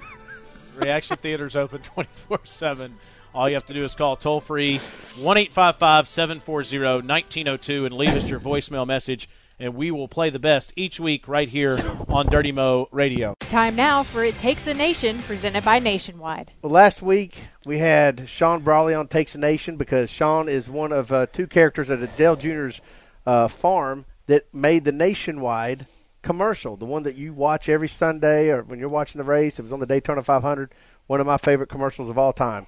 Reaction 0.75 1.17
Theater's 1.17 1.55
open 1.55 1.81
24 1.81 2.39
7. 2.43 2.95
All 3.37 3.47
you 3.47 3.53
have 3.53 3.67
to 3.67 3.73
do 3.75 3.83
is 3.83 3.93
call 3.93 4.15
toll 4.15 4.41
free 4.41 4.79
1 5.19 5.37
855 5.37 6.09
740 6.09 7.07
1902 7.07 7.85
and 7.85 7.93
leave 7.93 8.15
us 8.15 8.27
your 8.27 8.39
voicemail 8.39 8.87
message, 8.87 9.29
and 9.59 9.75
we 9.75 9.91
will 9.91 10.07
play 10.07 10.31
the 10.31 10.39
best 10.39 10.73
each 10.75 10.99
week 10.99 11.27
right 11.27 11.47
here 11.47 11.77
on 12.09 12.25
Dirty 12.25 12.51
Mo 12.51 12.89
Radio. 12.91 13.35
Time 13.41 13.75
now 13.75 14.01
for 14.01 14.23
It 14.23 14.39
Takes 14.39 14.65
a 14.65 14.73
Nation, 14.73 15.19
presented 15.19 15.63
by 15.63 15.77
Nationwide. 15.77 16.53
Well, 16.63 16.71
last 16.71 17.03
week 17.03 17.43
we 17.63 17.77
had 17.77 18.27
Sean 18.27 18.61
Brawley 18.61 18.95
on 18.95 19.07
Takes 19.07 19.35
a 19.35 19.39
Nation 19.39 19.77
because 19.77 20.09
Sean 20.09 20.49
is 20.49 20.67
one 20.67 20.91
of 20.91 21.11
uh, 21.11 21.27
two 21.27 21.45
characters 21.45 21.91
at 21.91 22.01
Adele 22.01 22.37
Jr.'s 22.37 22.81
uh, 23.27 23.47
farm 23.47 24.05
that 24.25 24.51
made 24.51 24.83
the 24.83 24.91
nationwide 24.91 25.85
commercial, 26.23 26.75
the 26.75 26.85
one 26.85 27.03
that 27.03 27.15
you 27.15 27.33
watch 27.33 27.69
every 27.69 27.87
Sunday 27.87 28.49
or 28.49 28.63
when 28.63 28.79
you're 28.79 28.89
watching 28.89 29.19
the 29.19 29.25
race. 29.25 29.59
It 29.59 29.61
was 29.61 29.73
on 29.73 29.79
the 29.79 29.85
Daytona 29.85 30.23
500, 30.23 30.73
one 31.05 31.21
of 31.21 31.27
my 31.27 31.37
favorite 31.37 31.69
commercials 31.69 32.09
of 32.09 32.17
all 32.17 32.33
time. 32.33 32.65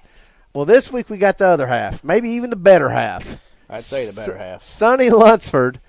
Well, 0.52 0.64
this 0.64 0.92
week 0.92 1.08
we 1.08 1.16
got 1.16 1.38
the 1.38 1.46
other 1.46 1.68
half, 1.68 2.02
maybe 2.02 2.30
even 2.30 2.50
the 2.50 2.56
better 2.56 2.88
half. 2.88 3.40
I'd 3.68 3.84
say 3.84 4.06
the 4.06 4.12
better 4.12 4.36
half. 4.36 4.64
Sonny 4.64 5.08
Lunsford 5.08 5.80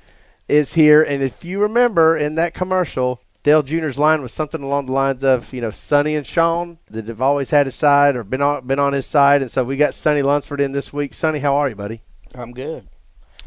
is 0.48 0.74
here, 0.74 1.02
and 1.02 1.24
if 1.24 1.44
you 1.44 1.60
remember 1.60 2.16
in 2.16 2.36
that 2.36 2.54
commercial, 2.54 3.22
Dale 3.42 3.64
Jr.'s 3.64 3.98
line 3.98 4.22
was 4.22 4.32
something 4.32 4.62
along 4.62 4.86
the 4.86 4.92
lines 4.92 5.24
of, 5.24 5.52
you 5.52 5.62
know, 5.62 5.72
Sonny 5.72 6.16
and 6.16 6.28
Sean 6.28 6.78
that 6.92 7.08
have 7.08 7.24
always 7.24 7.50
had 7.50 7.66
his 7.66 7.74
side 7.74 8.16
or 8.16 8.24
been 8.24 8.44
on 8.44 8.68
been 8.68 8.78
on 8.78 8.94
his 8.94 9.08
side, 9.08 9.42
and 9.42 9.50
so 9.50 9.64
we 9.64 9.78
got 9.78 9.96
Sonny 9.96 10.22
Lunsford 10.22 10.62
in 10.62 10.74
this 10.74 10.94
week. 10.94 11.16
Sonny, 11.16 11.40
how 11.40 11.56
are 11.56 11.68
you, 11.68 11.76
buddy? 11.76 12.04
I'm 12.36 12.52
good. 12.52 12.88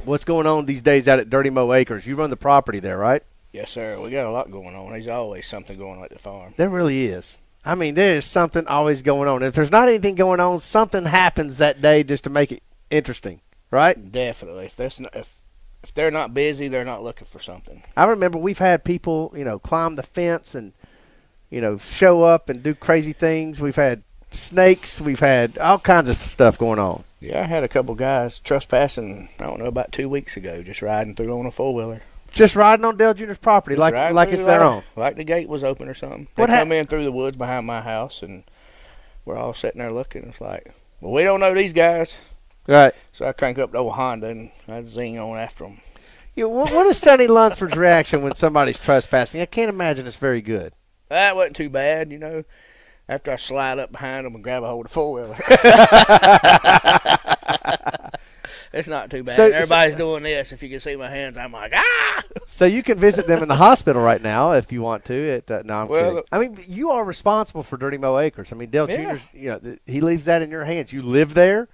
What's 0.05 0.25
going 0.25 0.49
on 0.49 0.67
these 0.67 0.83
days 0.83 1.07
out 1.07 1.21
at 1.21 1.31
Dirty 1.31 1.51
Mo 1.51 1.73
Acres? 1.73 2.07
You 2.07 2.17
run 2.17 2.31
the 2.31 2.37
property 2.37 2.81
there, 2.81 2.99
right? 2.99 3.23
Yes, 3.53 3.71
sir. 3.71 4.01
We 4.01 4.11
got 4.11 4.27
a 4.27 4.33
lot 4.33 4.51
going 4.51 4.75
on. 4.75 4.91
There's 4.91 5.07
always 5.07 5.47
something 5.47 5.79
going 5.79 5.99
on 5.99 6.05
at 6.05 6.11
the 6.11 6.19
farm. 6.19 6.55
There 6.57 6.69
really 6.69 7.07
is. 7.07 7.39
I 7.65 7.75
mean, 7.75 7.95
there 7.95 8.17
is 8.17 8.25
something 8.25 8.67
always 8.67 9.03
going 9.03 9.29
on. 9.29 9.43
If 9.43 9.55
there's 9.55 9.71
not 9.71 9.89
anything 9.89 10.17
going 10.17 10.41
on, 10.41 10.59
something 10.59 11.07
happens 11.07 11.57
that 11.59 11.81
day 11.81 12.03
just 12.03 12.25
to 12.25 12.31
make 12.31 12.53
it 12.53 12.63
interesting, 12.91 13.41
right? 13.71 14.13
Definitely. 14.13 14.67
If 14.67 14.77
there's 14.77 15.01
no, 15.01 15.09
if 15.15 15.37
if 15.83 15.93
they're 15.93 16.11
not 16.11 16.33
busy, 16.33 16.69
they're 16.69 16.85
not 16.85 17.03
looking 17.03 17.27
for 17.27 17.39
something. 17.39 17.83
I 17.97 18.05
remember 18.05 18.39
we've 18.39 18.59
had 18.59 18.85
people, 18.85 19.33
you 19.37 19.45
know, 19.45 19.59
climb 19.59 19.97
the 19.97 20.03
fence 20.03 20.55
and, 20.55 20.73
you 21.51 21.61
know, 21.61 21.77
show 21.77 22.23
up 22.23 22.49
and 22.49 22.63
do 22.63 22.75
crazy 22.75 23.13
things. 23.13 23.61
We've 23.61 23.77
had 23.77 24.03
snakes. 24.31 25.01
We've 25.01 25.21
had 25.21 25.59
all 25.59 25.79
kinds 25.79 26.09
of 26.09 26.17
stuff 26.17 26.59
going 26.59 26.79
on. 26.79 27.05
Yeah, 27.21 27.41
I 27.41 27.45
had 27.45 27.65
a 27.65 27.69
couple 27.69 27.95
guys 27.95 28.39
trespassing. 28.39 29.29
I 29.39 29.45
don't 29.45 29.59
know 29.59 29.67
about 29.67 29.93
two 29.93 30.09
weeks 30.09 30.37
ago, 30.39 30.63
just 30.63 30.81
riding 30.83 31.15
through 31.15 31.39
on 31.39 31.47
a 31.47 31.51
four 31.51 31.75
wheeler. 31.75 32.03
Just 32.35 32.57
riding 32.57 32.85
on 32.85 32.97
Dale 32.97 33.15
Jr.'s 33.15 33.39
property 33.39 33.77
like 33.77 33.95
like 34.13 34.29
it's 34.31 34.45
their 34.45 34.63
own. 34.63 34.83
Like 34.97 35.17
the 35.17 35.25
gate 35.25 35.49
was 35.49 35.65
open 35.65 35.89
or 35.89 35.95
something. 35.95 36.29
They 36.35 36.43
What 36.43 36.51
come 36.51 36.73
in 36.73 36.87
through 36.87 37.05
the 37.05 37.13
woods 37.13 37.37
behind 37.37 37.67
my 37.67 37.81
house, 37.81 38.23
and 38.23 38.45
we're 39.25 39.37
all 39.37 39.55
sitting 39.55 39.79
there 39.79 39.93
looking. 39.93 40.25
It's 40.25 40.41
like, 40.41 40.73
well, 41.01 41.13
we 41.13 41.23
don't 41.23 41.41
know 41.41 41.55
these 41.55 41.73
guys. 41.73 42.15
Right. 42.67 42.95
So 43.13 43.27
I 43.27 43.33
crank 43.33 43.59
up 43.59 43.73
the 43.73 43.79
old 43.79 43.95
Honda 43.95 44.29
and 44.29 44.51
I 44.67 44.83
zing 44.83 45.19
on 45.19 45.37
after 45.37 45.65
them. 45.65 45.81
Yeah, 46.35 46.47
what, 46.47 46.73
what 46.73 46.87
is 46.87 46.99
Sonny 46.99 47.27
Lunsford's 47.27 47.77
reaction 47.77 48.23
when 48.23 48.35
somebody's 48.35 48.79
trespassing? 48.79 49.41
I 49.41 49.47
can't 49.47 49.69
imagine 49.69 50.07
it's 50.07 50.17
very 50.17 50.43
good. 50.43 50.73
That 51.09 51.37
wasn't 51.37 51.57
too 51.57 51.71
bad, 51.71 52.11
you 52.11 52.19
know. 52.19 52.45
After 53.09 53.31
I 53.33 53.37
slide 53.37 53.79
up 53.79 53.93
behind 53.93 54.27
them 54.27 54.35
and 54.35 54.43
grab 54.43 54.65
a 54.65 54.67
hold 54.67 54.87
of 54.87 54.91
the 54.91 54.95
four 54.95 55.13
wheeler. 55.13 55.37
It's 58.75 58.89
not 58.89 59.11
too 59.11 59.23
bad. 59.23 59.37
So- 59.37 59.45
Everybody's 59.51 59.97
doing 59.97 60.23
this. 60.23 60.53
If 60.53 60.63
you 60.63 60.69
can 60.69 60.81
see 60.81 60.97
my 60.97 61.09
hands, 61.11 61.39
I'm 61.39 61.53
like, 61.53 61.73
ah. 61.75 62.23
So 62.47 62.65
you 62.67 62.83
can 62.83 62.99
visit 62.99 63.27
them 63.27 63.43
in 63.43 63.49
the 63.49 63.57
hospital 63.57 64.03
right 64.03 64.21
now 64.23 64.53
if 64.53 64.71
you 64.73 64.83
want 64.83 65.05
to. 65.07 65.15
It 65.15 65.51
uh, 65.51 65.63
no, 65.65 65.75
I'm 65.75 65.89
Well, 65.89 66.09
kidding. 66.11 66.23
I 66.33 66.39
mean, 66.39 66.59
you 66.69 66.91
are 66.91 67.05
responsible 67.05 67.63
for 67.63 67.77
Dirty 67.77 67.97
Mo 67.99 68.19
Acres. 68.19 68.53
I 68.53 68.57
mean, 68.57 68.71
Dale 68.71 68.89
Yeah. 68.91 69.15
Jr.'s, 69.15 69.29
you 69.33 69.49
know, 69.51 69.59
th- 69.59 69.79
he 69.87 70.01
leaves 70.01 70.25
that 70.27 70.43
in 70.43 70.51
your 70.51 70.65
hands. 70.65 70.93
You 70.93 71.03
live 71.03 71.35
there, 71.35 71.69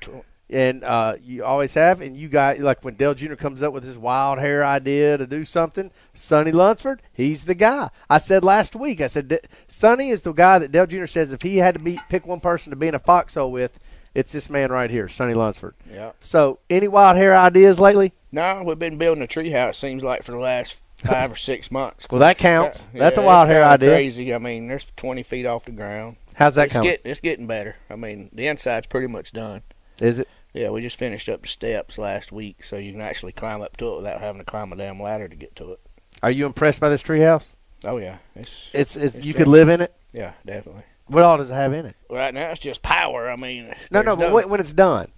and 0.49 0.83
uh, 0.85 1.15
you 1.23 1.45
always 1.45 1.75
have. 1.75 2.01
And 2.01 2.17
you 2.17 2.29
got 2.29 2.59
like 2.59 2.85
when 2.85 2.95
Dale 2.95 3.15
Jr. 3.15 3.35
comes 3.35 3.63
up 3.63 3.73
with 3.73 3.85
his 3.85 3.97
wild 3.99 4.39
hair 4.39 4.65
idea 4.65 5.17
to 5.17 5.27
do 5.27 5.45
something, 5.45 5.91
Sonny 6.15 6.53
Lunsford, 6.53 7.03
he's 7.13 7.45
the 7.45 7.55
guy. 7.55 7.89
I 8.09 8.19
said 8.19 8.45
last 8.45 8.75
week, 8.77 9.01
I 9.01 9.07
said 9.07 9.29
D- 9.29 9.39
Sonny 9.69 10.11
is 10.11 10.23
the 10.23 10.33
guy 10.33 10.59
that 10.59 10.73
Dale 10.73 10.87
Jr. 10.87 11.07
says 11.07 11.33
if 11.33 11.43
he 11.43 11.59
had 11.59 11.75
to 11.75 11.81
be 11.81 11.99
pick 12.09 12.27
one 12.27 12.41
person 12.41 12.71
to 12.71 12.77
be 12.77 12.89
in 12.89 12.95
a 12.95 12.99
foxhole 12.99 13.53
with, 13.53 13.79
it's 14.15 14.33
this 14.33 14.51
man 14.51 14.71
right 14.71 14.91
here, 14.91 15.09
Sonny 15.09 15.35
Lunsford. 15.35 15.75
Yeah. 15.91 16.13
So, 16.21 16.59
any 16.69 16.89
wild 16.89 17.17
hair 17.17 17.37
ideas 17.37 17.79
lately? 17.79 18.13
No, 18.33 18.63
we've 18.65 18.79
been 18.79 18.99
building 18.99 19.23
a 19.23 19.27
tree 19.27 19.51
house. 19.51 19.79
Seems 19.79 20.03
like 20.03 20.23
for 20.23 20.33
the 20.33 20.39
last 20.39 20.79
five 20.97 21.33
or 21.33 21.37
six 21.37 21.71
months. 21.71 22.07
Well, 22.11 22.21
that 22.21 22.39
counts. 22.39 22.87
Yeah, 22.93 23.01
That's 23.01 23.19
a 23.19 23.23
wild 23.23 23.49
hair 23.49 23.65
idea. 23.65 23.91
Crazy. 23.91 24.35
I 24.35 24.39
mean, 24.39 24.69
there's 24.69 24.87
20 24.97 25.23
feet 25.23 25.47
off 25.47 25.65
the 25.65 25.73
ground. 25.73 26.17
How's 26.35 26.55
that 26.55 26.67
it's 26.67 26.73
coming? 26.73 26.91
Get, 26.91 27.03
it's 27.05 27.21
getting 27.21 27.47
better. 27.47 27.77
I 27.89 27.97
mean, 27.97 28.31
the 28.33 28.47
inside's 28.47 28.87
pretty 28.87 29.09
much 29.09 29.33
done. 29.33 29.63
Is 30.01 30.19
it? 30.19 30.29
Yeah, 30.53 30.71
we 30.71 30.81
just 30.81 30.97
finished 30.97 31.29
up 31.29 31.43
the 31.43 31.49
steps 31.49 31.97
last 31.99 32.33
week, 32.33 32.65
so 32.65 32.77
you 32.77 32.93
can 32.93 33.01
actually 33.01 33.33
climb 33.33 33.63
up 33.63 33.77
to 33.77 33.93
it 33.93 33.97
without 33.99 34.21
having 34.21 34.41
to 34.41 34.45
climb 34.45 34.73
a 34.73 34.77
damn 34.77 35.01
ladder 35.01 35.29
to 35.29 35.37
get 35.37 35.55
to 35.57 35.73
it. 35.73 35.81
Are 36.23 36.31
you 36.31 36.47
impressed 36.47 36.81
by 36.81 36.89
this 36.89 37.03
treehouse? 37.03 37.55
Oh 37.85 37.97
yeah, 37.99 38.19
it's 38.35 38.69
It's, 38.73 38.97
it's, 38.97 39.15
it's 39.17 39.25
you 39.25 39.33
could 39.33 39.49
live 39.49 39.69
in 39.69 39.81
it. 39.81 39.95
Yeah, 40.13 40.33
definitely. 40.45 40.83
What 41.11 41.25
all 41.25 41.37
does 41.39 41.51
it 41.51 41.55
have 41.55 41.73
in 41.73 41.87
it? 41.87 41.97
Right 42.09 42.33
now, 42.33 42.51
it's 42.51 42.61
just 42.61 42.83
power. 42.83 43.31
I 43.31 43.37
mean, 43.37 43.73
No, 43.91 44.03
no, 44.03 44.17
but 44.17 44.33
when, 44.33 44.49
when 44.49 44.61
it's 44.61 44.73
done, 44.73 45.09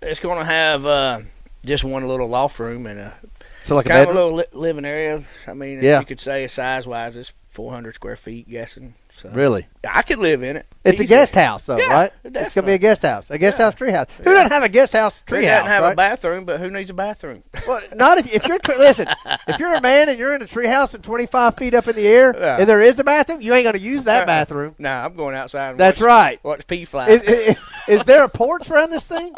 it's 0.00 0.20
going 0.20 0.38
to 0.38 0.44
have 0.44 0.86
uh, 0.86 1.20
just 1.64 1.84
one 1.84 2.06
little 2.08 2.28
loft 2.28 2.58
room 2.58 2.86
and 2.86 2.98
a 2.98 3.14
So 3.62 3.74
like 3.76 3.86
a 3.86 3.88
kind 3.90 4.02
of 4.02 4.08
a 4.08 4.12
little 4.12 4.34
li- 4.34 4.44
living 4.52 4.84
area. 4.84 5.22
I 5.46 5.54
mean, 5.54 5.82
Yeah. 5.82 6.00
you 6.00 6.06
could 6.06 6.20
say 6.20 6.46
size 6.48 6.86
wise, 6.86 7.16
it's 7.16 7.32
400 7.50 7.94
square 7.94 8.16
feet, 8.16 8.48
guessing. 8.48 8.94
So 9.14 9.28
Really? 9.28 9.66
I 9.88 10.02
could 10.02 10.18
live 10.18 10.42
in 10.42 10.56
it. 10.56 10.66
it's 10.84 10.98
a 10.98 11.04
guest 11.04 11.34
house, 11.34 11.66
though, 11.66 11.76
Yeah, 11.76 11.92
right? 11.92 12.12
It's 12.24 12.54
gonna 12.54 12.66
be 12.66 12.72
a 12.72 12.78
guest 12.78 13.02
house, 13.02 13.28
a 13.30 13.36
guest 13.38 13.58
house 13.58 13.74
treehouse. 13.74 14.08
Who 14.18 14.24
doesn't 14.32 14.50
have 14.50 14.62
a 14.62 14.68
guest 14.70 14.94
house 14.94 15.22
Who 15.28 15.36
treehouse? 15.36 15.42
doesn't 15.42 15.66
have 15.66 15.82
right? 15.82 15.92
a 15.92 15.96
bathroom, 15.96 16.44
but 16.46 16.58
who 16.60 16.70
needs 16.70 16.88
a 16.90 16.94
bathroom? 16.94 17.42
Well, 17.68 17.82
not 17.94 18.18
if, 18.18 18.32
if 18.32 18.46
you're 18.48 18.58
listen. 18.78 19.08
If 19.46 19.58
you're 19.58 19.74
a 19.74 19.80
man 19.82 20.08
and 20.08 20.18
you're 20.18 20.34
in 20.34 20.40
a 20.42 20.46
treehouse 20.46 20.94
and 20.94 21.04
25 21.04 21.56
feet 21.56 21.74
up 21.74 21.86
in 21.88 21.94
the 21.94 22.06
air, 22.06 22.34
Yeah. 22.36 22.56
and 22.58 22.68
there 22.68 22.80
is 22.80 22.98
a 22.98 23.04
bathroom, 23.04 23.42
you 23.42 23.52
ain't 23.54 23.64
gonna 23.64 23.78
use 23.78 24.04
that 24.04 24.22
Uh, 24.22 24.26
bathroom. 24.26 24.74
Nah, 24.78 25.04
I'm 25.04 25.14
going 25.14 25.36
outside. 25.36 25.70
And 25.72 25.78
That's 25.78 25.98
watch, 26.00 26.06
right. 26.06 26.44
Watch 26.44 26.66
pea 26.66 26.84
fly. 26.86 27.08
Is, 27.10 27.22
is, 27.22 27.56
is 27.88 28.04
there 28.04 28.24
a 28.24 28.28
porch 28.30 28.70
around 28.70 28.90
this 28.90 29.06
thing? 29.06 29.34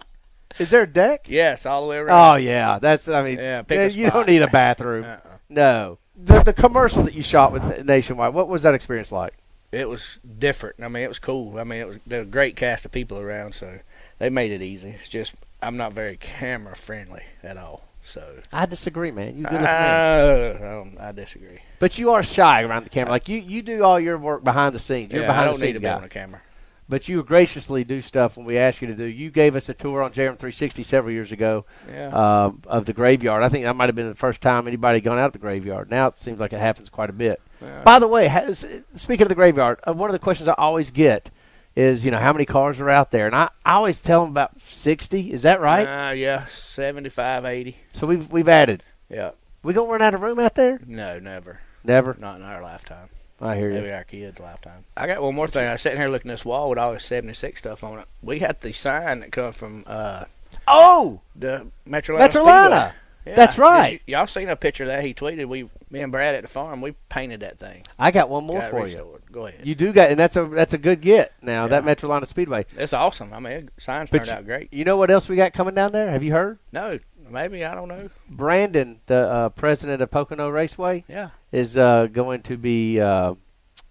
Is 0.60 0.70
there 0.70 0.82
a 0.82 0.86
deck? 0.86 1.26
yes, 1.28 1.66
all 1.66 1.82
the 1.82 1.88
way 1.88 1.96
around. 1.96 2.34
Oh 2.34 2.36
yeah, 2.36 2.78
that's. 2.78 3.08
I 3.08 3.22
mean, 3.24 3.38
Yeah, 3.38 3.62
you 3.88 4.08
don't 4.10 4.28
need 4.28 4.42
a 4.42 4.46
bathroom. 4.48 5.04
Uh-uh. 5.04 5.18
No. 5.48 5.98
The 6.16 6.44
the 6.44 6.52
commercial 6.52 7.02
that 7.02 7.14
you 7.14 7.24
shot 7.24 7.50
with 7.52 7.84
Nationwide. 7.84 8.32
What 8.34 8.46
was 8.48 8.62
that 8.62 8.72
experience 8.72 9.10
like? 9.10 9.34
It 9.74 9.88
was 9.88 10.18
different. 10.38 10.76
I 10.82 10.88
mean, 10.88 11.02
it 11.02 11.08
was 11.08 11.18
cool. 11.18 11.58
I 11.58 11.64
mean, 11.64 11.80
it 11.80 11.88
was 11.88 11.98
there 12.06 12.20
was 12.20 12.28
a 12.28 12.30
great 12.30 12.56
cast 12.56 12.84
of 12.84 12.92
people 12.92 13.18
around, 13.18 13.54
so 13.54 13.78
they 14.18 14.30
made 14.30 14.52
it 14.52 14.62
easy. 14.62 14.90
It's 14.90 15.08
just 15.08 15.32
I'm 15.62 15.76
not 15.76 15.92
very 15.92 16.16
camera 16.16 16.76
friendly 16.76 17.22
at 17.42 17.56
all. 17.56 17.84
So 18.06 18.36
I 18.52 18.66
disagree, 18.66 19.10
man. 19.10 19.38
You 19.38 19.46
uh, 19.46 19.50
good 19.50 19.60
man. 19.62 20.56
I, 20.56 20.58
don't, 20.60 20.98
I 21.00 21.12
disagree. 21.12 21.60
But 21.78 21.96
you 21.98 22.10
are 22.12 22.22
shy 22.22 22.62
around 22.62 22.84
the 22.84 22.90
camera. 22.90 23.10
Like 23.10 23.28
you, 23.30 23.38
you 23.38 23.62
do 23.62 23.82
all 23.82 23.98
your 23.98 24.18
work 24.18 24.44
behind 24.44 24.74
the 24.74 24.78
scenes. 24.78 25.10
You're 25.10 25.22
Yeah, 25.22 25.28
behind 25.28 25.48
I 25.48 25.50
don't 25.50 25.60
the 25.60 25.66
need 25.66 25.72
scenes 25.72 25.76
to 25.76 25.80
be 25.80 25.84
guy. 25.86 25.94
on 25.94 26.04
a 26.04 26.08
camera. 26.08 26.42
But 26.86 27.08
you 27.08 27.22
graciously 27.22 27.82
do 27.82 28.02
stuff 28.02 28.36
when 28.36 28.44
we 28.44 28.58
ask 28.58 28.82
you 28.82 28.88
to 28.88 28.94
do. 28.94 29.04
You 29.04 29.30
gave 29.30 29.56
us 29.56 29.70
a 29.70 29.74
tour 29.74 30.02
on 30.02 30.10
JRM 30.10 30.36
360 30.38 30.82
several 30.82 31.14
years 31.14 31.32
ago 31.32 31.64
Yeah. 31.90 32.08
um, 32.08 32.60
of 32.66 32.84
the 32.84 32.92
graveyard. 32.92 33.42
I 33.42 33.48
think 33.48 33.64
that 33.64 33.74
might 33.74 33.86
have 33.88 33.94
been 33.96 34.08
the 34.10 34.14
first 34.14 34.42
time 34.42 34.68
anybody 34.68 34.98
had 34.98 35.04
gone 35.04 35.18
out 35.18 35.28
to 35.32 35.38
the 35.38 35.42
graveyard. 35.42 35.90
Now 35.90 36.08
it 36.08 36.18
seems 36.18 36.38
like 36.38 36.52
it 36.52 36.60
happens 36.60 36.90
quite 36.90 37.08
a 37.08 37.14
bit. 37.14 37.40
Yeah. 37.64 37.82
By 37.82 37.98
the 37.98 38.08
way, 38.08 38.28
has, 38.28 38.64
speaking 38.94 39.22
of 39.24 39.28
the 39.28 39.34
graveyard, 39.34 39.80
uh, 39.86 39.92
one 39.92 40.10
of 40.10 40.12
the 40.12 40.18
questions 40.18 40.48
I 40.48 40.54
always 40.58 40.90
get 40.90 41.30
is, 41.76 42.04
you 42.04 42.10
know, 42.10 42.18
how 42.18 42.32
many 42.32 42.44
cars 42.44 42.80
are 42.80 42.90
out 42.90 43.10
there? 43.10 43.26
And 43.26 43.34
I, 43.34 43.48
I 43.64 43.74
always 43.74 44.00
tell 44.02 44.22
them 44.22 44.30
about 44.30 44.60
60. 44.62 45.32
Is 45.32 45.42
that 45.42 45.60
right? 45.60 46.08
Uh, 46.10 46.12
yeah, 46.12 46.46
75, 46.46 47.44
80. 47.44 47.76
so 47.92 48.06
we've 48.06 48.30
we've 48.30 48.48
added. 48.48 48.84
Yeah. 49.08 49.30
We 49.62 49.72
gonna 49.72 49.90
run 49.90 50.02
out 50.02 50.14
of 50.14 50.20
room 50.20 50.38
out 50.38 50.54
there? 50.54 50.80
No, 50.86 51.18
never. 51.18 51.60
Never. 51.82 52.16
Not 52.18 52.36
in 52.36 52.42
our 52.42 52.62
lifetime. 52.62 53.08
I 53.40 53.56
hear 53.56 53.68
you. 53.70 53.74
Maybe 53.80 53.90
our 53.92 54.04
kids' 54.04 54.38
lifetime. 54.38 54.84
I 54.96 55.06
got 55.06 55.20
one 55.22 55.34
more 55.34 55.48
thing. 55.48 55.66
I 55.66 55.72
was 55.72 55.82
sitting 55.82 55.98
here 55.98 56.08
looking 56.08 56.30
at 56.30 56.34
this 56.34 56.44
wall 56.44 56.70
with 56.70 56.78
all 56.78 56.92
this 56.92 57.04
76 57.04 57.58
stuff 57.58 57.82
on 57.82 57.98
it. 57.98 58.06
We 58.22 58.38
had 58.38 58.60
the 58.60 58.72
sign 58.72 59.20
that 59.20 59.32
come 59.32 59.52
from 59.52 59.84
uh, 59.86 60.24
Oh, 60.68 61.20
the 61.34 61.66
Metrolina. 61.86 62.28
Metrolina. 62.30 62.92
Yeah. 63.26 63.36
That's 63.36 63.58
right. 63.58 64.00
Y- 64.06 64.12
y'all 64.12 64.26
seen 64.26 64.48
a 64.48 64.56
picture 64.56 64.86
that 64.86 65.02
he 65.02 65.14
tweeted? 65.14 65.46
We, 65.48 65.68
me 65.90 66.00
and 66.00 66.12
Brad 66.12 66.34
at 66.34 66.42
the 66.42 66.48
farm, 66.48 66.80
we 66.80 66.92
painted 67.08 67.40
that 67.40 67.58
thing. 67.58 67.82
I 67.98 68.10
got 68.10 68.28
one 68.28 68.44
more 68.44 68.58
Got 68.60 68.66
it 68.66 68.70
for 68.70 68.78
you. 68.80 68.96
restored. 68.96 69.22
Go 69.32 69.46
ahead. 69.46 69.66
You 69.66 69.74
do 69.74 69.92
got, 69.92 70.10
and 70.10 70.18
that's 70.20 70.36
a 70.36 70.44
that's 70.46 70.72
a 70.74 70.78
good 70.78 71.00
get. 71.00 71.32
Now 71.42 71.66
that 71.68 71.84
Metrolina 71.84 72.26
Speedway. 72.26 72.66
It's 72.76 72.92
awesome. 72.92 73.32
I 73.32 73.38
mean, 73.40 73.52
it, 73.52 73.68
signs 73.78 74.10
But 74.10 74.18
turned 74.18 74.30
out 74.30 74.44
great. 74.44 74.72
You 74.72 74.84
know 74.84 74.96
what 74.96 75.10
else 75.10 75.28
we 75.28 75.36
got 75.36 75.52
coming 75.52 75.74
down 75.74 75.92
there? 75.92 76.10
Have 76.10 76.22
you 76.22 76.32
heard? 76.32 76.58
No, 76.72 76.98
maybe 77.30 77.64
I 77.64 77.74
don't 77.74 77.88
know. 77.88 78.10
Brandon, 78.30 79.00
the 79.06 79.16
uh, 79.18 79.48
president 79.50 80.02
of 80.02 80.10
Pocono 80.10 80.48
Raceway, 80.50 81.04
Yeah. 81.08 81.30
is 81.52 81.76
uh, 81.76 82.08
going 82.12 82.42
to 82.42 82.56
be, 82.58 83.00
uh, 83.00 83.34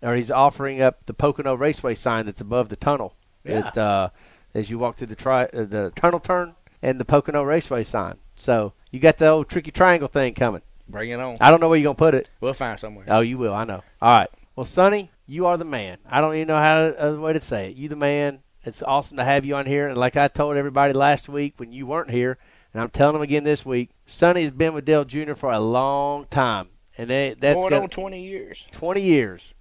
or 0.02 0.15
he's 0.15 0.30
offering 0.32 0.82
up 0.82 1.06
the 1.08 1.13
Pocono 1.13 1.56
Raceway 1.56 1.96
sign 1.96 2.26
that's 2.26 2.41
above 2.41 2.69
the 2.69 2.76
tunnel. 2.76 3.15
Yeah. 3.43 3.67
It, 3.69 3.78
uh, 3.78 4.10
as 4.54 4.69
you 4.69 4.78
walk 4.78 4.98
through 4.98 5.08
the 5.08 5.15
tri- 5.15 5.50
uh, 5.54 5.63
the 5.65 5.91
tunnel 5.96 6.19
turn 6.19 6.54
and 6.82 7.00
the 7.00 7.06
Pocono 7.06 7.41
Raceway 7.43 7.84
sign. 7.84 8.17
So 8.36 8.74
you 8.94 9.00
got 9.00 9.18
the 9.18 9.28
old 9.28 9.50
tricky 9.50 9.72
triangle 9.72 10.08
thing 10.08 10.36
coming. 10.36 10.62
Bring 10.88 11.10
it 11.10 11.20
on. 11.20 11.38
I 11.42 11.50
don't 11.50 11.60
know 11.60 11.68
where 11.68 11.80
you're 11.80 11.86
gonna 11.86 11.96
put 11.96 12.14
it. 12.14 12.30
We'll 12.40 12.54
find 12.54 12.80
somewhere. 12.80 13.06
Oh, 13.08 13.22
you 13.22 13.40
will. 13.40 13.54
I 13.54 13.66
know. 13.66 13.82
All 14.00 14.18
right. 14.20 14.30
Well, 14.56 14.66
Sonny, 14.66 15.10
you 15.26 15.48
are 15.48 15.58
the 15.58 15.66
man. 15.66 15.98
I 16.08 16.22
don't 16.22 16.36
even 16.36 16.48
know 16.48 16.60
how 16.60 16.78
to, 16.78 17.00
other 17.00 17.20
way 17.20 17.34
to 17.34 17.42
say 17.42 17.72
it. 17.72 17.76
You 17.76 17.90
the 17.90 17.96
man. 17.96 18.44
It's 18.64 18.84
awesome 18.84 19.18
to 19.18 19.24
have 19.24 19.46
you 19.46 19.56
on 19.56 19.66
here. 19.66 19.88
And 19.88 19.98
like 19.98 20.16
I 20.16 20.28
told 20.28 20.58
everybody 20.58 20.94
last 20.94 21.28
week 21.28 21.56
when 21.58 21.74
you 21.74 21.88
weren't 21.88 22.12
here, 22.12 22.38
and 22.72 22.84
I'm 22.84 22.92
telling 22.92 23.14
them 23.14 23.24
again 23.24 23.44
this 23.44 23.66
week, 23.66 23.90
Sonny 24.06 24.44
has 24.44 24.52
been 24.52 24.76
with 24.76 24.86
Dale 24.86 25.06
Jr. 25.06 25.34
for 25.34 25.52
a 25.52 25.60
long 25.60 26.28
time, 26.28 26.68
and 26.96 27.10
they, 27.10 27.36
that's 27.38 27.60
Going 27.60 27.74
on 27.74 27.90
20 27.90 28.22
years. 28.22 28.64
20 28.74 29.02
years. 29.02 29.56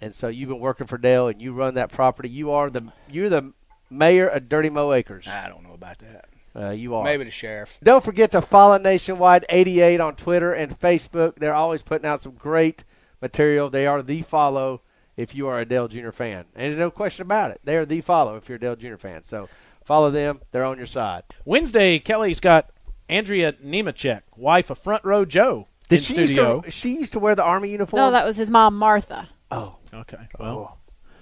And 0.00 0.14
so 0.14 0.28
you've 0.28 0.48
been 0.48 0.58
working 0.58 0.86
for 0.86 0.96
Dale, 0.96 1.28
and 1.28 1.42
you 1.42 1.52
run 1.52 1.74
that 1.74 1.92
property. 1.92 2.30
You 2.30 2.52
are 2.52 2.70
the 2.70 2.90
you're 3.10 3.28
the 3.28 3.52
mayor 3.90 4.26
of 4.26 4.48
Dirty 4.48 4.70
Mo 4.70 4.94
Acres. 4.94 5.28
I 5.28 5.50
don't 5.50 5.64
know 5.64 5.74
about 5.74 5.98
that. 5.98 6.29
Uh, 6.54 6.70
you 6.70 6.94
are. 6.94 7.04
Maybe 7.04 7.24
the 7.24 7.30
sheriff. 7.30 7.78
Don't 7.82 8.04
forget 8.04 8.32
to 8.32 8.42
follow 8.42 8.76
Nationwide 8.78 9.44
88 9.48 10.00
on 10.00 10.16
Twitter 10.16 10.52
and 10.52 10.78
Facebook. 10.78 11.36
They're 11.36 11.54
always 11.54 11.82
putting 11.82 12.06
out 12.06 12.20
some 12.20 12.32
great 12.32 12.84
material. 13.22 13.70
They 13.70 13.86
are 13.86 14.02
the 14.02 14.22
follow 14.22 14.80
if 15.16 15.34
you 15.34 15.46
are 15.48 15.60
a 15.60 15.64
Dale 15.64 15.86
Jr. 15.88 16.10
fan. 16.10 16.46
And 16.56 16.76
no 16.78 16.90
question 16.90 17.22
about 17.22 17.50
it. 17.52 17.60
They 17.64 17.76
are 17.76 17.84
the 17.86 18.00
follow 18.00 18.36
if 18.36 18.48
you're 18.48 18.56
a 18.56 18.60
Dale 18.60 18.76
Jr. 18.76 18.96
fan. 18.96 19.22
So 19.22 19.48
follow 19.84 20.10
them. 20.10 20.40
They're 20.50 20.64
on 20.64 20.78
your 20.78 20.86
side. 20.86 21.22
Wednesday, 21.44 21.98
Kelly's 21.98 22.40
got 22.40 22.70
Andrea 23.08 23.52
Nemechek, 23.52 24.22
wife 24.36 24.70
of 24.70 24.78
Front 24.78 25.04
Row 25.04 25.24
Joe, 25.24 25.68
Did 25.88 25.96
in 26.00 26.02
she 26.04 26.12
studio. 26.14 26.54
used 26.56 26.64
to 26.64 26.70
she 26.70 26.94
used 26.96 27.12
to 27.12 27.18
wear 27.20 27.34
the 27.34 27.44
army 27.44 27.70
uniform? 27.70 28.00
No, 28.00 28.10
that 28.10 28.24
was 28.26 28.36
his 28.36 28.50
mom, 28.50 28.76
Martha. 28.76 29.28
Oh, 29.52 29.76
okay. 29.92 30.28
Well, 30.38 30.78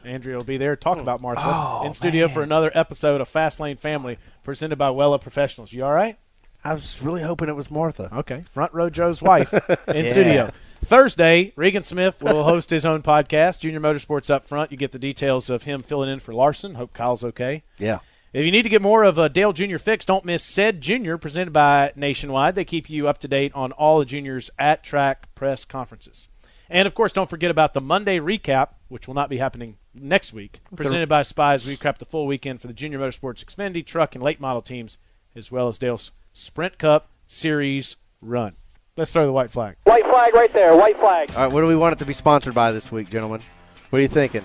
Andrea 0.09 0.37
will 0.37 0.45
be 0.45 0.57
there 0.57 0.77
to 0.77 0.81
talk 0.81 0.99
oh. 0.99 1.01
about 1.01 1.21
Martha 1.21 1.43
Oh, 1.45 1.83
in 1.87 1.93
studio 1.93 2.29
for 2.29 2.43
another 2.43 2.71
episode 2.75 3.21
of 3.21 3.29
Fast 3.29 3.61
Lane 3.61 3.77
Family 3.77 4.19
presented 4.45 4.77
by 4.77 4.89
Wella 4.89 5.21
Professionals. 5.21 5.73
You 5.73 5.85
all 5.85 5.93
right? 5.93 6.19
I 6.65 6.73
was 6.73 7.01
really 7.03 7.23
hoping 7.23 7.49
it 7.49 7.57
was 7.57 7.71
Martha. 7.71 8.11
Okay. 8.13 8.39
Front 8.53 8.75
Row 8.75 8.91
Joe's 8.91 9.23
wife 9.23 9.53
in 9.89 10.05
Yeah. 10.05 10.11
studio. 10.11 10.53
Thursday, 10.85 11.53
Regan 11.57 11.83
Smith 11.83 12.23
will 12.23 12.45
host 12.45 12.71
his 12.71 12.87
own 12.87 13.03
podcast, 13.03 13.61
Junior 13.61 13.81
Motorsports 13.81 14.31
Up 14.31 14.47
Front. 14.47 14.71
You 14.71 14.77
get 14.79 14.93
the 14.93 14.99
details 14.99 15.51
of 15.51 15.65
him 15.65 15.83
filling 15.83 16.09
in 16.11 16.21
for 16.21 16.33
Larson. 16.33 16.77
Hope 16.77 16.93
Kyle's 16.95 17.25
okay. 17.25 17.63
Yeah. 17.79 17.99
If 18.33 18.45
you 18.45 18.53
need 18.53 18.63
to 18.63 18.69
get 18.69 18.83
more 18.83 19.05
of 19.05 19.19
a 19.19 19.29
Dale 19.29 19.53
Jr. 19.53 19.79
fix, 19.79 20.05
don't 20.05 20.25
miss 20.25 20.45
Said 20.45 20.81
Jr. 20.81 21.17
presented 21.17 21.53
by 21.53 21.93
Nationwide. 21.97 22.55
They 22.55 22.65
keep 22.65 22.91
you 22.91 23.09
up 23.09 23.19
to 23.19 23.29
date 23.29 23.53
on 23.55 23.73
all 23.73 23.99
the 23.99 24.05
juniors 24.05 24.51
at 24.59 24.85
track 24.85 25.35
press 25.35 25.65
conferences. 25.65 26.29
And 26.71 26.87
of 26.87 26.95
course, 26.95 27.13
don't 27.15 27.31
forget 27.31 27.51
about 27.51 27.73
the 27.73 27.81
Monday 27.81 28.19
recap, 28.19 28.69
which 28.89 29.07
will 29.07 29.15
not 29.15 29.31
be 29.31 29.39
happening 29.39 29.77
next 30.03 30.33
week. 30.33 30.61
Presented 30.75 31.09
by 31.09 31.23
Spies, 31.23 31.67
we 31.67 31.77
recap 31.77 31.99
the 31.99 32.05
full 32.05 32.27
weekend 32.27 32.61
for 32.61 32.67
the 32.67 32.73
Junior 32.73 32.99
Motorsports 32.99 33.45
Xfinity 33.45 33.85
truck 33.85 34.15
and 34.15 34.23
late 34.23 34.41
model 34.41 34.63
teams, 34.63 34.99
as 35.35 35.51
well 35.51 35.69
as 35.69 35.79
Dale's 35.79 36.13
Sprint 36.33 36.79
Cup 36.79 37.09
Series 37.27 37.97
run. 38.21 38.57
Let's 38.97 39.13
throw 39.13 39.27
the 39.27 39.33
white 39.33 39.51
flag. 39.51 39.77
White 39.85 40.07
flag 40.07 40.35
right 40.35 40.53
there. 40.53 40.77
White 40.77 40.99
flag. 40.99 41.31
All 41.31 41.45
right, 41.45 41.53
what 41.53 41.61
do 41.61 41.67
we 41.67 41.77
want 41.77 41.93
it 41.93 41.99
to 42.01 42.07
be 42.07 42.13
sponsored 42.13 42.55
by 42.55 42.73
this 42.73 42.91
week, 42.91 43.11
gentlemen? 43.11 43.43
What 43.91 43.99
are 43.99 44.03
you 44.03 44.09
thinking? 44.09 44.45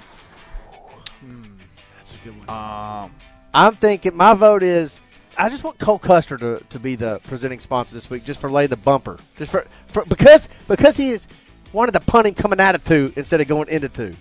That's 1.97 2.16
a 2.16 2.18
good 2.20 2.38
one. 2.38 2.49
Um, 2.49 3.16
I'm 3.54 3.76
thinking 3.76 4.16
my 4.16 4.34
vote 4.34 4.64
is 4.64 4.99
I 5.38 5.49
just 5.49 5.64
want 5.64 5.80
Cole 5.80 5.99
Custer 5.99 6.38
to, 6.38 6.64
to 6.70 6.80
be 6.80 6.95
the 6.95 7.20
presenting 7.24 7.60
sponsor 7.60 7.95
this 7.95 8.10
week, 8.10 8.24
just 8.24 8.39
for 8.39 8.49
lay 8.49 8.68
the 8.68 8.78
bumper, 8.78 9.18
just 9.38 9.51
for, 9.51 9.66
for 9.88 10.06
because 10.06 10.47
because 10.68 10.97
he 10.97 11.10
is 11.10 11.28
wanted 11.72 11.93
the 11.93 11.99
punting 11.99 12.36
coming 12.36 12.60
out 12.60 12.76
of 12.76 12.84
two 12.84 13.12
instead 13.16 13.41
of 13.41 13.47
going 13.47 13.70
into 13.70 13.89
two. 13.89 14.14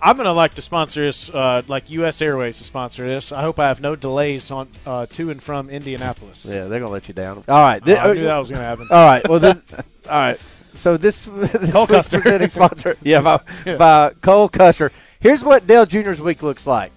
I'm 0.00 0.16
gonna 0.16 0.32
like 0.32 0.54
to 0.54 0.62
sponsor 0.62 1.04
this, 1.04 1.30
uh, 1.30 1.62
like 1.68 1.90
U.S. 1.90 2.20
Airways 2.22 2.58
to 2.58 2.64
sponsor 2.64 3.06
this. 3.06 3.32
I 3.32 3.40
hope 3.42 3.58
I 3.58 3.68
have 3.68 3.80
no 3.80 3.96
delays 3.96 4.50
on 4.50 4.68
uh, 4.86 5.06
to 5.06 5.30
and 5.30 5.42
from 5.42 5.70
Indianapolis. 5.70 6.44
Yeah, 6.44 6.66
they're 6.66 6.80
gonna 6.80 6.92
let 6.92 7.08
you 7.08 7.14
down. 7.14 7.38
All 7.48 7.60
right, 7.60 7.82
Oh, 7.86 7.92
I 7.94 8.12
knew 8.14 8.24
that 8.24 8.36
was 8.36 8.50
gonna 8.50 8.62
happen. 8.62 8.86
All 8.90 9.04
right, 9.06 9.26
well 9.28 9.40
then, 9.40 9.62
all 10.08 10.18
right. 10.18 10.40
So 10.74 10.96
this, 10.98 11.24
this 11.24 11.72
Cole 11.72 11.86
Custer. 11.86 12.20
presenting 12.20 12.48
sponsor, 12.48 12.96
yeah, 13.02 13.20
by, 13.22 13.40
Yeah. 13.64 13.76
by 13.76 14.12
Cole 14.20 14.48
Custer. 14.50 14.92
Here's 15.20 15.42
what 15.42 15.66
Dale 15.66 15.86
Jr.'s 15.86 16.20
week 16.20 16.42
looks 16.42 16.66
like. 16.66 16.92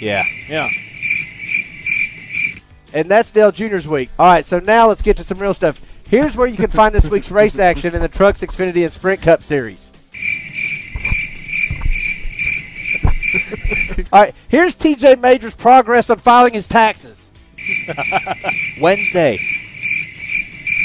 Yeah. 0.00 0.22
Yeah. 0.48 0.68
And 2.92 3.08
that's 3.10 3.30
Dale 3.30 3.52
Jr.'s 3.52 3.86
week. 3.86 4.10
All 4.18 4.26
right, 4.26 4.44
so 4.44 4.58
now 4.60 4.88
let's 4.88 5.02
get 5.02 5.16
to 5.18 5.24
some 5.24 5.38
real 5.38 5.54
stuff. 5.54 5.80
Here's 6.08 6.36
where 6.36 6.46
you 6.48 6.56
can 6.56 6.70
find 6.70 6.94
this 6.94 7.06
week's 7.06 7.30
race 7.30 7.58
action 7.58 7.94
in 7.94 8.00
the 8.02 8.08
Trucks 8.08 8.40
Xfinity 8.40 8.82
and 8.84 8.92
Sprint 8.92 9.22
Cup 9.22 9.42
Series. 9.42 9.92
All 14.12 14.20
right, 14.20 14.34
here's 14.48 14.76
TJ 14.76 15.20
Major's 15.20 15.54
progress 15.54 16.10
on 16.10 16.18
filing 16.18 16.54
his 16.54 16.68
taxes. 16.68 17.28
Wednesday. 18.80 19.38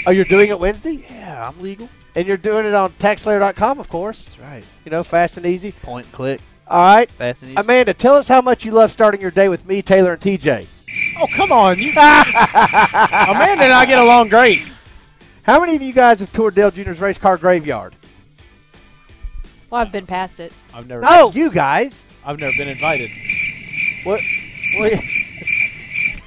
Oh, 0.08 0.12
you're 0.12 0.26
doing 0.26 0.50
it 0.50 0.60
Wednesday? 0.60 1.04
Yeah, 1.10 1.48
I'm 1.48 1.62
legal. 1.62 1.90
And 2.16 2.28
you're 2.28 2.38
doing 2.38 2.66
it 2.66 2.74
on 2.74 2.92
taxslayer.com, 2.94 3.80
of 3.80 3.90
course. 3.90 4.24
That's 4.24 4.40
right. 4.40 4.64
You 4.86 4.92
know, 4.92 5.04
fast 5.04 5.38
and 5.38 5.46
easy. 5.46 5.72
Point 5.72 6.10
click. 6.12 6.42
All 6.68 6.96
right. 6.96 7.10
Fast 7.12 7.42
and 7.42 7.52
easy. 7.52 7.60
Amanda, 7.60 7.94
tell 7.94 8.16
us 8.16 8.28
how 8.28 8.42
much 8.42 8.64
you 8.64 8.72
love 8.72 8.92
starting 8.92 9.22
your 9.22 9.32
day 9.32 9.50
with 9.50 9.66
me, 9.66 9.82
Taylor, 9.82 10.14
and 10.14 10.22
TJ. 10.22 10.68
Oh 11.20 11.28
come 11.36 11.52
on, 11.52 11.78
you. 11.78 11.92
Amanda 11.92 13.64
and 13.64 13.74
I 13.74 13.86
get 13.86 14.00
along 14.00 14.30
great. 14.30 14.66
How 15.44 15.60
many 15.60 15.76
of 15.76 15.82
you 15.82 15.92
guys 15.92 16.22
have 16.22 16.32
toured 16.32 16.56
Dale 16.56 16.72
Jr.'s 16.72 17.02
race 17.02 17.18
car 17.18 17.38
graveyard? 17.38 17.96
Well, 19.70 19.82
I've 19.82 19.92
been 19.92 20.08
past 20.08 20.40
it. 20.40 20.54
I've 20.74 20.88
never. 20.88 21.04
Oh, 21.06 21.32
you 21.34 21.52
guys. 21.52 22.05
I've 22.26 22.40
never 22.40 22.54
been 22.58 22.68
invited. 22.68 23.12
What? 24.04 24.20
what 24.78 24.94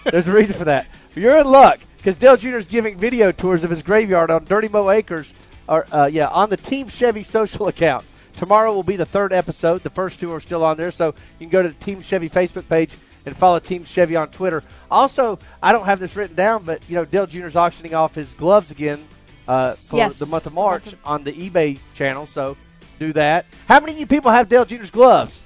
There's 0.13 0.27
a 0.29 0.33
reason 0.33 0.57
for 0.57 0.65
that. 0.65 0.87
You're 1.15 1.39
in 1.39 1.47
luck 1.47 1.81
because 1.97 2.17
Dale 2.17 2.37
Jr. 2.37 2.57
is 2.57 2.69
giving 2.69 2.97
video 2.97 3.33
tours 3.33 3.65
of 3.65 3.71
his 3.71 3.83
graveyard 3.83 4.31
on 4.31 4.45
Dirty 4.45 4.69
Mo 4.69 4.91
Acres, 4.91 5.35
or 5.69 5.87
uh, 5.93 6.07
yeah, 6.11 6.29
on 6.29 6.51
the 6.51 6.57
Team 6.57 6.89
Chevy 6.89 7.23
social 7.23 7.69
accounts. 7.69 8.13
Tomorrow 8.37 8.73
will 8.73 8.85
be 8.85 8.95
the 8.97 9.05
third 9.05 9.33
episode. 9.33 9.83
The 9.83 9.91
first 9.91 10.21
two 10.21 10.33
are 10.33 10.39
still 10.41 10.65
on 10.65 10.77
there, 10.77 10.93
so 10.93 11.09
you 11.41 11.47
can 11.47 11.49
go 11.49 11.63
to 11.63 11.69
the 11.71 11.85
Team 11.85 12.01
Chevy 12.03 12.31
Facebook 12.31 12.69
page 12.69 12.97
and 13.27 13.37
follow 13.37 13.59
Team 13.59 13.85
Chevy 13.85 14.15
on 14.15 14.29
Twitter. 14.29 14.63
Also, 14.91 15.41
I 15.61 15.73
don't 15.73 15.87
have 15.87 15.99
this 15.99 16.15
written 16.15 16.37
down, 16.37 16.63
but 16.63 16.81
you 16.89 16.95
know, 16.95 17.05
Dale 17.05 17.27
Jr. 17.27 17.47
is 17.47 17.57
auctioning 17.57 17.95
off 17.95 18.15
his 18.15 18.33
gloves 18.35 18.71
again 18.71 19.05
uh, 19.49 19.75
for 19.75 19.97
Yes. 19.97 20.19
the 20.19 20.27
month 20.27 20.47
of 20.47 20.55
March 20.55 20.85
on 21.05 21.25
the 21.25 21.33
eBay 21.33 21.81
channel. 21.95 22.27
So 22.27 22.57
do 23.01 23.13
that. 23.15 23.45
How 23.67 23.81
many 23.81 23.95
of 23.95 23.99
you 23.99 24.07
people 24.07 24.31
have 24.31 24.49
Dale 24.49 24.65
Jr.'s 24.65 24.91
gloves? 24.93 25.43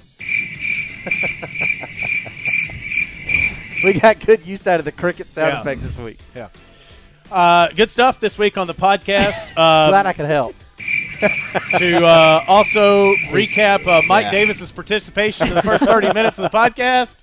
We 3.83 3.93
got 3.99 4.19
good 4.25 4.45
use 4.45 4.65
out 4.67 4.79
of 4.79 4.85
the 4.85 4.91
cricket 4.91 5.27
sound 5.33 5.53
Yeah. 5.53 5.61
effects 5.61 5.81
this 5.83 5.97
week. 5.97 6.19
Yeah. 6.35 6.47
Uh, 7.31 7.67
good 7.69 7.91
stuff 7.91 8.19
this 8.19 8.37
week 8.37 8.57
on 8.57 8.67
the 8.67 8.73
podcast. 8.73 9.47
Um, 9.57 9.89
Glad 9.89 10.05
I 10.05 10.13
could 10.13 10.25
help. 10.25 10.55
to 11.77 12.05
uh, 12.05 12.43
also 12.47 13.05
recap 13.31 13.85
uh, 13.87 14.01
Mike 14.07 14.25
Yeah. 14.25 14.31
Davis's 14.31 14.71
participation 14.71 15.47
in 15.47 15.53
the 15.53 15.61
first 15.61 15.83
30 15.85 16.13
minutes 16.13 16.39
of 16.39 16.49
the 16.49 16.57
podcast. 16.57 17.17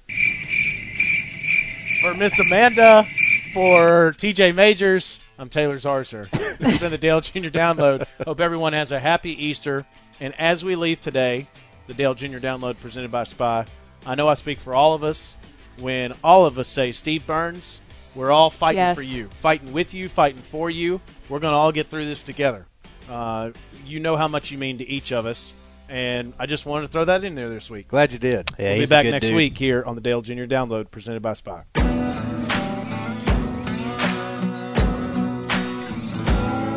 For 2.03 2.15
Miss 2.15 2.39
Amanda, 2.41 3.05
for 3.53 4.15
TJ 4.19 4.55
Majors, 4.55 5.21
I'm 5.39 5.49
Taylor 5.51 5.77
Zarzour. 5.77 6.31
This 6.31 6.71
has 6.73 6.79
been 6.79 6.91
the 6.93 6.99
Dale 6.99 7.21
Jr. 7.21 7.49
Download. 7.49 8.07
Hope 8.25 8.41
everyone 8.41 8.73
has 8.75 8.93
a 8.93 9.01
happy 9.01 9.33
Easter. 9.47 9.85
And 10.21 10.35
as 10.39 10.65
we 10.65 10.77
leave 10.77 11.01
today, 11.01 11.47
the 11.91 11.95
Dale 11.95 12.15
Jr. 12.15 12.39
Download 12.39 12.79
presented 12.79 13.11
by 13.11 13.25
Spy, 13.25 13.67
I 14.07 14.15
know 14.15 14.29
I 14.29 14.35
speak 14.35 14.61
for 14.61 14.75
all 14.77 14.95
of 14.95 15.03
us 15.03 15.35
when 15.81 16.13
all 16.23 16.47
of 16.47 16.57
us 16.59 16.69
say, 16.69 16.93
Steve 16.93 17.27
Byrnes, 17.27 17.81
we're 18.15 18.31
all 18.31 18.49
fighting 18.49 18.79
Yes. 18.79 18.95
for 18.97 19.03
you, 19.03 19.27
fighting 19.41 19.73
with 19.73 19.93
you, 19.93 20.09
fighting 20.09 20.41
for 20.41 20.71
you. 20.71 21.01
We're 21.29 21.41
going 21.41 21.51
to 21.53 21.57
all 21.59 21.73
get 21.73 21.89
through 21.89 22.07
this 22.07 22.23
together. 22.23 22.65
Uh, 23.11 23.51
you 23.85 23.99
know 23.99 24.17
how 24.17 24.29
much 24.29 24.53
you 24.53 24.59
mean 24.59 24.79
to 24.79 24.89
each 24.89 25.11
of 25.11 25.27
us, 25.27 25.53
and 25.89 26.33
I 26.39 26.47
just 26.47 26.65
wanted 26.65 26.87
to 26.87 26.93
throw 26.93 27.05
that 27.07 27.25
in 27.25 27.35
there 27.35 27.49
this 27.49 27.69
week. 27.69 27.89
Glad 27.89 28.13
you 28.13 28.19
did. 28.21 28.49
Yeah, 28.57 28.71
we'll 28.75 28.81
be 28.83 28.87
back 28.87 29.07
next 29.07 29.27
dude. 29.27 29.37
week 29.37 29.59
here 29.59 29.83
on 29.85 29.97
the 29.97 30.01
Dale 30.01 30.23
Jr. 30.23 30.45
Download 30.45 30.89
presented 30.93 31.23
by 31.23 31.33
Spy. 31.33 31.65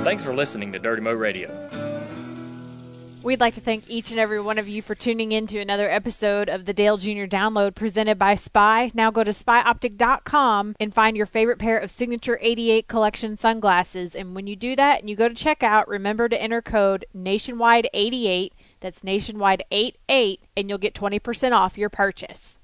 Thanks 0.04 0.24
for 0.24 0.34
listening 0.34 0.72
to 0.74 0.80
Dirty 0.80 1.02
Mo 1.04 1.14
Radio. 1.14 1.50
We'd 3.24 3.40
like 3.40 3.54
to 3.54 3.62
thank 3.62 3.90
each 3.90 4.12
and 4.12 4.20
every 4.20 4.42
one 4.42 4.58
of 4.58 4.68
you 4.68 4.82
for 4.82 4.96
tuning 4.96 5.32
in 5.32 5.48
to 5.48 5.60
another 5.60 5.90
episode 5.90 6.50
of 6.50 6.66
the 6.66 6.74
Dale 6.74 6.98
Jr. 6.98 7.24
Download 7.24 7.74
presented 7.74 8.20
by 8.20 8.36
Spy. 8.36 8.92
Now 8.94 9.12
go 9.12 9.24
to 9.24 9.32
spyoptic.com 9.32 10.76
and 10.78 10.94
find 10.94 11.16
your 11.16 11.26
favorite 11.26 11.58
pair 11.58 11.78
of 11.78 11.90
Signature 11.90 12.38
88 12.42 12.90
collection 12.90 13.38
sunglasses. 13.38 14.14
And 14.14 14.36
when 14.36 14.46
you 14.46 14.58
do 14.58 14.76
that 14.76 15.00
and 15.00 15.10
you 15.10 15.16
go 15.16 15.30
to 15.30 15.36
checkout, 15.36 15.88
remember 15.88 16.28
to 16.28 16.42
enter 16.42 16.62
code 16.62 17.06
Nationwide88. 17.16 18.50
That's 18.82 19.06
Nationwide 19.06 19.64
88, 19.72 20.42
and 20.58 20.68
you'll 20.68 20.78
get 20.78 20.94
20% 20.94 21.54
off 21.54 21.78
your 21.78 21.90
purchase. 21.90 22.58